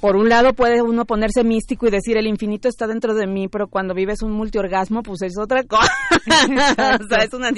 [0.00, 3.48] por un lado puede uno ponerse místico y decir el infinito está dentro de mí,
[3.48, 5.92] pero cuando vives un multiorgasmo, pues es otra cosa.
[7.00, 7.50] o sea, es una,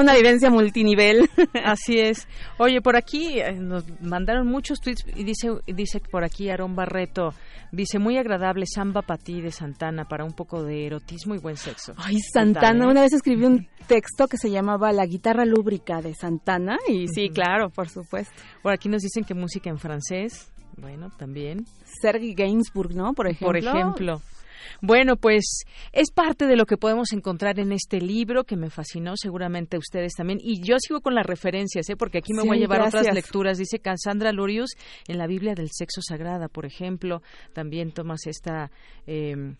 [0.00, 1.30] una vivencia multinivel.
[1.64, 2.26] Así es.
[2.58, 7.34] Oye, por aquí eh, nos mandaron muchos tweets y dice, dice por aquí Aarón Barreto,
[7.72, 11.56] dice muy agradable samba para ti de Santana para un poco de erotismo y buen
[11.56, 11.94] sexo.
[11.96, 16.78] Ay, Santana, una vez escribí un texto que se llamaba La guitarra lúbrica de Santana
[16.88, 18.34] y sí, claro, por supuesto.
[18.62, 20.50] Por aquí nos dicen que música en francés.
[20.76, 21.64] Bueno, también.
[22.00, 23.12] Sergi Gainsbourg, ¿no?
[23.12, 23.46] Por ejemplo.
[23.46, 24.22] Por ejemplo.
[24.80, 29.14] Bueno, pues es parte de lo que podemos encontrar en este libro que me fascinó,
[29.16, 30.38] seguramente ustedes también.
[30.42, 31.96] Y yo sigo con las referencias, ¿eh?
[31.96, 33.58] porque aquí me voy a llevar otras lecturas.
[33.58, 34.74] Dice Cassandra Lurius
[35.08, 37.22] en la Biblia del Sexo Sagrada, por ejemplo.
[37.52, 38.70] También tomas esta,
[39.06, 39.54] eh,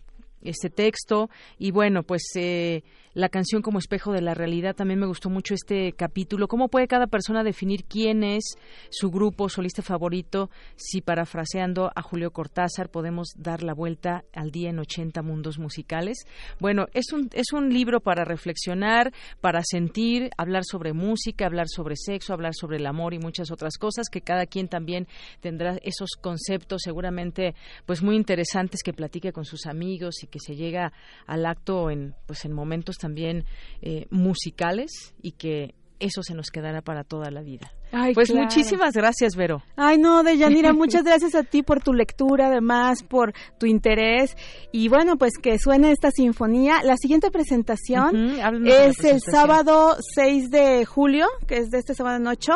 [0.45, 1.29] este texto.
[1.57, 2.83] Y bueno, pues eh,
[3.15, 4.75] la canción como espejo de la realidad.
[4.75, 6.47] También me gustó mucho este capítulo.
[6.47, 8.43] ¿Cómo puede cada persona definir quién es
[8.89, 10.49] su grupo solista favorito?
[10.75, 16.25] Si parafraseando a Julio Cortázar podemos dar la vuelta al día en 80 mundos musicales.
[16.59, 21.95] Bueno, es un, es un libro para reflexionar, para sentir, hablar sobre música, hablar sobre
[21.95, 25.07] sexo, hablar sobre el amor y muchas otras cosas que cada quien también
[25.39, 27.55] tendrá esos conceptos seguramente
[27.85, 30.91] pues muy interesantes que platique con sus amigos y que se llega
[31.27, 33.45] al acto en pues en momentos también
[33.81, 37.71] eh, musicales y que eso se nos quedará para toda la vida
[38.13, 39.63] pues muchísimas gracias, Vero.
[39.75, 44.35] Ay, no, Deyanira, muchas gracias a ti por tu lectura, además, por tu interés.
[44.71, 46.83] Y bueno, pues que suene esta sinfonía.
[46.83, 52.27] La siguiente presentación es el sábado 6 de julio, que es de este sábado en
[52.27, 52.53] 8.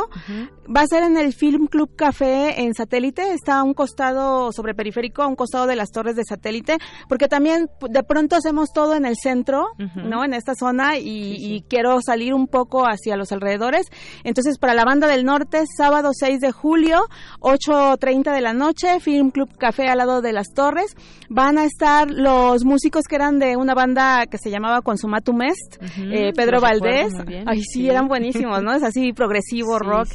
[0.76, 3.34] Va a ser en el Film Club Café en Satélite.
[3.34, 6.78] Está a un costado sobre periférico, a un costado de las torres de Satélite,
[7.08, 10.24] porque también de pronto hacemos todo en el centro, ¿no?
[10.24, 13.88] En esta zona y, y quiero salir un poco hacia los alrededores.
[14.24, 17.02] Entonces, para la banda del Norte, sábado 6 de julio,
[17.40, 20.96] 8.30 de la noche, Film Club Café al lado de las Torres.
[21.30, 25.82] Van a estar los músicos que eran de una banda que se llamaba Consumatum Est,
[25.98, 27.14] eh, Pedro Valdés.
[27.46, 28.74] Ay, sí, eran buenísimos, ¿no?
[28.74, 30.08] Es así, progresivo, rock.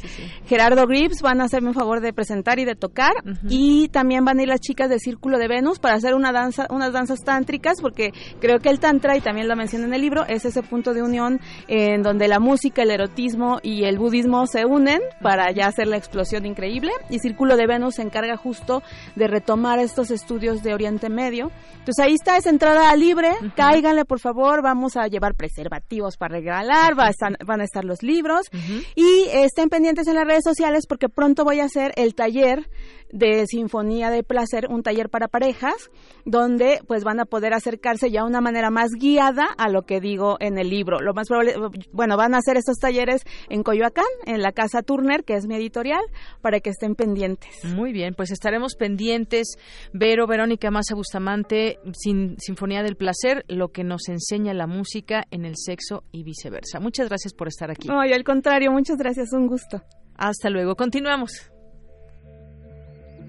[0.45, 3.13] Gerardo Grips van a hacerme un favor de presentar y de tocar.
[3.49, 6.67] Y también van a ir las chicas del Círculo de Venus para hacer una danza,
[6.69, 10.25] unas danzas tántricas, porque creo que el Tantra, y también lo menciona en el libro,
[10.27, 14.65] es ese punto de unión en donde la música, el erotismo y el budismo se
[14.65, 16.91] unen para ya hacer la explosión increíble.
[17.09, 18.83] Y Círculo de Venus se encarga justo
[19.15, 21.51] de retomar estos estudios de Oriente Medio.
[21.79, 23.31] Entonces ahí está esa entrada libre.
[23.55, 24.61] Cáiganle, por favor.
[24.61, 26.93] Vamos a llevar preservativos para regalar.
[26.95, 28.47] van a estar los libros.
[28.95, 32.69] Y estén pendientes en las redes sociales porque pronto voy a hacer el taller
[33.15, 35.89] de Sinfonía de Placer, un taller para parejas,
[36.25, 40.01] donde pues van a poder acercarse ya de una manera más guiada a lo que
[40.01, 40.99] digo en el libro.
[40.99, 41.55] Lo más probable,
[41.93, 45.55] bueno, van a hacer estos talleres en Coyoacán, en la Casa Turner, que es mi
[45.55, 46.01] editorial,
[46.41, 47.63] para que estén pendientes.
[47.63, 49.55] Muy bien, pues estaremos pendientes.
[49.93, 55.45] Vero, Verónica Massa Bustamante, sin Sinfonía del Placer, lo que nos enseña la música en
[55.45, 56.81] el sexo y viceversa.
[56.81, 57.87] Muchas gracias por estar aquí.
[57.89, 59.81] Ay, al contrario, muchas gracias, un gusto.
[60.17, 61.54] Hasta luego, continuamos.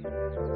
[0.08, 0.55] Thank you.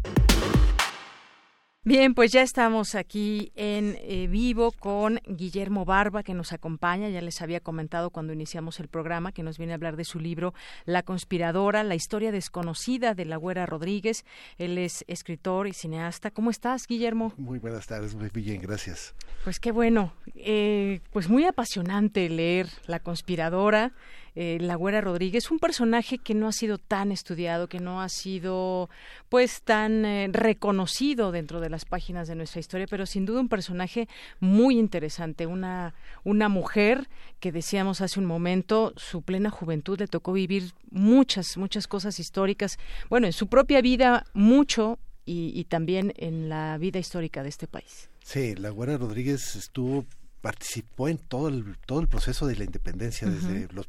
[1.83, 7.09] Bien, pues ya estamos aquí en eh, vivo con Guillermo Barba, que nos acompaña.
[7.09, 10.19] Ya les había comentado cuando iniciamos el programa que nos viene a hablar de su
[10.19, 10.53] libro
[10.85, 14.25] La conspiradora, la historia desconocida de la Güera Rodríguez.
[14.59, 16.29] Él es escritor y cineasta.
[16.29, 17.33] ¿Cómo estás, Guillermo?
[17.37, 19.15] Muy buenas tardes, muy bien, gracias.
[19.43, 20.13] Pues qué bueno.
[20.35, 23.91] Eh, pues muy apasionante leer La conspiradora
[24.35, 28.09] eh, La Güera Rodríguez, un personaje que no ha sido tan estudiado, que no ha
[28.09, 28.89] sido
[29.29, 33.49] pues tan eh, reconocido dentro de las páginas de nuestra historia, pero sin duda un
[33.49, 34.07] personaje
[34.39, 35.93] muy interesante, una,
[36.23, 37.09] una mujer
[37.39, 42.77] que decíamos hace un momento, su plena juventud le tocó vivir muchas, muchas cosas históricas,
[43.09, 47.67] bueno, en su propia vida mucho y, y también en la vida histórica de este
[47.67, 48.09] país.
[48.23, 50.05] Sí, la Güera Rodríguez estuvo
[50.41, 53.87] participó en todo el todo el proceso de la independencia desde los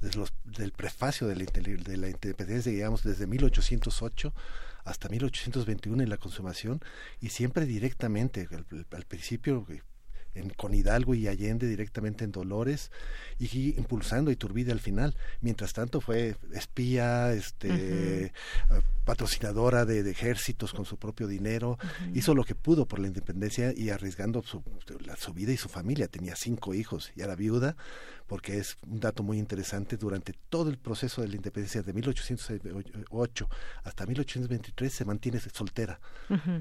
[0.00, 4.32] desde los, del prefacio de la, de la independencia, digamos, desde 1808
[4.84, 6.80] hasta 1821 en la consumación
[7.20, 8.48] y siempre directamente,
[8.92, 9.66] al, principio
[10.34, 12.90] en, con Hidalgo y Allende directamente en Dolores
[13.38, 15.16] y impulsando a Iturbide al final.
[15.40, 18.32] Mientras tanto fue espía, este,
[19.04, 21.78] patrocinadora de, ejércitos con su propio dinero,
[22.14, 24.62] hizo lo que pudo por la independencia y arriesgando su,
[25.18, 26.08] su vida y su familia.
[26.08, 27.76] Tenía cinco hijos y era viuda,
[28.30, 33.48] porque es un dato muy interesante, durante todo el proceso de la independencia de 1808
[33.82, 35.98] hasta 1823 se mantiene soltera.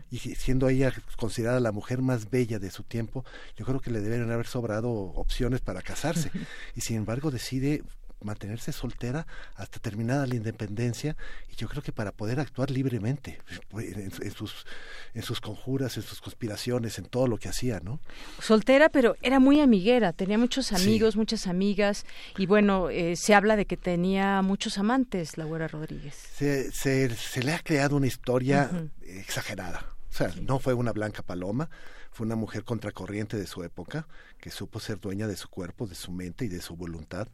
[0.09, 3.23] Y siendo ella considerada la mujer más bella de su tiempo,
[3.55, 6.31] yo creo que le deben haber sobrado opciones para casarse.
[6.75, 7.83] y sin embargo decide
[8.21, 9.25] mantenerse soltera
[9.55, 11.15] hasta terminada la independencia
[11.49, 13.39] y yo creo que para poder actuar libremente
[13.69, 14.65] pues, en, sus
[15.13, 17.99] en sus conjuras, en sus conspiraciones, en todo lo que hacía, ¿no?
[18.41, 22.05] Soltera, pero era muy amiguera, tenía muchos amigos, muchas amigas
[22.37, 26.15] y bueno, eh, se habla de que tenía muchos amantes, la Güera Rodríguez.
[26.15, 28.69] Se, se, le ha creado una historia
[29.01, 31.69] exagerada, o sea, no fue una blanca paloma,
[32.11, 34.07] fue una mujer contracorriente de su época,
[34.39, 37.27] que supo ser dueña de su cuerpo, de su mente y de su voluntad,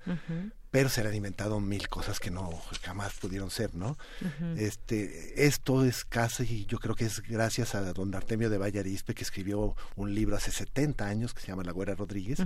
[0.75, 3.97] pero se le han inventado mil cosas que no jamás pudieron ser, ¿no?
[4.57, 9.23] Este, esto es casi, yo creo que es gracias a don Artemio de Vallarispe que
[9.23, 12.39] escribió un libro hace 70 años que se llama La Güera Rodríguez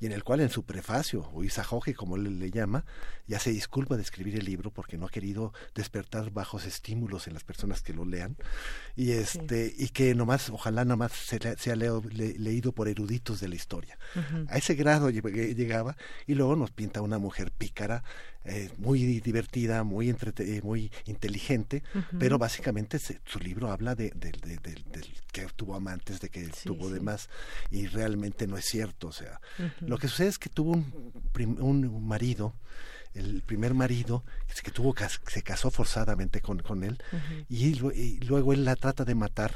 [0.00, 2.84] y en el cual en su prefacio o Isajoje como él le llama,
[3.28, 7.34] ya se disculpa de escribir el libro porque no ha querido despertar bajos estímulos en
[7.34, 8.36] las personas que lo lean
[8.96, 13.96] y este y que nomás ojalá nomás sea leído por eruditos de la historia.
[14.48, 18.02] A ese grado llegaba y luego nos pinta una mujer pícara,
[18.46, 21.82] eh, muy divertida, muy, eh, muy inteligente,
[22.18, 24.10] pero básicamente su libro habla de,
[25.30, 27.28] que tuvo amantes, de que tuvo demás,
[27.70, 29.08] y realmente no es cierto.
[29.08, 29.42] O sea,
[29.80, 32.54] lo que sucede es que tuvo un, un marido
[33.14, 34.24] el primer marido
[34.62, 34.94] que tuvo
[35.26, 36.98] se casó forzadamente con, con él
[37.48, 37.74] y,
[38.26, 39.54] luego él la trata de matar.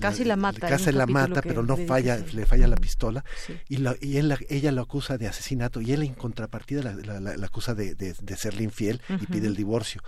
[0.00, 3.24] Casi la, mata casi la mata pero no falla le falla la pistola
[3.68, 7.46] y, la, y él, ella lo acusa de asesinato y él en contrapartida la, la
[7.46, 10.02] acusa de, de, serle infiel y pide el divorcio.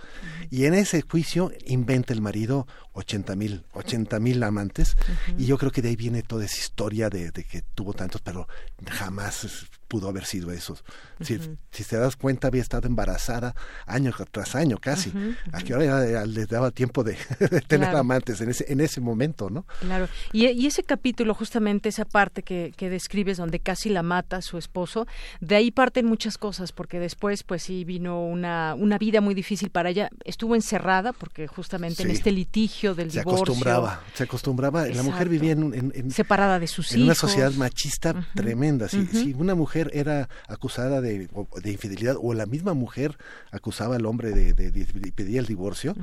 [0.49, 4.95] Y en ese juicio inventa el marido 80 mil 80 mil amantes
[5.37, 8.21] y yo creo que de ahí viene toda esa historia de, de que tuvo tantos
[8.21, 8.47] pero
[8.89, 10.77] jamás pudo haber sido eso.
[11.21, 11.39] Si,
[11.71, 13.55] si te das cuenta, había estado embarazada
[13.85, 15.13] año tras año casi.
[15.51, 17.17] A que ahora le daba tiempo de,
[17.67, 19.65] tener amantes en ese, en ese momento, ¿no?
[19.79, 20.07] Claro.
[20.31, 25.07] Y, ese capítulo, justamente esa parte que, que, describes donde casi la mata su esposo,
[25.39, 29.69] de ahí parten muchas cosas, porque después, pues sí, vino una, una vida muy difícil
[29.69, 30.09] para ella.
[30.23, 33.43] Estuvo encerrada, porque justamente en este litigio del se divorcio.
[33.43, 34.87] Acostumbraba, se acostumbraba.
[34.87, 36.95] La mujer vivía en, separada de sus hijos.
[36.95, 38.89] En una sociedad machista tremenda.
[38.89, 43.17] Si, si una mujer era acusada de, de, infidelidad o la misma mujer
[43.51, 45.95] acusaba al hombre de, de, pedía el divorcio,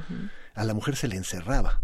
[0.54, 1.80] a la mujer se le encerraba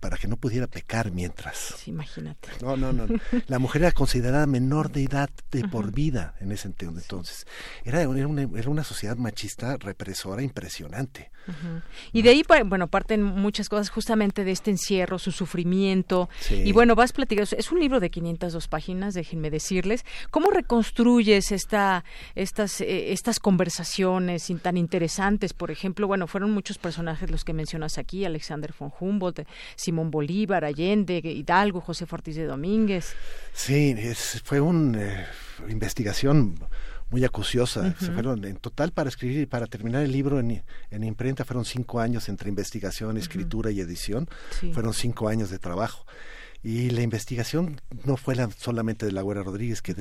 [0.00, 1.86] para que no pudiera pecar mientras.
[1.86, 2.48] imagínate.
[2.62, 3.06] No, no, no.
[3.48, 7.46] La mujer era considerada menor de edad de por vida en ese entonces.
[7.84, 11.30] Era, era, una, era una sociedad machista represora impresionante.
[12.12, 16.28] Y de ahí, bueno, parten muchas cosas justamente de este encierro, su sufrimiento.
[16.50, 20.04] Y bueno, vas platicando, es un libro de 502 páginas, déjenme decirles.
[20.30, 22.04] ¿Cómo reconstruyes esta,
[22.34, 25.52] estas, eh, estas conversaciones tan interesantes?
[25.52, 29.46] Por ejemplo, bueno, fueron muchos personajes los que mencionas aquí, Alexander von Humboldt,
[29.76, 33.14] Simón Bolívar, Allende, Hidalgo, José Ortiz de Domínguez.
[33.52, 33.94] Sí,
[34.44, 35.26] fue una eh,
[35.68, 36.58] investigación
[37.10, 37.94] muy acuciosa.
[37.98, 41.64] Se fueron en total para escribir y para terminar el libro en, en imprenta fueron
[41.64, 44.28] cinco años entre investigación, escritura y edición.
[44.72, 46.04] Fueron cinco años de trabajo.
[46.64, 49.94] Y la investigación no fue la, solamente de la Güera Rodríguez, que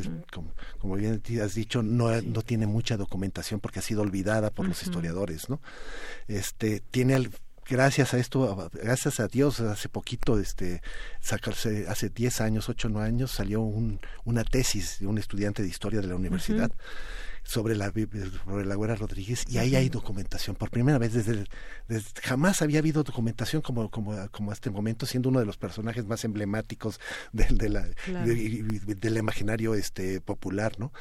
[0.79, 4.81] como, bien has dicho, no, no tiene mucha documentación porque ha sido olvidada por los
[4.81, 5.59] historiadores, ¿no?
[6.29, 7.29] Este, tiene
[7.67, 10.81] gracias a esto, gracias a Dios, hace poquito, este,
[11.21, 15.61] sacarse, hace 10 años, 8 o 9 años, salió un, una tesis de un estudiante
[15.61, 16.71] de historia de la universidad
[17.43, 17.91] sobre la
[18.45, 21.45] sobre la Güera Rodríguez y ahí hay documentación por primera vez desde,
[22.21, 26.23] jamás había habido documentación como como como este momento siendo uno de los personajes más
[26.23, 26.99] emblemáticos
[27.31, 30.91] de, de la del imaginario este popular no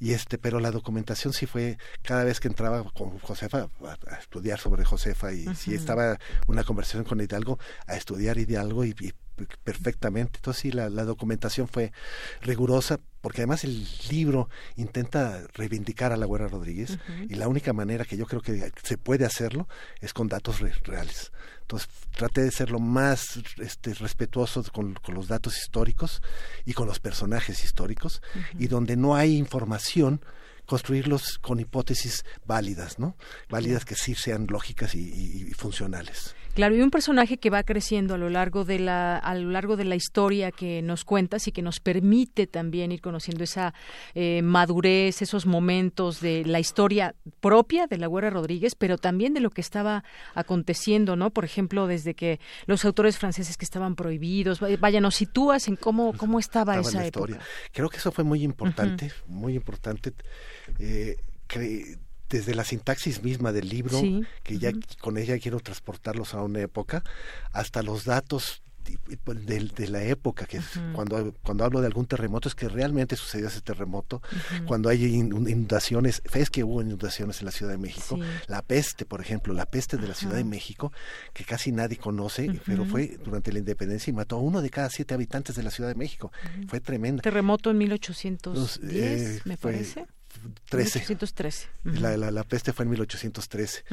[0.00, 4.58] y este pero la documentación sí fue cada vez que entraba con Josefa a, estudiar
[4.58, 9.12] sobre Josefa y si estaba una conversación con Hidalgo a estudiar Hidalgo y, y
[9.64, 10.38] perfectamente.
[10.38, 11.92] Entonces sí, la, documentación fue
[12.40, 16.98] rigurosa, porque además el libro intenta reivindicar a la Guerra Rodríguez
[17.28, 19.68] y la única manera que yo creo que se puede hacerlo
[20.00, 21.32] es con datos reales.
[21.62, 26.20] Entonces traté de ser lo más este, respetuoso con, los datos históricos
[26.64, 28.22] y con los personajes históricos
[28.58, 30.20] y donde no hay información
[30.66, 33.16] construirlos con hipótesis válidas, ¿no?
[33.48, 36.34] Válidas que sí sean lógicas y funcionales.
[36.54, 39.76] Claro, y un personaje que va creciendo a lo largo de la a lo largo
[39.76, 43.72] de la historia que nos cuentas y que nos permite también ir conociendo esa
[44.14, 49.40] eh, madurez, esos momentos de la historia propia de la Guerra Rodríguez, pero también de
[49.40, 50.04] lo que estaba
[50.34, 51.30] aconteciendo, ¿no?
[51.30, 56.12] Por ejemplo, desde que los autores franceses que estaban prohibidos, vaya, nos sitúas en cómo
[56.18, 57.38] cómo estaba, esa época.
[57.72, 60.12] Creo que eso fue muy importante, muy importante.
[60.78, 61.16] Eh,
[62.32, 64.00] desde la sintaxis misma del libro,
[64.42, 67.04] que ya con ella quiero transportarlos a una época,
[67.52, 68.62] hasta los datos
[69.22, 70.60] pues, de, la época que
[70.92, 74.20] cuando cuando hablo de algún terremoto es que realmente sucedió ese terremoto
[74.66, 78.18] cuando hay inundaciones es que hubo inundaciones en la Ciudad de México
[78.48, 80.92] la peste por ejemplo la peste de la Ciudad de México
[81.32, 84.90] que casi nadie conoce pero fue durante la independencia y mató a uno de cada
[84.90, 86.32] siete habitantes de la Ciudad de México.
[86.66, 90.06] Fue tremenda terremoto en 1810 eh, me parece
[90.70, 91.68] 1813.
[91.84, 93.84] La, la, la, peste fue en 1813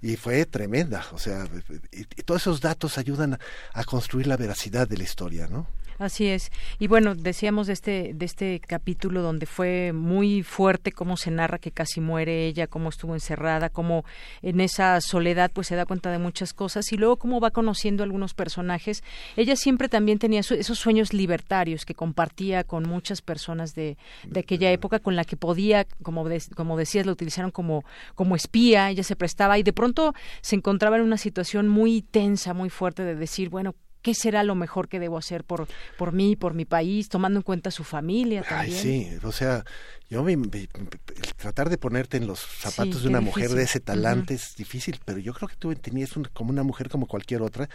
[0.00, 1.46] y fue tremenda, o sea,
[1.90, 3.38] y, todos esos datos ayudan
[3.72, 5.68] a construir la veracidad de la historia, ¿no?
[5.98, 6.50] Así es.
[6.78, 11.58] Y bueno, decíamos de este, de este capítulo donde fue muy fuerte cómo se narra
[11.58, 14.04] que casi muere ella, cómo estuvo encerrada, cómo
[14.42, 18.02] en esa soledad pues se da cuenta de muchas cosas y luego cómo va conociendo
[18.02, 19.02] algunos personajes.
[19.36, 23.96] Ella siempre también tenía esos sueños libertarios que compartía con muchas personas de,
[24.26, 28.90] de aquella época con la que podía, como, como decías, la utilizaron como, como espía,
[28.90, 33.04] ella se prestaba y de pronto se encontraba en una situación muy tensa, muy fuerte
[33.04, 36.64] de decir, bueno, qué será lo mejor que debo hacer por, por mí, por mi
[36.64, 38.76] país, tomando en cuenta su familia también.
[38.76, 39.64] Ay, sí, o sea,
[40.10, 40.36] yo me,
[41.36, 45.18] tratar de ponerte en los zapatos de una mujer de ese talante es difícil, pero
[45.18, 47.68] yo creo que tú tenías como una mujer como cualquier otra,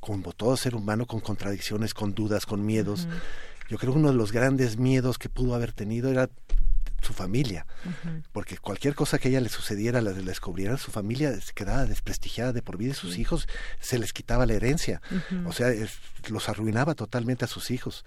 [0.00, 3.06] como todo ser humano, con contradicciones, con dudas, con miedos.
[3.68, 6.28] Yo creo que uno de los grandes miedos que pudo haber tenido era
[7.04, 7.66] su familia,
[8.32, 11.84] porque cualquier cosa que a ella le sucediera, la, la descubrieran, su familia se quedaba
[11.84, 13.46] desprestigiada de por vida y sus hijos
[13.80, 15.00] se les quitaba la herencia,
[15.46, 15.72] o sea,
[16.28, 18.04] los arruinaba totalmente a sus hijos.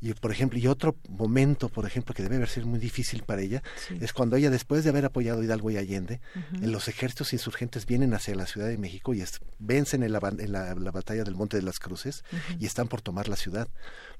[0.00, 3.40] Y por ejemplo, y otro momento, por ejemplo, que debe haber sido muy difícil para
[3.40, 3.62] ella,
[4.00, 6.20] es cuando ella, después de haber apoyado a Hidalgo y Allende,
[6.60, 9.24] en los ejércitos insurgentes vienen hacia la Ciudad de México y
[9.58, 12.24] vencen en, la, en la, batalla del Monte de las Cruces
[12.58, 13.68] y están por tomar la ciudad.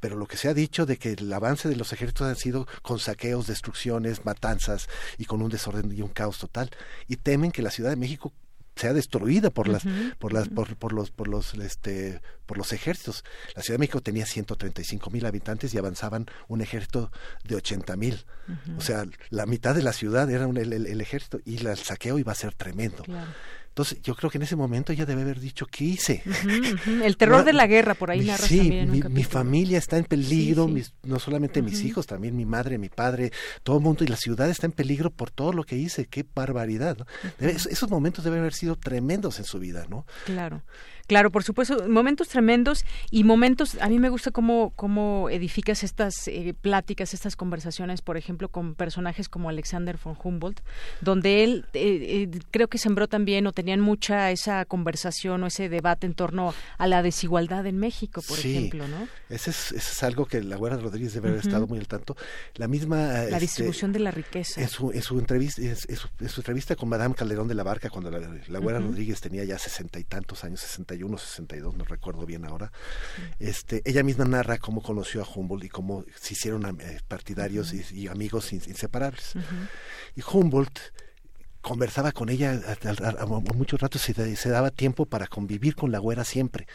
[0.01, 2.67] Pero lo que se ha dicho de que el avance de los ejércitos ha sido
[2.83, 4.89] con saqueos, destrucciones, matanzas
[5.19, 6.71] y con un desorden y un caos total.
[7.09, 8.33] Y temen que la Ciudad de México
[8.77, 9.85] sea destruida por las
[10.19, 13.25] por las por, por, los por los este por los ejércitos.
[13.55, 17.11] La Ciudad de México tenía 135 mil habitantes y avanzaban un ejército
[17.45, 18.25] de 80 mil.
[18.77, 22.33] O sea la mitad de la ciudad era el, el, ejército y el saqueo iba
[22.33, 23.03] a ser tremendo
[23.77, 26.23] entonces, yo creo que en ese momento ella debe haber dicho, ¿qué hice?
[27.05, 30.05] El terror de la guerra, por ahí narras sí, también mi, mi, familia está en
[30.05, 30.67] peligro,
[31.03, 33.33] no solamente mis hijos, también mi madre, mi padre,
[33.63, 36.25] todo el mundo, y la ciudad está en peligro por todo lo que hice, qué
[36.35, 37.07] barbaridad.
[37.39, 40.07] esos momentos deben haber sido tremendos en su vida, ¿no?
[40.25, 40.63] Claro.
[41.07, 46.27] Claro, por supuesto, momentos tremendos y momentos, a mí me gusta cómo, cómo edificas estas
[46.27, 50.61] eh, pláticas, estas conversaciones, por ejemplo, con personajes como Alexander von Humboldt,
[51.01, 55.69] donde él eh, eh, creo que sembró también o tenían mucha esa conversación o ese
[55.69, 59.07] debate en torno a la desigualdad en México, por ejemplo, ¿no?
[59.29, 62.17] Ese es, es algo que la Guerra Rodríguez debe haber estado muy al tanto.
[62.55, 62.97] La misma...
[62.97, 64.61] La este, distribución de la riqueza.
[64.61, 68.11] En su, en su entrevista, en su, entrevista con Madame Calderón de la Barca, cuando
[68.11, 72.45] la, la Guerra Rodríguez tenía ya sesenta y tantos años, sesenta 61, no recuerdo bien
[72.45, 72.73] ahora.
[73.39, 78.09] Este, ella misma narra cómo conoció a Humboldt y cómo se hicieron eh, partidarios y,
[78.09, 79.35] amigos inseparables.
[80.15, 80.79] Y Humboldt
[81.61, 82.61] conversaba con ella
[83.19, 86.67] a, muchos ratos se, se daba tiempo para convivir con la güera siempre.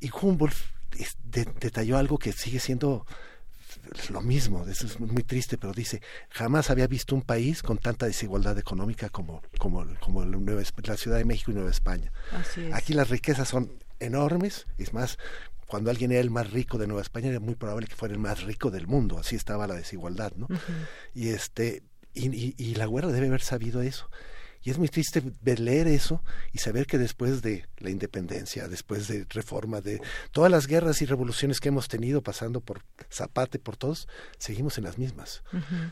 [0.00, 0.56] Y Humboldt
[1.60, 3.06] detalló algo que sigue siendo
[4.10, 6.00] lo mismo, eso es muy triste, pero dice,
[6.30, 11.24] jamás había visto un país con tanta desigualdad económica como, como, como la Ciudad de
[11.24, 12.12] México y Nueva España.
[12.72, 15.18] Aquí las riquezas son enormes, es más,
[15.66, 18.20] cuando alguien era el más rico de Nueva España era muy probable que fuera el
[18.20, 20.48] más rico del mundo, así estaba la desigualdad, ¿no?
[21.14, 21.82] Y este,
[22.14, 24.10] y, y, y la güera debe haber sabido eso.
[24.62, 26.22] Y es muy triste ver, leer eso
[26.52, 30.00] y saber que después de la independencia, después de reforma, de
[30.32, 34.06] todas las guerras y revoluciones que hemos tenido pasando por Zapate, por todos,
[34.38, 35.42] seguimos en las mismas.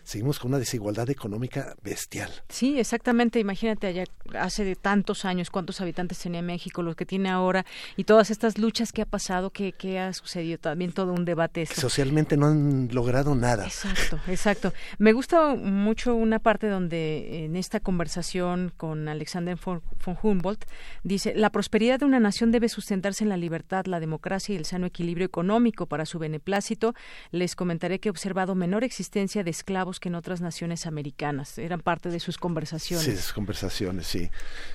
[0.04, 2.30] Seguimos con una desigualdad económica bestial.
[2.48, 3.40] Sí, exactamente.
[3.40, 4.04] Imagínate allá
[4.38, 7.64] hace tantos años cuántos habitantes tenía México, los que tiene ahora,
[7.96, 11.66] y todas estas luchas que ha pasado, que, ha sucedido, también todo un debate.
[11.66, 13.64] Socialmente no han logrado nada.
[13.64, 14.72] Exacto, exacto.
[14.98, 19.82] Me gusta mucho una parte donde en esta conversación con Alexander von
[20.22, 20.64] Humboldt,
[21.02, 24.64] dice, la prosperidad de una nación debe sustentarse en la libertad, la democracia y el
[24.64, 26.94] sano equilibrio económico para su beneplácito.
[27.30, 31.58] Les comentaré que he observado menor existencia de esclavos que en otras naciones americanas.
[31.58, 33.04] Eran parte de sus conversaciones.
[33.04, 34.30] Sí, sus conversaciones, sí.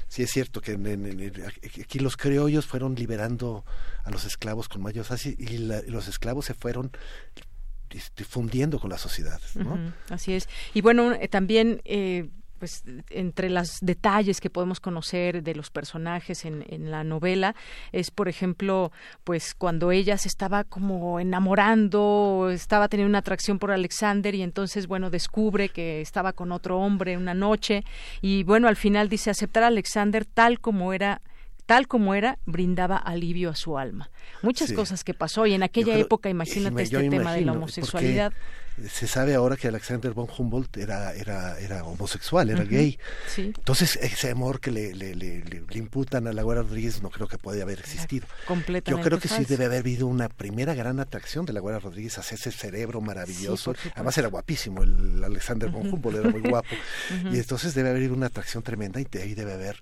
[0.07, 0.73] Sí, es cierto que
[1.81, 3.65] aquí los criollos fueron liberando
[4.03, 6.91] a los esclavos con mayor fácil y, los esclavos se fueron
[8.15, 9.39] difundiendo con la sociedad.
[10.09, 10.49] así es.
[10.73, 12.29] Y bueno, eh, también eh,
[12.63, 17.55] pues entre los detalles que podemos conocer de los personajes en, en, la novela
[17.91, 18.93] es por ejemplo
[19.25, 24.87] pues cuando ella se estaba como enamorando estaba teniendo una atracción por Alexander y entonces
[24.87, 27.83] bueno descubre que estaba con otro hombre una noche
[28.21, 31.21] y bueno al final dice aceptar a Alexander tal como era
[31.65, 34.09] tal como era, brindaba alivio a su alma.
[34.41, 38.33] Muchas cosas que pasó y en aquella época, imagínate este tema de la homosexualidad
[38.89, 42.97] se sabe ahora que Alexander von Humboldt era, era, era homosexual, era gay.
[43.37, 47.37] Entonces, ese amor que le, le, le, imputan a la Guerra Rodríguez no creo que
[47.37, 48.27] pueda haber existido.
[48.85, 52.17] Yo creo que sí debe haber habido una primera gran atracción de la Guerra Rodríguez
[52.17, 53.75] hacia ese cerebro maravilloso.
[53.95, 56.69] Además era guapísimo, el Alexander von Humboldt era muy guapo.
[57.33, 59.79] Y entonces debe haber una atracción tremenda y de ahí debe haber,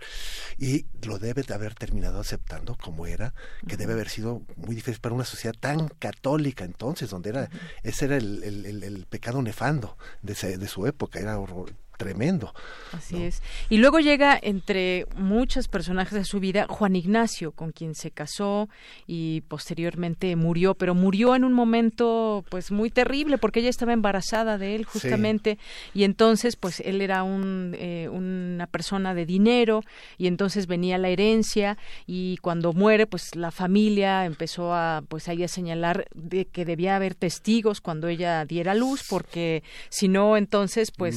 [0.58, 3.34] y lo debe de haber terminado aceptando como era,
[3.68, 7.50] que debe haber sido muy difícil para una sociedad tan católica entonces, donde era,
[7.84, 12.52] ese era el el, pecado nefando de, de su época, era horror, tremendo.
[12.94, 13.44] Así es.
[13.70, 18.70] Y luego llega entre muchos personajes de su vida Juan Ignacio, con quien se casó
[19.06, 24.58] y posteriormente murió, pero murió en un momento pues muy terrible porque ella estaba embarazada
[24.58, 25.60] de él justamente
[25.94, 29.84] y entonces pues él era un, eh, una persona de dinero
[30.18, 35.44] y entonces venía la herencia y cuando muere pues la familia empezó a pues ahí
[35.44, 40.92] a señalar de que debía haber testigos cuando ella diera luz porque si no entonces
[40.92, 41.16] pues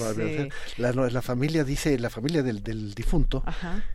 [0.76, 3.44] la, la, familia dice, la familia del, del difunto,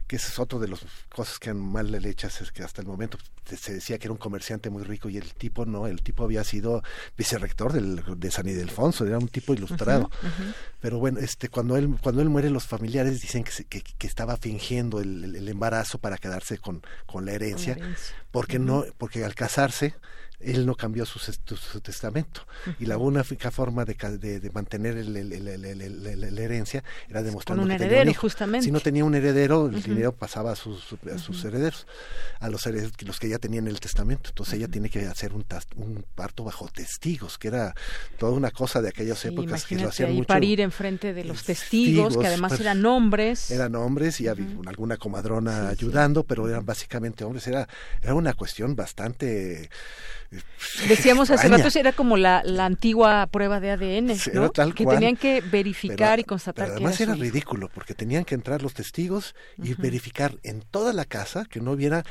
[0.07, 0.79] que ese es otro de las
[1.13, 4.17] cosas que mal le echas, es que hasta el momento se decía que era un
[4.17, 6.83] comerciante muy rico y el tipo no, el tipo había sido
[7.17, 10.09] vicerrector del, de San Ildefonso, era un tipo ilustrado.
[10.79, 14.37] Pero bueno, este cuando él cuando él muere los familiares dicen que, que, que estaba
[14.37, 17.77] fingiendo el, el, embarazo para quedarse con, con la herencia,
[18.31, 19.95] porque no porque al casarse
[20.39, 22.45] él no cambió su, su, testamento.
[22.79, 27.89] Y la única forma de, de, mantener el, la herencia era demostrando un que heredero,
[27.89, 28.21] tenía un hijo.
[28.21, 28.65] justamente.
[28.65, 31.87] Si no tenía un heredero, el dinero pasaba a sus, a sus herederos,
[32.39, 34.29] a los herederos, los que ya tenían el testamento.
[34.29, 35.45] Entonces ella tiene que hacer un,
[35.75, 37.75] un, parto bajo testigos, que era
[38.17, 40.27] toda una cosa de aquellas épocas que lo hacían ahí mucho.
[40.27, 43.51] parir enfrente de los testigos, que además pues, eran hombres.
[43.51, 47.45] Eran hombres y había alguna comadrona ayudando, pero eran básicamente hombres.
[47.47, 47.67] Era,
[48.01, 49.69] era una cuestión bastante
[50.87, 54.17] Decíamos hace rato, era como la, la antigua prueba de ADN,
[54.75, 54.97] que cual.
[54.97, 58.61] tenían que verificar Pero- y constatar pero que además era ridículo porque tenían que entrar
[58.61, 62.03] los testigos y verificar en toda la casa que no hubiera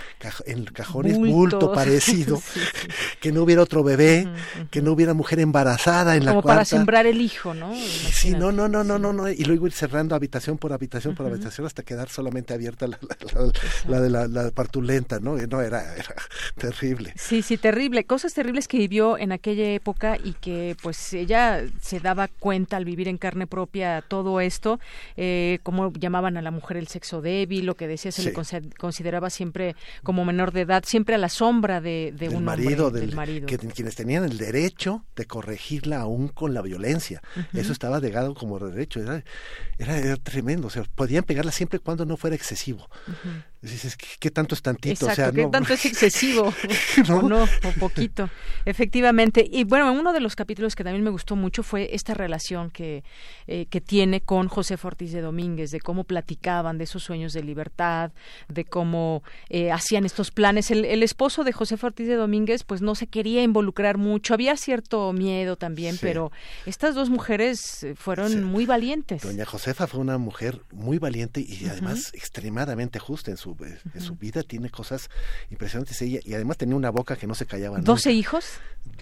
[0.46, 1.34] en cajones Bultos.
[1.34, 2.88] bulto parecido, Sí, sí.
[3.20, 4.26] que no hubiera otro bebé,
[4.70, 7.72] que no hubiera mujer embarazada en la Como para sembrar el hijo, ¿no?
[7.74, 11.26] Sí, no, no, no, no, no, no, y luego ir cerrando habitación por habitación por
[11.26, 13.52] habitación hasta quedar solamente abierta la, la- la-
[13.88, 15.36] la de la, partulenta, ¿no?
[15.36, 16.14] No, era, era
[16.56, 17.12] terrible.
[17.16, 18.04] Sí, sí, terrible.
[18.08, 22.84] Cosas terribles que vivió en aquella época y que pues ella se daba cuenta al
[22.84, 24.80] vivir en carne propia todo esto,
[25.16, 28.70] eh, cómo llamaban a la mujer el sexo débil, lo que decía se le Sí.
[28.78, 32.86] consideraba siempre como menor de edad, siempre a la sombra de, de del un marido,
[32.86, 33.46] hombre, del, del marido.
[33.46, 37.20] que quienes tenían el derecho de corregirla aún con la violencia.
[37.52, 39.22] Eso estaba negado como derecho, era,
[39.78, 42.88] era, era tremendo, o sea, podían pegarla siempre y cuando no fuera excesivo.
[43.60, 45.06] Dices, ¿qué, qué tanto es tantito?
[45.06, 46.52] Exacto, o sea, ¿qué no, tanto es excesivo?
[47.08, 47.18] ¿No?
[47.18, 48.30] o no, o poquito.
[48.64, 49.44] Efectivamente.
[49.50, 53.02] Y bueno, uno de los capítulos que también me gustó mucho fue esta relación que,
[53.46, 57.42] eh, que tiene con José Ortiz de Domínguez, de cómo platicaban de esos sueños de
[57.42, 58.12] libertad,
[58.48, 60.70] de cómo eh, hacían estos planes.
[60.70, 64.56] El, el esposo de José Ortiz de Domínguez, pues no se quería involucrar mucho, había
[64.56, 66.00] cierto miedo también, Sí.
[66.02, 66.30] pero
[66.66, 69.22] estas dos mujeres eh, fueron muy valientes.
[69.22, 74.16] Doña Josefa fue una mujer muy valiente y además extremadamente justa en su, eh, su
[74.16, 74.42] vida.
[74.42, 75.08] Tiene cosas
[75.50, 77.78] impresionantes ella y además tenía una boca que no se callaba.
[77.80, 78.44] ¿Doce hijos?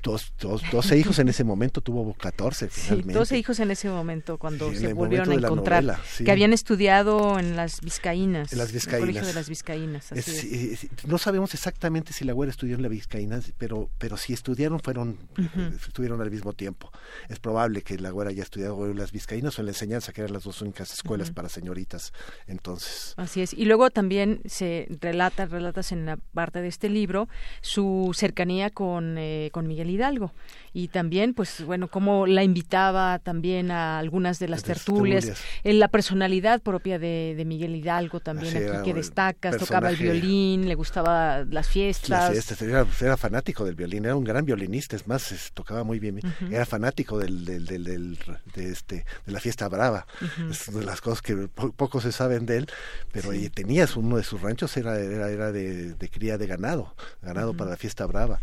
[0.02, 3.12] Dos, dos, 12 hijos en ese momento, tuvo 14 Sí, finalmente.
[3.14, 6.24] 12 hijos en ese momento, cuando Sí, se volvieron a momento encontrar, novela, sí.
[6.24, 9.00] que habían estudiado en las Vizcaínas, En las el Vizcaínas.
[9.00, 10.12] colegio de las Vizcaínas.
[10.12, 10.44] así Es- es.
[10.44, 14.32] eh, eh, no sabemos exactamente si la güera estudió en la Vizcaína, pero, pero si
[14.32, 16.90] estudiaron, fueron, eh, estuvieron al mismo tiempo.
[17.28, 20.20] Es probable que la güera haya estudiado en las Vizcaínas o en la enseñanza, que
[20.22, 22.12] eran las dos únicas escuelas para señoritas.
[22.46, 23.52] Entonces, Así es.
[23.52, 27.28] Y luego también se relata, relatas en la parte de este libro,
[27.60, 30.32] su cercanía con, eh, con Miguel Hidalgo.
[30.72, 35.32] Y también, pues, bueno, cómo la invitaba también a algunas de las tertulias.
[35.64, 40.68] la personalidad propia de, de Miguel Hidalgo también Sí, aquí que destacas, tocaba el violín,
[40.68, 42.08] le gustaba las fiestas.
[42.10, 45.82] las fiestas, era, era fanático del violín, era un gran violinista, es más, es- tocaba
[45.82, 48.18] muy bien, era fanático del, del, del, del-
[48.54, 50.06] de, este, de la fiesta brava.
[50.50, 52.66] Es de las cosas que po- poco se saben de él,
[53.12, 53.48] pero Sí.
[53.50, 57.76] tenía su- sus ranchos, era, era, era de, de cría de ganado, ganado para la
[57.76, 58.40] fiesta brava.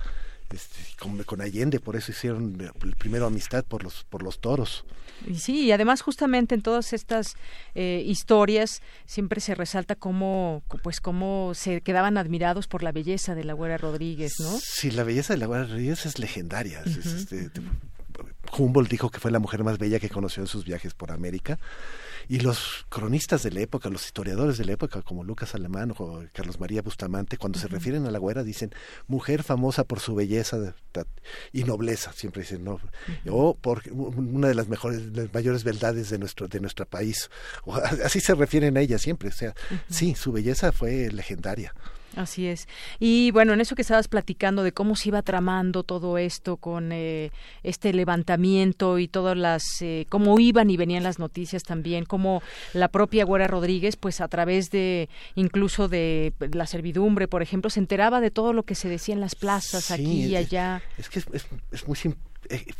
[0.53, 2.69] Este, con, con Allende, por eso hicieron eh,
[2.99, 4.85] primero amistad por los, por los toros.
[5.25, 7.35] Y sí, y además justamente en todas estas
[7.73, 13.45] eh, historias siempre se resalta cómo, pues cómo se quedaban admirados por la belleza de
[13.45, 14.59] la Güera Rodríguez, ¿no?
[14.59, 16.81] Sí, la belleza de la Guardia Rodríguez es legendaria.
[16.81, 17.49] Es, este,
[18.55, 21.57] Humboldt dijo que fue la mujer más bella que conoció en sus viajes por América.
[22.27, 26.23] Y los cronistas de la época, los historiadores de la época, como Lucas Alemán o
[26.33, 28.71] Carlos María Bustamante, cuando se refieren a la güera, dicen
[29.07, 30.75] mujer famosa por su belleza
[31.51, 32.79] y nobleza, siempre dicen, no,
[33.27, 37.29] o por una de las mejores, las mayores beldades de nuestro, de nuestro país.
[37.65, 37.75] O
[38.05, 39.29] así se refieren a ella siempre.
[39.29, 39.53] O sea,
[39.89, 41.73] sí, su belleza fue legendaria.
[42.15, 42.67] Así es.
[42.99, 46.91] Y bueno, en eso que estabas platicando de cómo se iba tramando todo esto con
[46.91, 47.31] eh,
[47.63, 52.87] este levantamiento y todas las, eh, cómo iban y venían las noticias también, como la
[52.89, 58.21] propia Güera Rodríguez, pues a través de incluso de la servidumbre, por ejemplo, se enteraba
[58.21, 60.81] de todo lo que se decía en las plazas, Sí, aquí y allá.
[60.97, 62.15] Es que es, es- es muy sim- eh,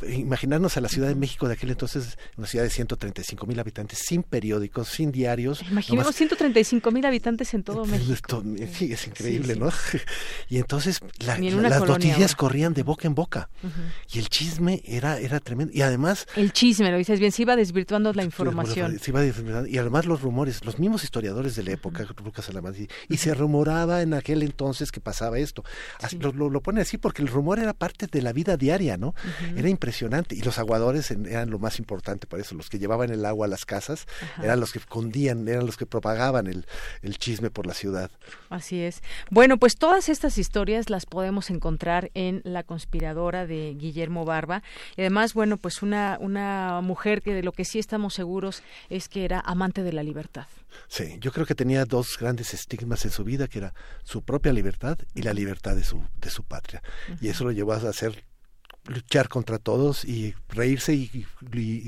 [0.08, 3.98] imaginarnos a la Ciudad de México de aquel entonces, una ciudad de 135 mil habitantes,
[3.98, 5.62] sin periódicos, sin diarios.
[5.62, 8.12] Imaginemos nomás- 135 mil habitantes en todo México.
[8.12, 8.42] esto,
[8.72, 9.60] sí, es increíble, Sí, sí.
[9.60, 9.70] ¿no?
[10.48, 13.48] Y entonces la- las noticias corrían de boca en boca
[14.12, 17.56] y el chisme era era tremendo y además El chisme, lo dices bien, se iba
[17.56, 18.98] desvirtuando la información.
[18.98, 22.74] se iba difumando, y además los rumores, los mismos historiadores de la época, Lucas Alamán,
[22.78, 25.64] y, y se rumoraba en aquel entonces que pasaba esto.
[26.00, 28.96] Así, lo, lo, lo pone así porque el rumor era parte de la vida diaria,
[28.96, 29.14] ¿no?
[29.56, 30.34] Era impresionante.
[30.34, 32.54] Y los aguadores eran lo más importante para eso.
[32.54, 34.06] Los que llevaban el agua a las casas
[34.42, 36.66] eran los que condían, eran los que propagaban el,
[37.02, 38.10] el chisme por la ciudad.
[38.50, 39.02] Así es.
[39.30, 44.62] Bueno, pues todas estas historias las podemos encontrar en La conspiradora de Guillermo Barba.
[44.96, 49.08] Y además, bueno, pues una, una mujer que de lo que sí estamos seguros es
[49.08, 50.46] que era amante de la libertad.
[50.88, 54.52] Sí, yo creo que tenía dos grandes estigmas en su vida, que era su propia
[54.52, 56.82] libertad y la libertad de su, de su patria.
[57.20, 58.24] Y eso lo llevó a hacer
[58.86, 61.26] luchar contra todos y reírse y,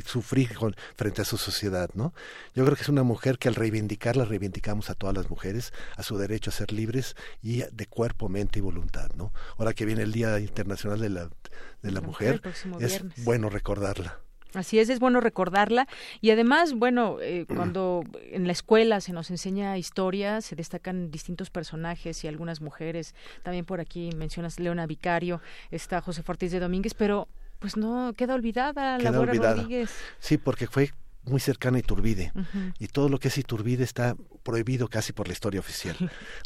[0.05, 0.51] sufrir
[0.97, 2.15] frente a su sociedad, ¿no?
[2.55, 6.03] Yo creo que es una mujer que al reivindicarla reivindicamos a todas las mujeres, a
[6.03, 9.33] su derecho a ser libres y de cuerpo, mente y voluntad, ¿no?
[9.59, 11.31] Ahora que viene el Día Internacional de la,
[11.83, 12.41] de la Mujer,
[12.81, 14.21] es bueno recordarla.
[14.57, 15.87] Así es, es bueno recordarla
[16.21, 21.51] y además, bueno, eh, cuando en la escuela se nos enseña historia, se destacan distintos
[21.51, 23.15] personajes y algunas mujeres.
[23.43, 27.29] También por aquí mencionas Leona Vicario, está José Ortiz de Domínguez, pero
[27.59, 29.91] pues no queda olvidada la Laura Rodríguez.
[30.19, 30.93] Sí, porque fue
[31.27, 32.33] muy cercana a Iturbide
[32.79, 35.97] y todo lo que es Iturbide está prohibido casi por la historia oficial.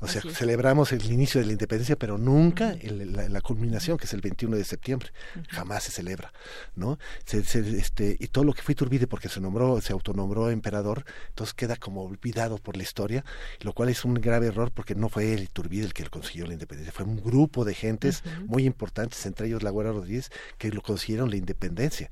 [0.01, 4.21] O sea, celebramos el inicio de la independencia, pero nunca la, culminación, que es el
[4.21, 5.11] 21 de septiembre.
[5.49, 6.33] Jamás se celebra,
[6.75, 6.99] ¿no?
[7.31, 11.77] este, y todo lo que fue Iturbide, porque se nombró, se autonombró emperador, entonces queda
[11.77, 13.25] como olvidado por la historia,
[13.61, 16.55] lo cual es un grave error porque no fue el Iturbide el que consiguió la
[16.55, 20.83] independencia, fue un grupo de gentes muy importantes, entre ellos la Guerra Rodríguez, que lo
[20.83, 22.11] consiguieron la independencia.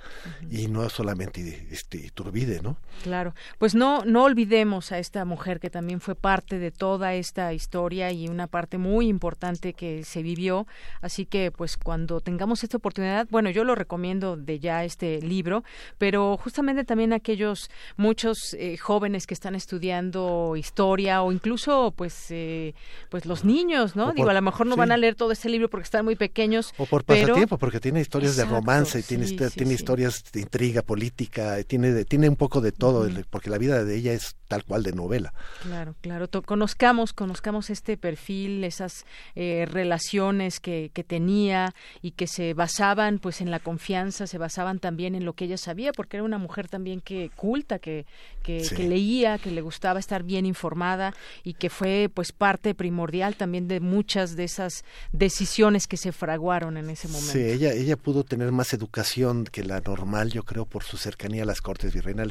[0.51, 2.77] Y no solamente este, Iturbide, ¿no?
[3.03, 7.53] Claro, pues no, no olvidemos a esta mujer que también fue parte de toda esta
[7.53, 10.67] historia y una parte muy importante que se vivió.
[11.01, 15.63] Así que, pues, cuando tengamos esta oportunidad, bueno, yo lo recomiendo de ya este libro,
[15.99, 22.75] pero justamente también aquellos muchos eh, jóvenes que están estudiando historia o incluso, pues, eh,
[23.11, 24.13] pues los niños, ¿no?
[24.13, 26.75] Digo, a lo mejor no van a leer todo este libro porque están muy pequeños.
[26.79, 32.05] O por pasatiempo, porque tiene historias de romance, tiene, tiene historias de intriga política, tiene,
[32.05, 35.33] tiene un poco de todo, porque la vida de ella es tal cual de novela.
[35.63, 36.29] Claro, claro.
[36.45, 39.05] Conozcamos, conozcamos este perfil, esas
[39.35, 44.79] eh, relaciones que, que, tenía y que se basaban, pues, en la confianza, se basaban
[44.79, 48.07] también en lo que ella sabía, porque era una mujer también que culta, que,
[48.43, 51.15] que, leía, que le gustaba estar bien informada
[51.45, 56.79] y que fue, pues, parte primordial también de muchas de esas decisiones que se fraguaron
[56.79, 57.33] en ese momento.
[57.33, 61.43] Sí, ella, ella pudo tener más educación que la normal, yo creo, por su cercanía
[61.43, 62.28] a las cortes virreinales,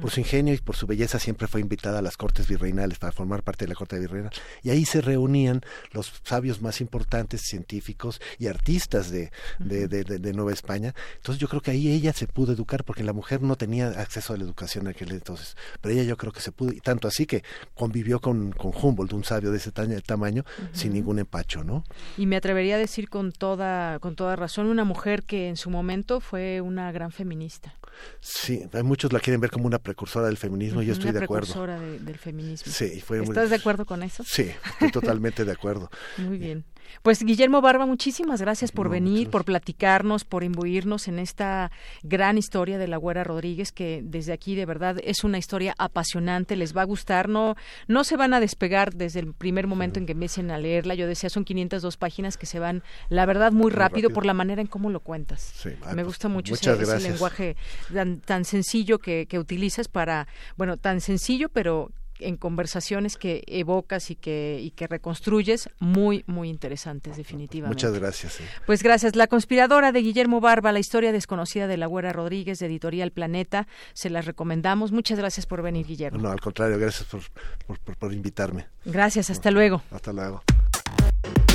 [0.00, 3.12] por su ingenio y por su belleza siempre fue invitada a las cortes virreinales para
[3.12, 4.32] formar parte de la corte virreinal
[4.62, 5.62] y ahí se reunían
[5.92, 10.94] los sabios más importantes, científicos y artistas de, de, de, Nueva España.
[11.16, 14.32] Entonces yo creo que ahí ella se pudo educar porque la mujer no tenía acceso
[14.32, 17.08] a la educación en aquel entonces, pero ella yo creo que se pudo, y tanto
[17.08, 17.44] así que
[17.74, 21.84] convivió con, con Humboldt, un sabio de ese tamaño, sin ningún empacho, ¿no?
[22.16, 25.70] Y me atrevería a decir con toda, con toda razón, una mujer que en su
[25.70, 27.74] momento fue una gran feminista.
[28.20, 31.24] Sí, hay muchos la quieren ver como una precursora del feminismo, y yo estoy de
[31.24, 31.46] acuerdo.
[31.46, 32.70] Precursora del feminismo.
[32.70, 34.22] Sí, fue ¿Estás de acuerdo con eso?
[34.26, 35.90] Sí, estoy totalmente de acuerdo.
[36.18, 36.64] Muy bien.
[37.00, 41.70] Pues Guillermo Barba, muchísimas gracias por venir, por platicarnos, por imbuirnos en esta
[42.02, 46.56] gran historia de la Güera Rodríguez, que desde aquí de verdad es una historia apasionante,
[46.56, 47.56] les va a gustar, no,
[47.88, 50.94] no se van a despegar desde el primer momento en que empiecen a leerla.
[50.94, 54.60] Yo decía, son 502 páginas que se van, la verdad, muy, rápido, por la manera
[54.60, 55.52] en cómo lo cuentas.
[55.64, 57.56] Me pues, gusta mucho ese, lenguaje
[57.92, 61.90] tan, tan sencillo que, que utilizas para, bueno, tan sencillo, pero
[62.24, 67.74] en conversaciones que evocas y que, y que reconstruyes muy, muy interesantes, definitivamente.
[67.74, 68.38] Muchas gracias.
[68.66, 69.16] Pues gracias.
[69.16, 73.66] La conspiradora de Guillermo Barba, la historia desconocida de la Güera Rodríguez, de Editorial Planeta,
[73.92, 74.92] se las recomendamos.
[74.92, 76.20] Muchas gracias por venir, Guillermo.
[76.20, 77.22] No, al contrario, gracias por,
[77.66, 78.66] por, por invitarme.
[78.84, 79.82] Gracias, hasta luego.
[79.90, 80.42] Hasta luego.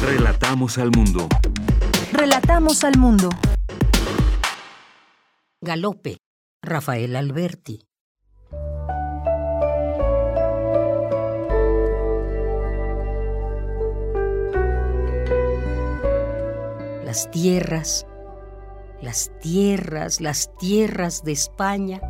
[0.01, 1.27] Relatamos al mundo.
[2.13, 3.29] Relatamos al mundo.
[5.61, 6.17] Galope,
[6.61, 7.86] Rafael Alberti.
[17.07, 18.05] Las tierras,
[19.01, 22.01] las tierras, las tierras de España,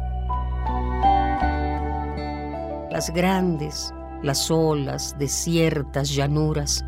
[2.90, 3.94] las grandes,
[4.24, 6.84] las olas, desiertas llanuras.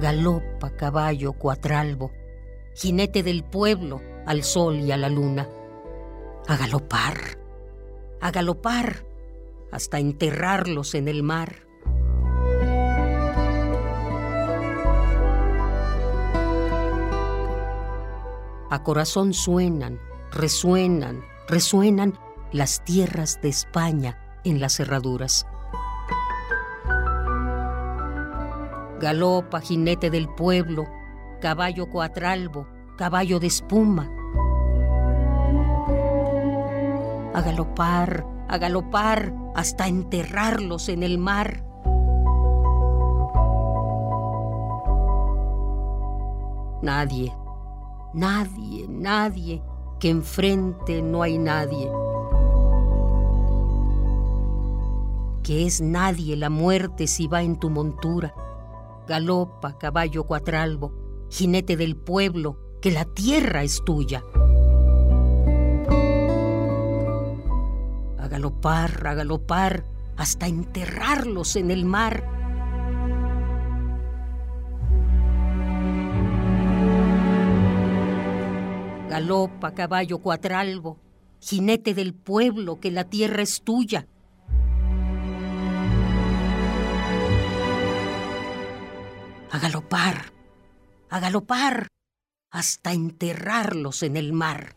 [0.00, 2.10] Galopa caballo cuatralbo,
[2.74, 5.48] jinete del pueblo al sol y a la luna.
[6.48, 7.38] A galopar,
[8.20, 9.06] a galopar,
[9.70, 11.69] hasta enterrarlos en el mar.
[18.70, 19.98] A corazón suenan,
[20.30, 22.16] resuenan, resuenan
[22.52, 25.44] las tierras de España en las cerraduras.
[29.00, 30.86] Galopa, jinete del pueblo,
[31.40, 34.08] caballo cuatralbo, caballo de espuma.
[37.34, 41.64] A galopar, a galopar, hasta enterrarlos en el mar.
[46.82, 47.34] Nadie,
[48.14, 49.62] nadie, nadie,
[49.98, 51.90] que enfrente no hay nadie.
[55.42, 58.34] Que es nadie la muerte si va en tu montura
[59.10, 60.92] galopa, caballo cuatralbo,
[61.30, 64.22] jinete del pueblo, que la tierra es tuya.
[68.18, 69.84] A galopar, a galopar,
[70.16, 72.39] hasta enterrarlos en el mar.
[79.10, 80.96] Galopa, caballo cuatralbo,
[81.40, 84.06] jinete del pueblo, que la tierra es tuya.
[89.52, 90.32] a galopar,
[91.08, 91.88] a galopar,
[92.52, 94.76] hasta enterrarlos en el mar.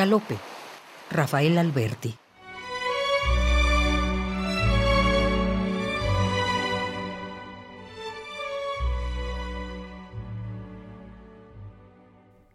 [0.00, 0.38] Galope,
[1.10, 2.19] Rafael Alberti.